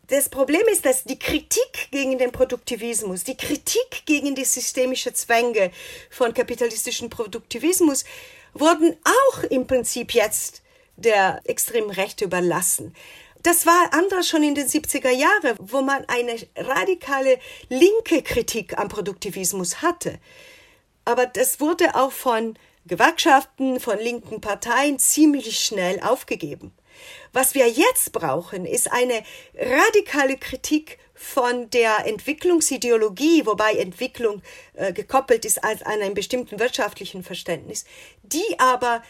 Das 0.08 0.28
Problem 0.28 0.60
ist, 0.70 0.84
dass 0.84 1.04
die 1.04 1.18
Kritik 1.18 1.88
gegen 1.90 2.18
den 2.18 2.30
Produktivismus, 2.30 3.24
die 3.24 3.38
Kritik 3.38 4.04
gegen 4.04 4.34
die 4.34 4.44
systemische 4.44 5.14
Zwänge 5.14 5.70
von 6.10 6.34
kapitalistischem 6.34 7.08
Produktivismus 7.08 8.04
wurden 8.52 8.96
auch 9.04 9.44
im 9.44 9.66
Prinzip 9.66 10.12
jetzt 10.12 10.62
der 10.96 11.40
extremen 11.44 11.90
Rechte 11.90 12.26
überlassen. 12.26 12.94
Das 13.42 13.64
war 13.64 13.92
anders 13.92 14.28
schon 14.28 14.42
in 14.42 14.54
den 14.54 14.66
70er 14.66 15.10
Jahren, 15.10 15.56
wo 15.58 15.80
man 15.80 16.04
eine 16.06 16.36
radikale 16.56 17.38
linke 17.70 18.22
Kritik 18.22 18.78
am 18.78 18.88
Produktivismus 18.88 19.80
hatte. 19.80 20.18
Aber 21.06 21.26
das 21.26 21.60
wurde 21.60 21.94
auch 21.94 22.12
von 22.12 22.58
Gewerkschaften, 22.86 23.80
von 23.80 23.98
linken 23.98 24.42
Parteien 24.42 24.98
ziemlich 24.98 25.60
schnell 25.60 26.00
aufgegeben. 26.00 26.72
Was 27.32 27.54
wir 27.54 27.68
jetzt 27.68 28.12
brauchen, 28.12 28.66
ist 28.66 28.90
eine 28.90 29.22
radikale 29.54 30.36
Kritik 30.36 30.98
von 31.14 31.70
der 31.70 32.06
Entwicklungsideologie, 32.06 33.46
wobei 33.46 33.74
Entwicklung 33.74 34.42
äh, 34.74 34.92
gekoppelt 34.92 35.44
ist 35.44 35.62
als 35.62 35.82
an 35.82 36.00
einem 36.00 36.14
bestimmten 36.14 36.58
wirtschaftlichen 36.58 37.22
Verständnis, 37.22 37.84
die 38.22 38.58
aber 38.58 39.02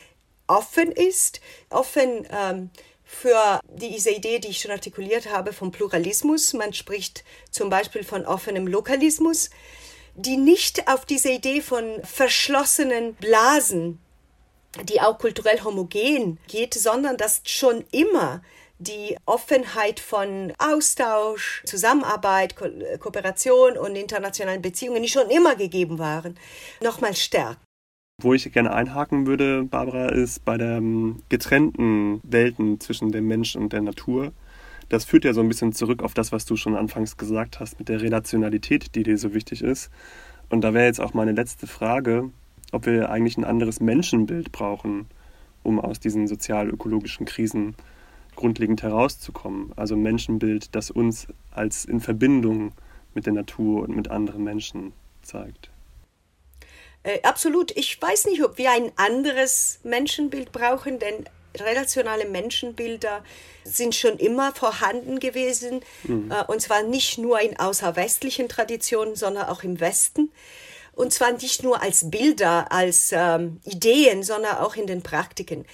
offen 0.46 0.92
ist, 0.92 1.40
offen 1.70 2.28
ähm, 2.30 2.70
für 3.04 3.60
diese 3.68 4.10
Idee, 4.10 4.38
die 4.38 4.48
ich 4.48 4.60
schon 4.60 4.70
artikuliert 4.70 5.30
habe, 5.30 5.52
vom 5.52 5.70
Pluralismus. 5.70 6.52
Man 6.52 6.72
spricht 6.72 7.24
zum 7.50 7.70
Beispiel 7.70 8.04
von 8.04 8.26
offenem 8.26 8.66
Lokalismus, 8.66 9.50
die 10.14 10.36
nicht 10.36 10.88
auf 10.88 11.04
diese 11.04 11.30
Idee 11.30 11.60
von 11.60 12.02
verschlossenen 12.04 13.14
Blasen, 13.14 14.00
die 14.82 15.00
auch 15.00 15.18
kulturell 15.18 15.62
homogen 15.62 16.38
geht, 16.48 16.74
sondern 16.74 17.16
dass 17.16 17.42
schon 17.44 17.84
immer 17.92 18.42
die 18.78 19.16
Offenheit 19.24 20.00
von 20.00 20.52
Austausch, 20.58 21.62
Zusammenarbeit, 21.64 22.56
Ko 22.56 22.66
Kooperation 22.98 23.78
und 23.78 23.96
internationalen 23.96 24.62
Beziehungen, 24.62 25.02
die 25.02 25.08
schon 25.08 25.30
immer 25.30 25.54
gegeben 25.54 25.98
waren, 25.98 26.36
nochmal 26.82 27.14
stärkt. 27.14 27.60
Wo 28.22 28.32
ich 28.32 28.50
gerne 28.52 28.72
einhaken 28.72 29.26
würde, 29.26 29.64
Barbara, 29.64 30.08
ist 30.08 30.44
bei 30.44 30.56
der 30.56 30.76
ähm, 30.76 31.22
getrennten 31.28 32.20
Welten 32.22 32.78
zwischen 32.80 33.10
dem 33.10 33.26
Menschen 33.26 33.62
und 33.62 33.72
der 33.72 33.82
Natur. 33.82 34.32
Das 34.88 35.04
führt 35.04 35.24
ja 35.24 35.32
so 35.32 35.40
ein 35.40 35.48
bisschen 35.48 35.72
zurück 35.72 36.02
auf 36.02 36.14
das, 36.14 36.30
was 36.30 36.44
du 36.44 36.56
schon 36.56 36.76
anfangs 36.76 37.16
gesagt 37.16 37.58
hast 37.58 37.78
mit 37.78 37.88
der 37.88 38.02
Relationalität, 38.02 38.94
die 38.94 39.02
dir 39.02 39.18
so 39.18 39.34
wichtig 39.34 39.62
ist. 39.62 39.90
Und 40.48 40.60
da 40.60 40.74
wäre 40.74 40.86
jetzt 40.86 41.00
auch 41.00 41.14
meine 41.14 41.32
letzte 41.32 41.66
Frage, 41.66 42.30
ob 42.74 42.86
wir 42.86 43.10
eigentlich 43.10 43.36
ein 43.36 43.44
anderes 43.44 43.80
Menschenbild 43.80 44.52
brauchen, 44.52 45.06
um 45.62 45.80
aus 45.80 46.00
diesen 46.00 46.26
sozial-ökologischen 46.26 47.24
Krisen 47.24 47.74
grundlegend 48.36 48.82
herauszukommen. 48.82 49.72
Also 49.76 49.94
ein 49.94 50.02
Menschenbild, 50.02 50.74
das 50.74 50.90
uns 50.90 51.28
als 51.50 51.84
in 51.84 52.00
Verbindung 52.00 52.72
mit 53.14 53.26
der 53.26 53.32
Natur 53.32 53.82
und 53.82 53.94
mit 53.94 54.10
anderen 54.10 54.42
Menschen 54.42 54.92
zeigt. 55.22 55.70
Äh, 57.04 57.22
absolut. 57.22 57.70
Ich 57.76 58.00
weiß 58.00 58.26
nicht, 58.26 58.42
ob 58.42 58.58
wir 58.58 58.72
ein 58.72 58.90
anderes 58.96 59.80
Menschenbild 59.84 60.52
brauchen, 60.52 60.98
denn 60.98 61.24
relationale 61.56 62.26
Menschenbilder 62.26 63.22
sind 63.62 63.94
schon 63.94 64.18
immer 64.18 64.52
vorhanden 64.52 65.20
gewesen, 65.20 65.80
mhm. 66.02 66.32
äh, 66.32 66.44
und 66.50 66.60
zwar 66.60 66.82
nicht 66.82 67.18
nur 67.18 67.40
in 67.40 67.58
außerwestlichen 67.58 68.48
Traditionen, 68.48 69.14
sondern 69.14 69.46
auch 69.46 69.62
im 69.62 69.78
Westen. 69.80 70.32
Und 70.94 71.12
zwar 71.12 71.32
nicht 71.32 71.62
nur 71.62 71.82
als 71.82 72.10
Bilder, 72.10 72.70
als 72.70 73.10
ähm, 73.12 73.60
Ideen, 73.64 74.22
sondern 74.22 74.58
auch 74.58 74.76
in 74.76 74.86
den 74.86 75.02
Praktiken. 75.02 75.66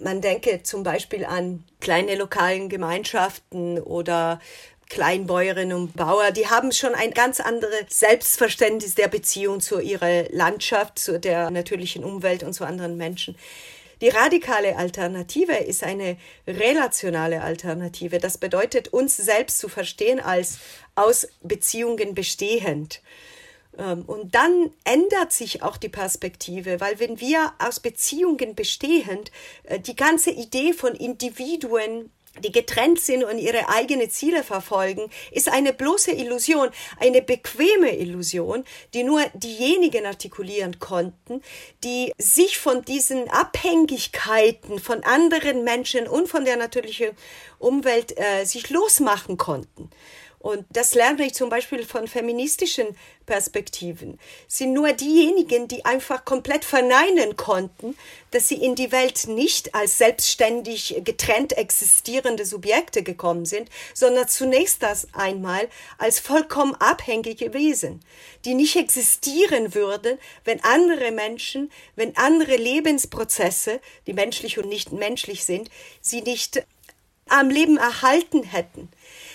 Man 0.00 0.20
denke 0.20 0.62
zum 0.62 0.82
Beispiel 0.82 1.24
an 1.24 1.64
kleine 1.80 2.16
lokalen 2.16 2.68
Gemeinschaften 2.68 3.80
oder 3.80 4.40
Kleinbäuerinnen 4.88 5.76
und 5.76 5.96
Bauer, 5.96 6.30
die 6.30 6.46
haben 6.46 6.70
schon 6.70 6.94
ein 6.94 7.10
ganz 7.10 7.40
anderes 7.40 7.86
Selbstverständnis 7.88 8.94
der 8.94 9.08
Beziehung 9.08 9.60
zu 9.60 9.80
ihrer 9.80 10.28
Landschaft, 10.30 10.98
zu 10.98 11.18
der 11.18 11.50
natürlichen 11.50 12.04
Umwelt 12.04 12.44
und 12.44 12.52
zu 12.52 12.64
anderen 12.64 12.96
Menschen. 12.96 13.36
Die 14.00 14.10
radikale 14.10 14.76
Alternative 14.76 15.54
ist 15.54 15.82
eine 15.82 16.18
relationale 16.46 17.42
Alternative. 17.42 18.18
Das 18.18 18.36
bedeutet, 18.36 18.88
uns 18.88 19.16
selbst 19.16 19.58
zu 19.58 19.68
verstehen 19.68 20.20
als 20.20 20.58
aus 20.94 21.26
Beziehungen 21.42 22.14
bestehend. 22.14 23.00
Ähm, 23.78 24.04
und 24.06 24.34
dann 24.34 24.70
ändert 24.84 25.32
sich 25.32 25.62
auch 25.62 25.76
die 25.76 25.88
Perspektive, 25.88 26.80
weil 26.80 26.98
wenn 26.98 27.20
wir 27.20 27.52
aus 27.58 27.80
Beziehungen 27.80 28.54
bestehend 28.54 29.30
äh, 29.64 29.80
die 29.80 29.96
ganze 29.96 30.30
Idee 30.30 30.72
von 30.72 30.94
Individuen 30.94 32.10
die 32.44 32.52
getrennt 32.52 33.00
sind 33.00 33.24
und 33.24 33.38
ihre 33.38 33.68
eigenen 33.68 34.10
Ziele 34.10 34.42
verfolgen, 34.42 35.10
ist 35.30 35.48
eine 35.48 35.72
bloße 35.72 36.12
Illusion, 36.12 36.68
eine 36.98 37.22
bequeme 37.22 37.96
Illusion, 37.96 38.64
die 38.94 39.04
nur 39.04 39.22
diejenigen 39.34 40.06
artikulieren 40.06 40.78
konnten, 40.78 41.42
die 41.84 42.12
sich 42.18 42.58
von 42.58 42.84
diesen 42.84 43.28
Abhängigkeiten 43.30 44.78
von 44.78 45.02
anderen 45.04 45.64
Menschen 45.64 46.06
und 46.06 46.28
von 46.28 46.44
der 46.44 46.56
natürlichen 46.56 47.10
Umwelt 47.58 48.18
äh, 48.18 48.44
sich 48.44 48.70
losmachen 48.70 49.36
konnten. 49.36 49.90
Und 50.46 50.64
das 50.70 50.94
lerne 50.94 51.26
ich 51.26 51.34
zum 51.34 51.48
Beispiel 51.48 51.84
von 51.84 52.06
feministischen 52.06 52.86
Perspektiven. 53.26 54.16
Sind 54.46 54.74
nur 54.74 54.92
diejenigen, 54.92 55.66
die 55.66 55.84
einfach 55.84 56.24
komplett 56.24 56.64
verneinen 56.64 57.36
konnten, 57.36 57.98
dass 58.30 58.46
sie 58.46 58.54
in 58.54 58.76
die 58.76 58.92
Welt 58.92 59.26
nicht 59.26 59.74
als 59.74 59.98
selbstständig 59.98 61.00
getrennt 61.02 61.58
existierende 61.58 62.44
Subjekte 62.44 63.02
gekommen 63.02 63.44
sind, 63.44 63.70
sondern 63.92 64.28
zunächst 64.28 64.84
das 64.84 65.08
einmal 65.14 65.68
als 65.98 66.20
vollkommen 66.20 66.76
abhängige 66.76 67.52
Wesen, 67.52 67.98
die 68.44 68.54
nicht 68.54 68.76
existieren 68.76 69.74
würden, 69.74 70.16
wenn 70.44 70.62
andere 70.62 71.10
Menschen, 71.10 71.72
wenn 71.96 72.16
andere 72.16 72.54
Lebensprozesse, 72.54 73.80
die 74.06 74.12
menschlich 74.12 74.58
und 74.58 74.68
nicht 74.68 74.92
menschlich 74.92 75.44
sind, 75.44 75.70
sie 76.00 76.22
nicht 76.22 76.64
am 77.28 77.50
Leben 77.50 77.78
erhalten 77.78 78.44
hätten. 78.44 78.88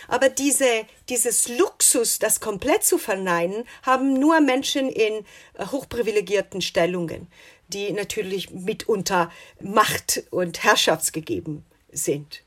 Aber 0.07 0.29
diese, 0.29 0.85
dieses 1.11 1.49
Luxus, 1.49 2.19
das 2.19 2.39
komplett 2.39 2.85
zu 2.85 2.97
verneinen, 2.97 3.65
haben 3.83 4.13
nur 4.13 4.39
Menschen 4.39 4.89
in 4.89 5.25
äh, 5.55 5.65
hochprivilegierten 5.67 6.61
Stellungen, 6.61 7.27
die 7.67 7.91
natürlich 7.91 8.51
mitunter 8.51 9.29
Macht 9.59 10.23
und 10.31 10.63
Herrschaftsgegeben 10.63 11.65
sind. 11.91 12.43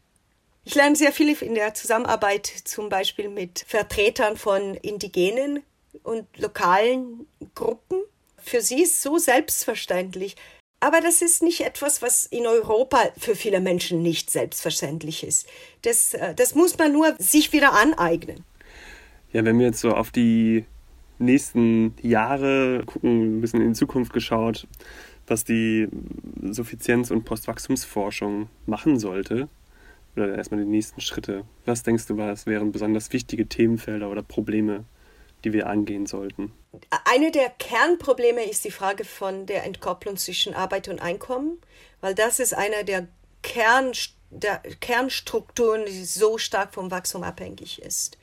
Ich 0.64 0.74
lerne 0.74 0.96
sehr 0.96 1.12
viel 1.12 1.28
in 1.42 1.54
der 1.54 1.74
Zusammenarbeit 1.74 2.46
zum 2.46 2.88
Beispiel 2.88 3.28
mit 3.28 3.66
Vertretern 3.68 4.38
von 4.38 4.74
indigenen 4.76 5.62
und 6.02 6.26
lokalen 6.38 7.26
Gruppen. 7.54 7.98
Für 8.42 8.62
sie 8.62 8.82
ist 8.82 9.02
so 9.02 9.18
selbstverständlich, 9.18 10.36
aber 10.80 11.02
das 11.02 11.20
ist 11.20 11.42
nicht 11.42 11.60
etwas, 11.60 12.00
was 12.00 12.24
in 12.24 12.46
Europa 12.46 13.12
für 13.18 13.36
viele 13.36 13.60
Menschen 13.60 14.02
nicht 14.02 14.30
selbstverständlich 14.30 15.22
ist. 15.22 15.46
Das, 15.82 16.14
äh, 16.14 16.34
das 16.34 16.54
muss 16.54 16.78
man 16.78 16.92
nur 16.92 17.14
sich 17.18 17.52
wieder 17.52 17.74
aneignen. 17.74 18.42
Ja, 19.34 19.44
wenn 19.44 19.58
wir 19.58 19.66
jetzt 19.66 19.80
so 19.80 19.90
auf 19.90 20.12
die 20.12 20.64
nächsten 21.18 21.94
Jahre 22.00 22.84
gucken, 22.86 23.38
ein 23.38 23.40
bisschen 23.40 23.60
in 23.60 23.72
die 23.72 23.78
Zukunft 23.78 24.12
geschaut, 24.12 24.68
was 25.26 25.42
die 25.42 25.88
Suffizienz- 26.40 27.10
und 27.10 27.24
Postwachstumsforschung 27.24 28.48
machen 28.66 28.98
sollte, 28.98 29.48
oder 30.14 30.36
erstmal 30.36 30.60
die 30.60 30.70
nächsten 30.70 31.00
Schritte. 31.00 31.44
Was 31.64 31.82
denkst 31.82 32.06
du, 32.06 32.16
was 32.16 32.46
wären 32.46 32.70
besonders 32.70 33.12
wichtige 33.12 33.48
Themenfelder 33.48 34.08
oder 34.08 34.22
Probleme, 34.22 34.84
die 35.42 35.52
wir 35.52 35.66
angehen 35.66 36.06
sollten? 36.06 36.52
Eine 37.04 37.32
der 37.32 37.50
Kernprobleme 37.50 38.48
ist 38.48 38.64
die 38.64 38.70
Frage 38.70 39.04
von 39.04 39.46
der 39.46 39.64
Entkopplung 39.64 40.16
zwischen 40.16 40.54
Arbeit 40.54 40.86
und 40.86 41.00
Einkommen, 41.00 41.58
weil 42.00 42.14
das 42.14 42.38
ist 42.38 42.54
einer 42.54 42.84
der, 42.84 43.08
Kern, 43.42 43.90
der 44.30 44.62
Kernstrukturen, 44.80 45.86
die 45.86 46.04
so 46.04 46.38
stark 46.38 46.72
vom 46.72 46.92
Wachstum 46.92 47.24
abhängig 47.24 47.82
ist. 47.82 48.16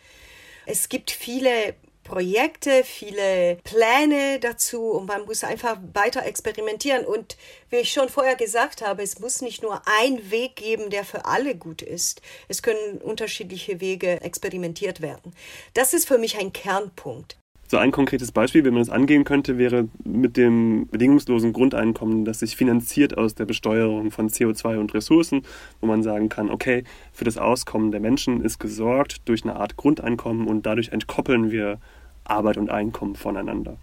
Es 0.72 0.88
gibt 0.88 1.12
viele 1.12 1.76
Projekte, 2.06 2.86
viele 2.86 3.58
Pläne 3.66 4.40
dazu 4.40 4.92
und 4.92 5.06
man 5.06 5.26
muss 5.26 5.44
einfach 5.44 5.78
weiter 5.94 6.26
experimentieren. 6.26 7.06
Und 7.06 7.36
wie 7.70 7.76
ich 7.78 7.92
schon 7.92 8.08
vorher 8.08 8.38
gesagt 8.38 8.82
habe, 8.82 9.04
es 9.04 9.20
muss 9.20 9.42
nicht 9.42 9.62
nur 9.64 9.82
ein 9.86 10.32
Weg 10.32 10.56
geben, 10.56 10.90
der 10.90 11.04
für 11.04 11.26
alle 11.26 11.56
gut 11.56 11.82
ist. 11.82 12.22
Es 12.48 12.64
können 12.64 13.00
unterschiedliche 13.00 13.82
Wege 13.82 14.22
experimentiert 14.22 15.02
werden. 15.02 15.36
Das 15.74 15.94
ist 15.94 16.08
für 16.08 16.18
mich 16.18 16.40
ein 16.40 16.54
Kernpunkt. 16.54 17.36
So 17.72 17.78
ein 17.78 17.94
konkretes 17.94 18.34
Beispiel, 18.34 18.66
wie 18.66 18.70
man 18.70 18.82
das 18.82 18.90
angehen 18.90 19.24
könnte, 19.24 19.58
wäre 19.58 19.88
mit 20.04 20.36
dem 20.36 20.90
bedingungslosen 20.92 21.54
Grundeinkommen, 21.54 22.26
das 22.26 22.40
sich 22.40 22.58
finanziert 22.58 23.18
aus 23.18 23.34
der 23.34 23.46
Besteuerung 23.46 24.12
von 24.12 24.30
CO2 24.30 24.78
und 24.78 24.94
Ressourcen, 24.94 25.44
wo 25.80 25.88
man 25.88 26.04
sagen 26.04 26.28
kann, 26.28 26.50
okay, 26.50 26.84
für 27.14 27.24
das 27.24 27.38
Auskommen 27.38 27.92
der 27.92 28.02
Menschen 28.02 28.44
ist 28.44 28.60
gesorgt 28.60 29.22
durch 29.24 29.44
eine 29.44 29.56
Art 29.56 29.78
Grundeinkommen 29.78 30.50
und 30.50 30.66
dadurch 30.66 30.90
entkoppeln 30.90 31.50
wir 31.50 31.80
Arbeit 32.26 32.58
und 32.58 32.70
Einkommen 32.70 33.16
voneinander. 33.16 33.78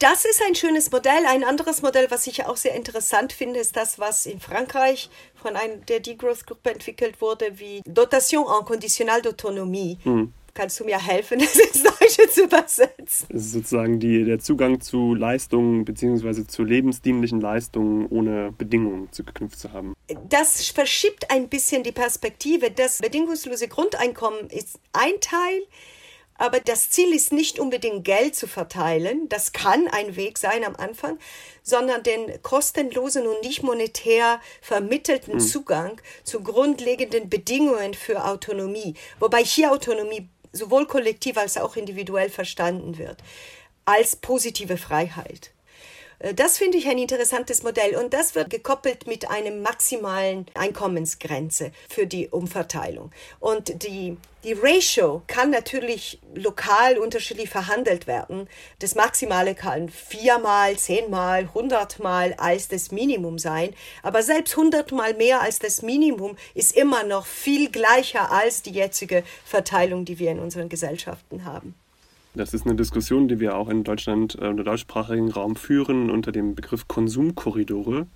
Das 0.00 0.24
ist 0.24 0.42
ein 0.48 0.56
schönes 0.56 0.90
Modell. 0.90 1.24
Ein 1.28 1.44
anderes 1.44 1.82
Modell, 1.82 2.10
was 2.10 2.26
ich 2.26 2.44
auch 2.46 2.56
sehr 2.56 2.74
interessant 2.74 3.32
finde, 3.32 3.60
ist 3.60 3.76
das, 3.76 4.00
was 4.00 4.26
in 4.26 4.40
Frankreich 4.40 5.08
von 5.36 5.54
einer 5.54 5.76
der 5.76 6.00
Degrowth-Gruppe 6.00 6.72
entwickelt 6.72 7.20
wurde, 7.20 7.60
wie 7.60 7.80
Dotation 7.86 8.46
en 8.48 8.64
Conditional 8.64 9.20
d'Autonomie. 9.20 9.98
Mhm. 10.02 10.32
Kannst 10.54 10.78
du 10.78 10.84
mir 10.84 11.04
helfen, 11.04 11.38
das 11.40 11.56
ins 11.56 11.82
Deutsche 11.82 12.30
zu 12.30 12.44
übersetzen? 12.44 13.26
Das 13.28 13.42
ist 13.42 13.52
sozusagen 13.52 13.98
die, 13.98 14.24
der 14.24 14.38
Zugang 14.38 14.80
zu 14.80 15.14
Leistungen 15.14 15.84
bzw. 15.84 16.46
zu 16.46 16.62
lebensdienlichen 16.62 17.40
Leistungen 17.40 18.06
ohne 18.08 18.52
Bedingungen 18.56 19.12
zu 19.12 19.24
geknüpft 19.24 19.58
zu 19.58 19.72
haben. 19.72 19.94
Das 20.28 20.64
verschiebt 20.68 21.30
ein 21.30 21.48
bisschen 21.48 21.82
die 21.82 21.92
Perspektive. 21.92 22.70
Das 22.70 22.98
bedingungslose 22.98 23.66
Grundeinkommen 23.68 24.48
ist 24.48 24.78
ein 24.92 25.20
Teil, 25.20 25.62
aber 26.36 26.60
das 26.60 26.90
Ziel 26.90 27.14
ist 27.14 27.32
nicht 27.32 27.58
unbedingt 27.58 28.04
Geld 28.04 28.34
zu 28.34 28.48
verteilen, 28.48 29.28
das 29.28 29.52
kann 29.52 29.86
ein 29.88 30.16
Weg 30.16 30.38
sein 30.38 30.64
am 30.64 30.74
Anfang, 30.74 31.18
sondern 31.62 32.02
den 32.02 32.42
kostenlosen 32.42 33.26
und 33.26 33.40
nicht 33.42 33.62
monetär 33.62 34.40
vermittelten 34.60 35.34
mhm. 35.34 35.40
Zugang 35.40 36.00
zu 36.24 36.42
grundlegenden 36.42 37.28
Bedingungen 37.30 37.94
für 37.94 38.24
Autonomie, 38.24 38.94
wobei 39.20 39.44
hier 39.44 39.70
Autonomie 39.70 40.28
sowohl 40.54 40.86
kollektiv 40.86 41.36
als 41.36 41.56
auch 41.56 41.76
individuell 41.76 42.30
verstanden 42.30 42.98
wird, 42.98 43.18
als 43.84 44.16
positive 44.16 44.76
Freiheit. 44.76 45.53
Äh, 46.24 46.34
das 46.34 46.58
finde 46.58 46.78
ich 46.78 46.88
ein 46.88 46.98
interessantes 46.98 47.62
Modell 47.62 47.96
und 47.96 48.14
das 48.14 48.34
wird 48.34 48.50
gekoppelt 48.50 49.06
mit 49.06 49.30
einem 49.30 49.62
maximalen 49.62 50.46
Einkommensgrenze 50.54 51.72
für 51.88 52.06
die 52.06 52.28
Umverteilung. 52.28 53.12
Und 53.40 53.84
die, 53.84 54.16
die 54.42 54.54
Ratio 54.54 55.22
kann 55.26 55.50
natürlich 55.50 56.18
lokal 56.34 56.98
unterschiedlich 56.98 57.50
verhandelt 57.50 58.06
werden. 58.06 58.48
Das 58.78 58.94
Maximale 58.94 59.54
kann 59.54 59.88
viermal, 59.88 60.76
zehnmal, 60.76 61.52
hundertmal 61.54 62.34
als 62.34 62.68
das 62.68 62.90
Minimum 62.90 63.38
sein. 63.38 63.74
Aber 64.02 64.22
selbst 64.22 64.56
hundertmal 64.56 65.14
mehr 65.14 65.40
als 65.40 65.58
das 65.58 65.82
Minimum 65.82 66.36
ist 66.54 66.76
immer 66.76 67.04
noch 67.04 67.26
viel 67.26 67.70
gleicher 67.70 68.30
als 68.30 68.62
die 68.62 68.72
jetzige 68.72 69.24
Verteilung, 69.44 70.04
die 70.04 70.18
wir 70.18 70.30
in 70.30 70.40
unseren 70.40 70.68
Gesellschaften 70.68 71.44
haben. 71.44 71.74
Das 72.36 72.52
ist 72.52 72.66
eine 72.66 72.74
Diskussion, 72.74 73.28
die 73.28 73.38
wir 73.38 73.56
auch 73.56 73.68
in 73.68 73.84
Deutschland 73.84 74.36
äh, 74.40 74.48
im 74.48 74.56
deutschsprachigen 74.56 75.30
Raum 75.30 75.54
führen 75.54 76.10
unter 76.10 76.32
dem 76.32 76.56
Begriff 76.56 76.88
Konsumkorridore. 76.88 78.06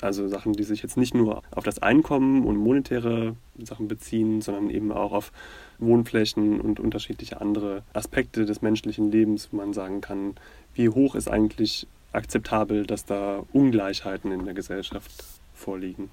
Also 0.00 0.28
Sachen, 0.28 0.52
die 0.52 0.64
sich 0.64 0.82
jetzt 0.82 0.96
nicht 0.96 1.14
nur 1.14 1.42
auf 1.50 1.64
das 1.64 1.80
Einkommen 1.80 2.44
und 2.44 2.56
monetäre 2.56 3.36
Sachen 3.58 3.88
beziehen, 3.88 4.40
sondern 4.42 4.70
eben 4.70 4.92
auch 4.92 5.12
auf 5.12 5.32
Wohnflächen 5.78 6.60
und 6.60 6.80
unterschiedliche 6.80 7.40
andere 7.40 7.82
Aspekte 7.92 8.44
des 8.44 8.62
menschlichen 8.62 9.10
Lebens, 9.10 9.48
wo 9.50 9.56
man 9.56 9.72
sagen 9.72 10.00
kann, 10.00 10.34
wie 10.74 10.88
hoch 10.88 11.14
ist 11.14 11.28
eigentlich 11.28 11.86
akzeptabel, 12.12 12.86
dass 12.86 13.04
da 13.04 13.44
Ungleichheiten 13.52 14.32
in 14.32 14.44
der 14.44 14.54
Gesellschaft 14.54 15.10
vorliegen. 15.54 16.10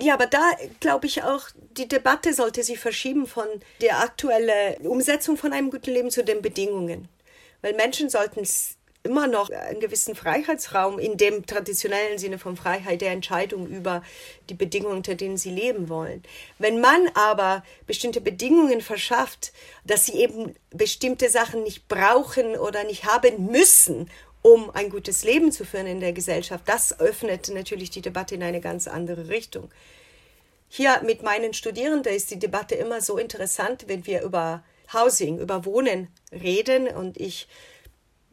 Ja, 0.00 0.14
aber 0.14 0.26
da 0.26 0.50
glaube 0.80 1.06
ich 1.06 1.22
auch, 1.22 1.48
die 1.76 1.86
Debatte 1.86 2.34
sollte 2.34 2.64
sich 2.64 2.80
verschieben 2.80 3.26
von 3.26 3.46
der 3.80 4.00
aktuellen 4.00 4.86
Umsetzung 4.86 5.36
von 5.36 5.52
einem 5.52 5.70
guten 5.70 5.90
Leben 5.92 6.10
zu 6.10 6.24
den 6.24 6.42
Bedingungen. 6.42 7.08
Weil 7.62 7.74
Menschen 7.74 8.10
sollten 8.10 8.44
immer 9.04 9.26
noch 9.26 9.50
einen 9.50 9.80
gewissen 9.80 10.16
Freiheitsraum 10.16 10.98
in 10.98 11.16
dem 11.16 11.46
traditionellen 11.46 12.18
Sinne 12.18 12.38
von 12.38 12.56
Freiheit 12.56 13.02
der 13.02 13.12
Entscheidung 13.12 13.66
über 13.66 14.02
die 14.48 14.54
Bedingungen, 14.54 14.96
unter 14.96 15.14
denen 15.14 15.36
sie 15.36 15.50
leben 15.50 15.90
wollen. 15.90 16.22
Wenn 16.58 16.80
man 16.80 17.08
aber 17.14 17.62
bestimmte 17.86 18.22
Bedingungen 18.22 18.80
verschafft, 18.80 19.52
dass 19.84 20.06
sie 20.06 20.14
eben 20.14 20.54
bestimmte 20.70 21.28
Sachen 21.28 21.62
nicht 21.62 21.86
brauchen 21.86 22.56
oder 22.56 22.82
nicht 22.84 23.04
haben 23.04 23.46
müssen, 23.46 24.10
um 24.44 24.70
ein 24.74 24.90
gutes 24.90 25.24
Leben 25.24 25.52
zu 25.52 25.64
führen 25.64 25.86
in 25.86 26.00
der 26.00 26.12
Gesellschaft, 26.12 26.68
das 26.68 27.00
öffnet 27.00 27.48
natürlich 27.48 27.88
die 27.88 28.02
Debatte 28.02 28.34
in 28.34 28.42
eine 28.42 28.60
ganz 28.60 28.86
andere 28.86 29.28
Richtung. 29.28 29.70
Hier 30.68 31.00
mit 31.02 31.22
meinen 31.22 31.54
Studierenden 31.54 32.12
ist 32.12 32.30
die 32.30 32.38
Debatte 32.38 32.74
immer 32.74 33.00
so 33.00 33.16
interessant, 33.16 33.84
wenn 33.88 34.04
wir 34.04 34.20
über 34.20 34.62
Housing, 34.92 35.38
über 35.38 35.64
Wohnen 35.64 36.08
reden 36.30 36.88
und 36.88 37.18
ich 37.18 37.48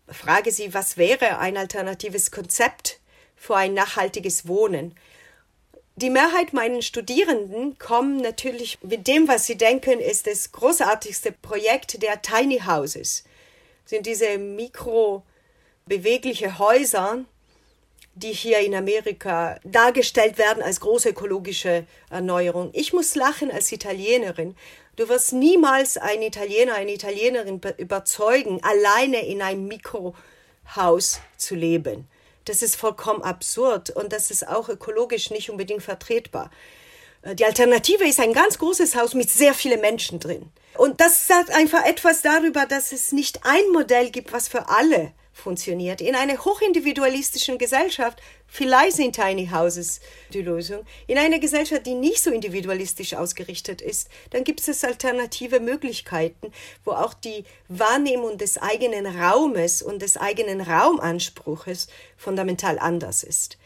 frage 0.10 0.52
sie, 0.52 0.74
was 0.74 0.98
wäre 0.98 1.40
ein 1.40 1.56
alternatives 1.56 2.30
Konzept 2.30 3.00
für 3.38 3.56
ein 3.56 3.74
nachhaltiges 3.74 4.50
Wohnen? 4.50 4.96
Die 5.96 6.10
Mehrheit 6.10 6.52
meiner 6.52 6.82
Studierenden 6.82 7.78
kommen 7.78 8.18
natürlich 8.18 8.80
mit 8.82 9.08
dem, 9.08 9.30
was 9.30 9.46
sie 9.46 9.58
denken, 9.58 10.02
ist 10.02 10.28
das 10.28 10.52
großartigste 10.52 11.32
Projekt 11.32 12.04
der 12.04 12.22
Tiny 12.22 12.60
Houses. 12.60 13.24
Sind 13.86 14.06
diese 14.06 14.38
Mikro 14.38 15.24
bewegliche 15.92 16.58
Häuser, 16.58 17.26
die 18.16 18.32
hier 18.32 18.60
in 18.60 18.74
Amerika 18.74 19.60
dargestellt 19.66 20.38
werden 20.38 20.64
als 20.64 20.80
große 20.80 21.10
ökologische 21.10 21.86
Erneuerung. 22.10 22.70
Ich 22.72 22.94
muss 22.94 23.16
lachen 23.16 23.52
als 23.52 23.70
Italienerin. 23.74 24.56
Du 24.96 25.10
wirst 25.10 25.34
niemals 25.34 25.98
einen 25.98 26.22
Italiener, 26.22 26.76
eine 26.76 26.94
Italienerin 26.94 27.60
überzeugen, 27.78 28.62
alleine 28.64 29.26
in 29.26 29.42
einem 29.42 29.68
Mikrohaus 29.68 31.20
zu 31.36 31.56
leben. 31.56 32.08
Das 32.46 32.62
ist 32.62 32.78
vollkommen 32.78 33.22
absurd 33.22 33.90
und 33.90 34.14
das 34.14 34.32
ist 34.32 34.48
auch 34.48 34.70
ökologisch 34.70 35.30
nicht 35.30 35.50
unbedingt 35.50 35.84
vertretbar. 35.84 36.52
Äh, 37.22 37.36
die 37.36 37.44
Alternative 37.44 38.08
ist 38.08 38.22
ein 38.22 38.32
ganz 38.32 38.60
großes 38.60 38.96
Haus 38.96 39.14
mit 39.14 39.30
sehr 39.30 39.54
vielen 39.54 39.82
Menschen 39.82 40.22
drin. 40.22 40.54
Und 40.78 41.02
das 41.02 41.28
sagt 41.28 41.52
einfach 41.52 41.86
etwas 41.86 42.22
darüber, 42.22 42.66
dass 42.66 42.94
es 42.94 43.12
nicht 43.12 43.42
ein 43.44 43.74
Modell 43.74 44.10
gibt, 44.10 44.32
was 44.32 44.48
für 44.48 44.70
alle 44.70 45.12
funktioniert. 45.42 46.00
In 46.00 46.16
einer 46.16 46.38
hochindividualistischen 46.44 47.58
Gesellschaft, 47.58 48.22
vielleicht 48.48 48.96
sind 48.96 49.16
Tiny 49.16 49.50
Houses 49.52 50.00
die 50.34 50.42
Lösung. 50.42 50.86
In 51.08 51.18
einer 51.18 51.40
Gesellschaft, 51.40 51.86
die 51.86 51.96
nicht 51.96 52.22
so 52.22 52.32
individualistisch 52.32 53.14
ausgerichtet 53.16 53.82
ist, 53.82 54.10
dann 54.30 54.44
gibt 54.44 54.66
es 54.66 54.84
alternative 54.84 55.60
Möglichkeiten, 55.60 56.52
wo 56.86 56.92
auch 56.92 57.14
die 57.14 57.44
Wahrnehmung 57.68 58.38
des 58.38 58.58
eigenen 58.58 59.06
Raumes 59.06 59.82
und 59.82 60.02
des 60.02 60.18
eigenen 60.18 60.62
Raumanspruches 60.62 61.88
fundamental 62.16 62.80
anders 62.80 63.24
ist. 63.24 63.58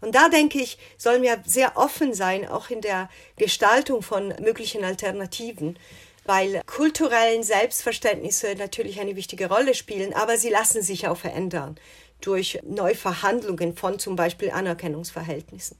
Und 0.00 0.14
da 0.14 0.28
denke 0.28 0.58
ich, 0.58 0.78
sollen 0.98 1.22
wir 1.22 1.42
sehr 1.46 1.76
offen 1.76 2.12
sein, 2.12 2.46
auch 2.46 2.68
in 2.68 2.82
der 2.82 3.08
Gestaltung 3.36 4.02
von 4.02 4.34
möglichen 4.40 4.84
Alternativen 4.84 5.78
weil 6.24 6.62
kulturellen 6.66 7.42
Selbstverständnisse 7.42 8.54
natürlich 8.56 9.00
eine 9.00 9.16
wichtige 9.16 9.48
Rolle 9.48 9.74
spielen, 9.74 10.12
aber 10.14 10.36
sie 10.36 10.50
lassen 10.50 10.82
sich 10.82 11.08
auch 11.08 11.16
verändern 11.16 11.76
durch 12.20 12.58
Neuverhandlungen 12.66 13.76
von 13.76 13.98
zum 13.98 14.16
Beispiel 14.16 14.50
Anerkennungsverhältnissen. 14.50 15.76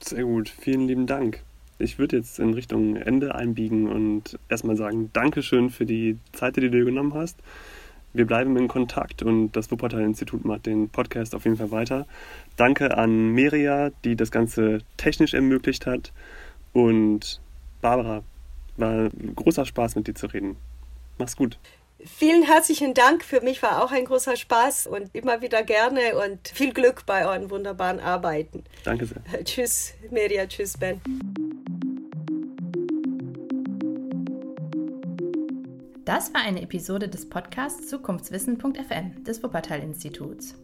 Sehr 0.00 0.24
gut, 0.24 0.48
vielen 0.48 0.86
lieben 0.86 1.06
Dank. 1.06 1.42
Ich 1.78 1.98
würde 1.98 2.18
jetzt 2.18 2.38
in 2.38 2.54
Richtung 2.54 2.96
Ende 2.96 3.34
einbiegen 3.34 3.88
und 3.88 4.38
erstmal 4.48 4.76
sagen, 4.76 5.10
Dankeschön 5.12 5.70
für 5.70 5.86
die 5.86 6.18
Zeit, 6.32 6.56
die 6.56 6.60
du 6.60 6.70
dir 6.70 6.84
genommen 6.84 7.14
hast. 7.14 7.38
Wir 8.12 8.26
bleiben 8.26 8.56
in 8.56 8.68
Kontakt 8.68 9.22
und 9.22 9.52
das 9.52 9.70
Wuppertal-Institut 9.70 10.44
macht 10.44 10.66
den 10.66 10.88
Podcast 10.88 11.34
auf 11.34 11.44
jeden 11.44 11.56
Fall 11.56 11.70
weiter. 11.70 12.06
Danke 12.56 12.96
an 12.96 13.30
Meria, 13.32 13.90
die 14.04 14.16
das 14.16 14.30
Ganze 14.30 14.80
technisch 14.96 15.32
ermöglicht 15.32 15.86
hat. 15.86 16.12
Und 16.72 17.40
Barbara, 17.80 18.22
war 18.80 19.10
ein 19.10 19.34
großer 19.36 19.66
Spaß, 19.66 19.96
mit 19.96 20.06
dir 20.06 20.14
zu 20.14 20.26
reden. 20.26 20.56
Mach's 21.18 21.36
gut. 21.36 21.58
Vielen 22.04 22.42
herzlichen 22.42 22.94
Dank. 22.94 23.22
Für 23.22 23.42
mich 23.42 23.62
war 23.62 23.84
auch 23.84 23.92
ein 23.92 24.06
großer 24.06 24.36
Spaß 24.36 24.86
und 24.86 25.10
immer 25.14 25.42
wieder 25.42 25.62
gerne 25.62 26.16
und 26.24 26.48
viel 26.48 26.72
Glück 26.72 27.04
bei 27.04 27.26
euren 27.26 27.50
wunderbaren 27.50 28.00
Arbeiten. 28.00 28.64
Danke 28.84 29.04
sehr. 29.06 29.22
Tschüss, 29.44 29.92
Meria. 30.10 30.46
Tschüss, 30.46 30.78
Ben. 30.78 31.00
Das 36.06 36.32
war 36.32 36.40
eine 36.40 36.62
Episode 36.62 37.08
des 37.08 37.28
Podcasts 37.28 37.88
Zukunftswissen.fm 37.88 39.22
des 39.22 39.42
Wuppertal-Instituts. 39.42 40.56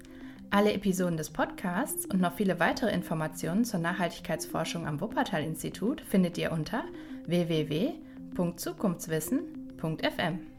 Alle 0.50 0.72
Episoden 0.72 1.18
des 1.18 1.30
Podcasts 1.30 2.06
und 2.06 2.20
noch 2.20 2.34
viele 2.34 2.58
weitere 2.60 2.92
Informationen 2.92 3.64
zur 3.64 3.80
Nachhaltigkeitsforschung 3.80 4.86
am 4.86 5.00
Wuppertal-Institut 5.00 6.00
findet 6.00 6.38
ihr 6.38 6.50
unter 6.50 6.84
www.zukunftswissen.fm. 8.36 10.55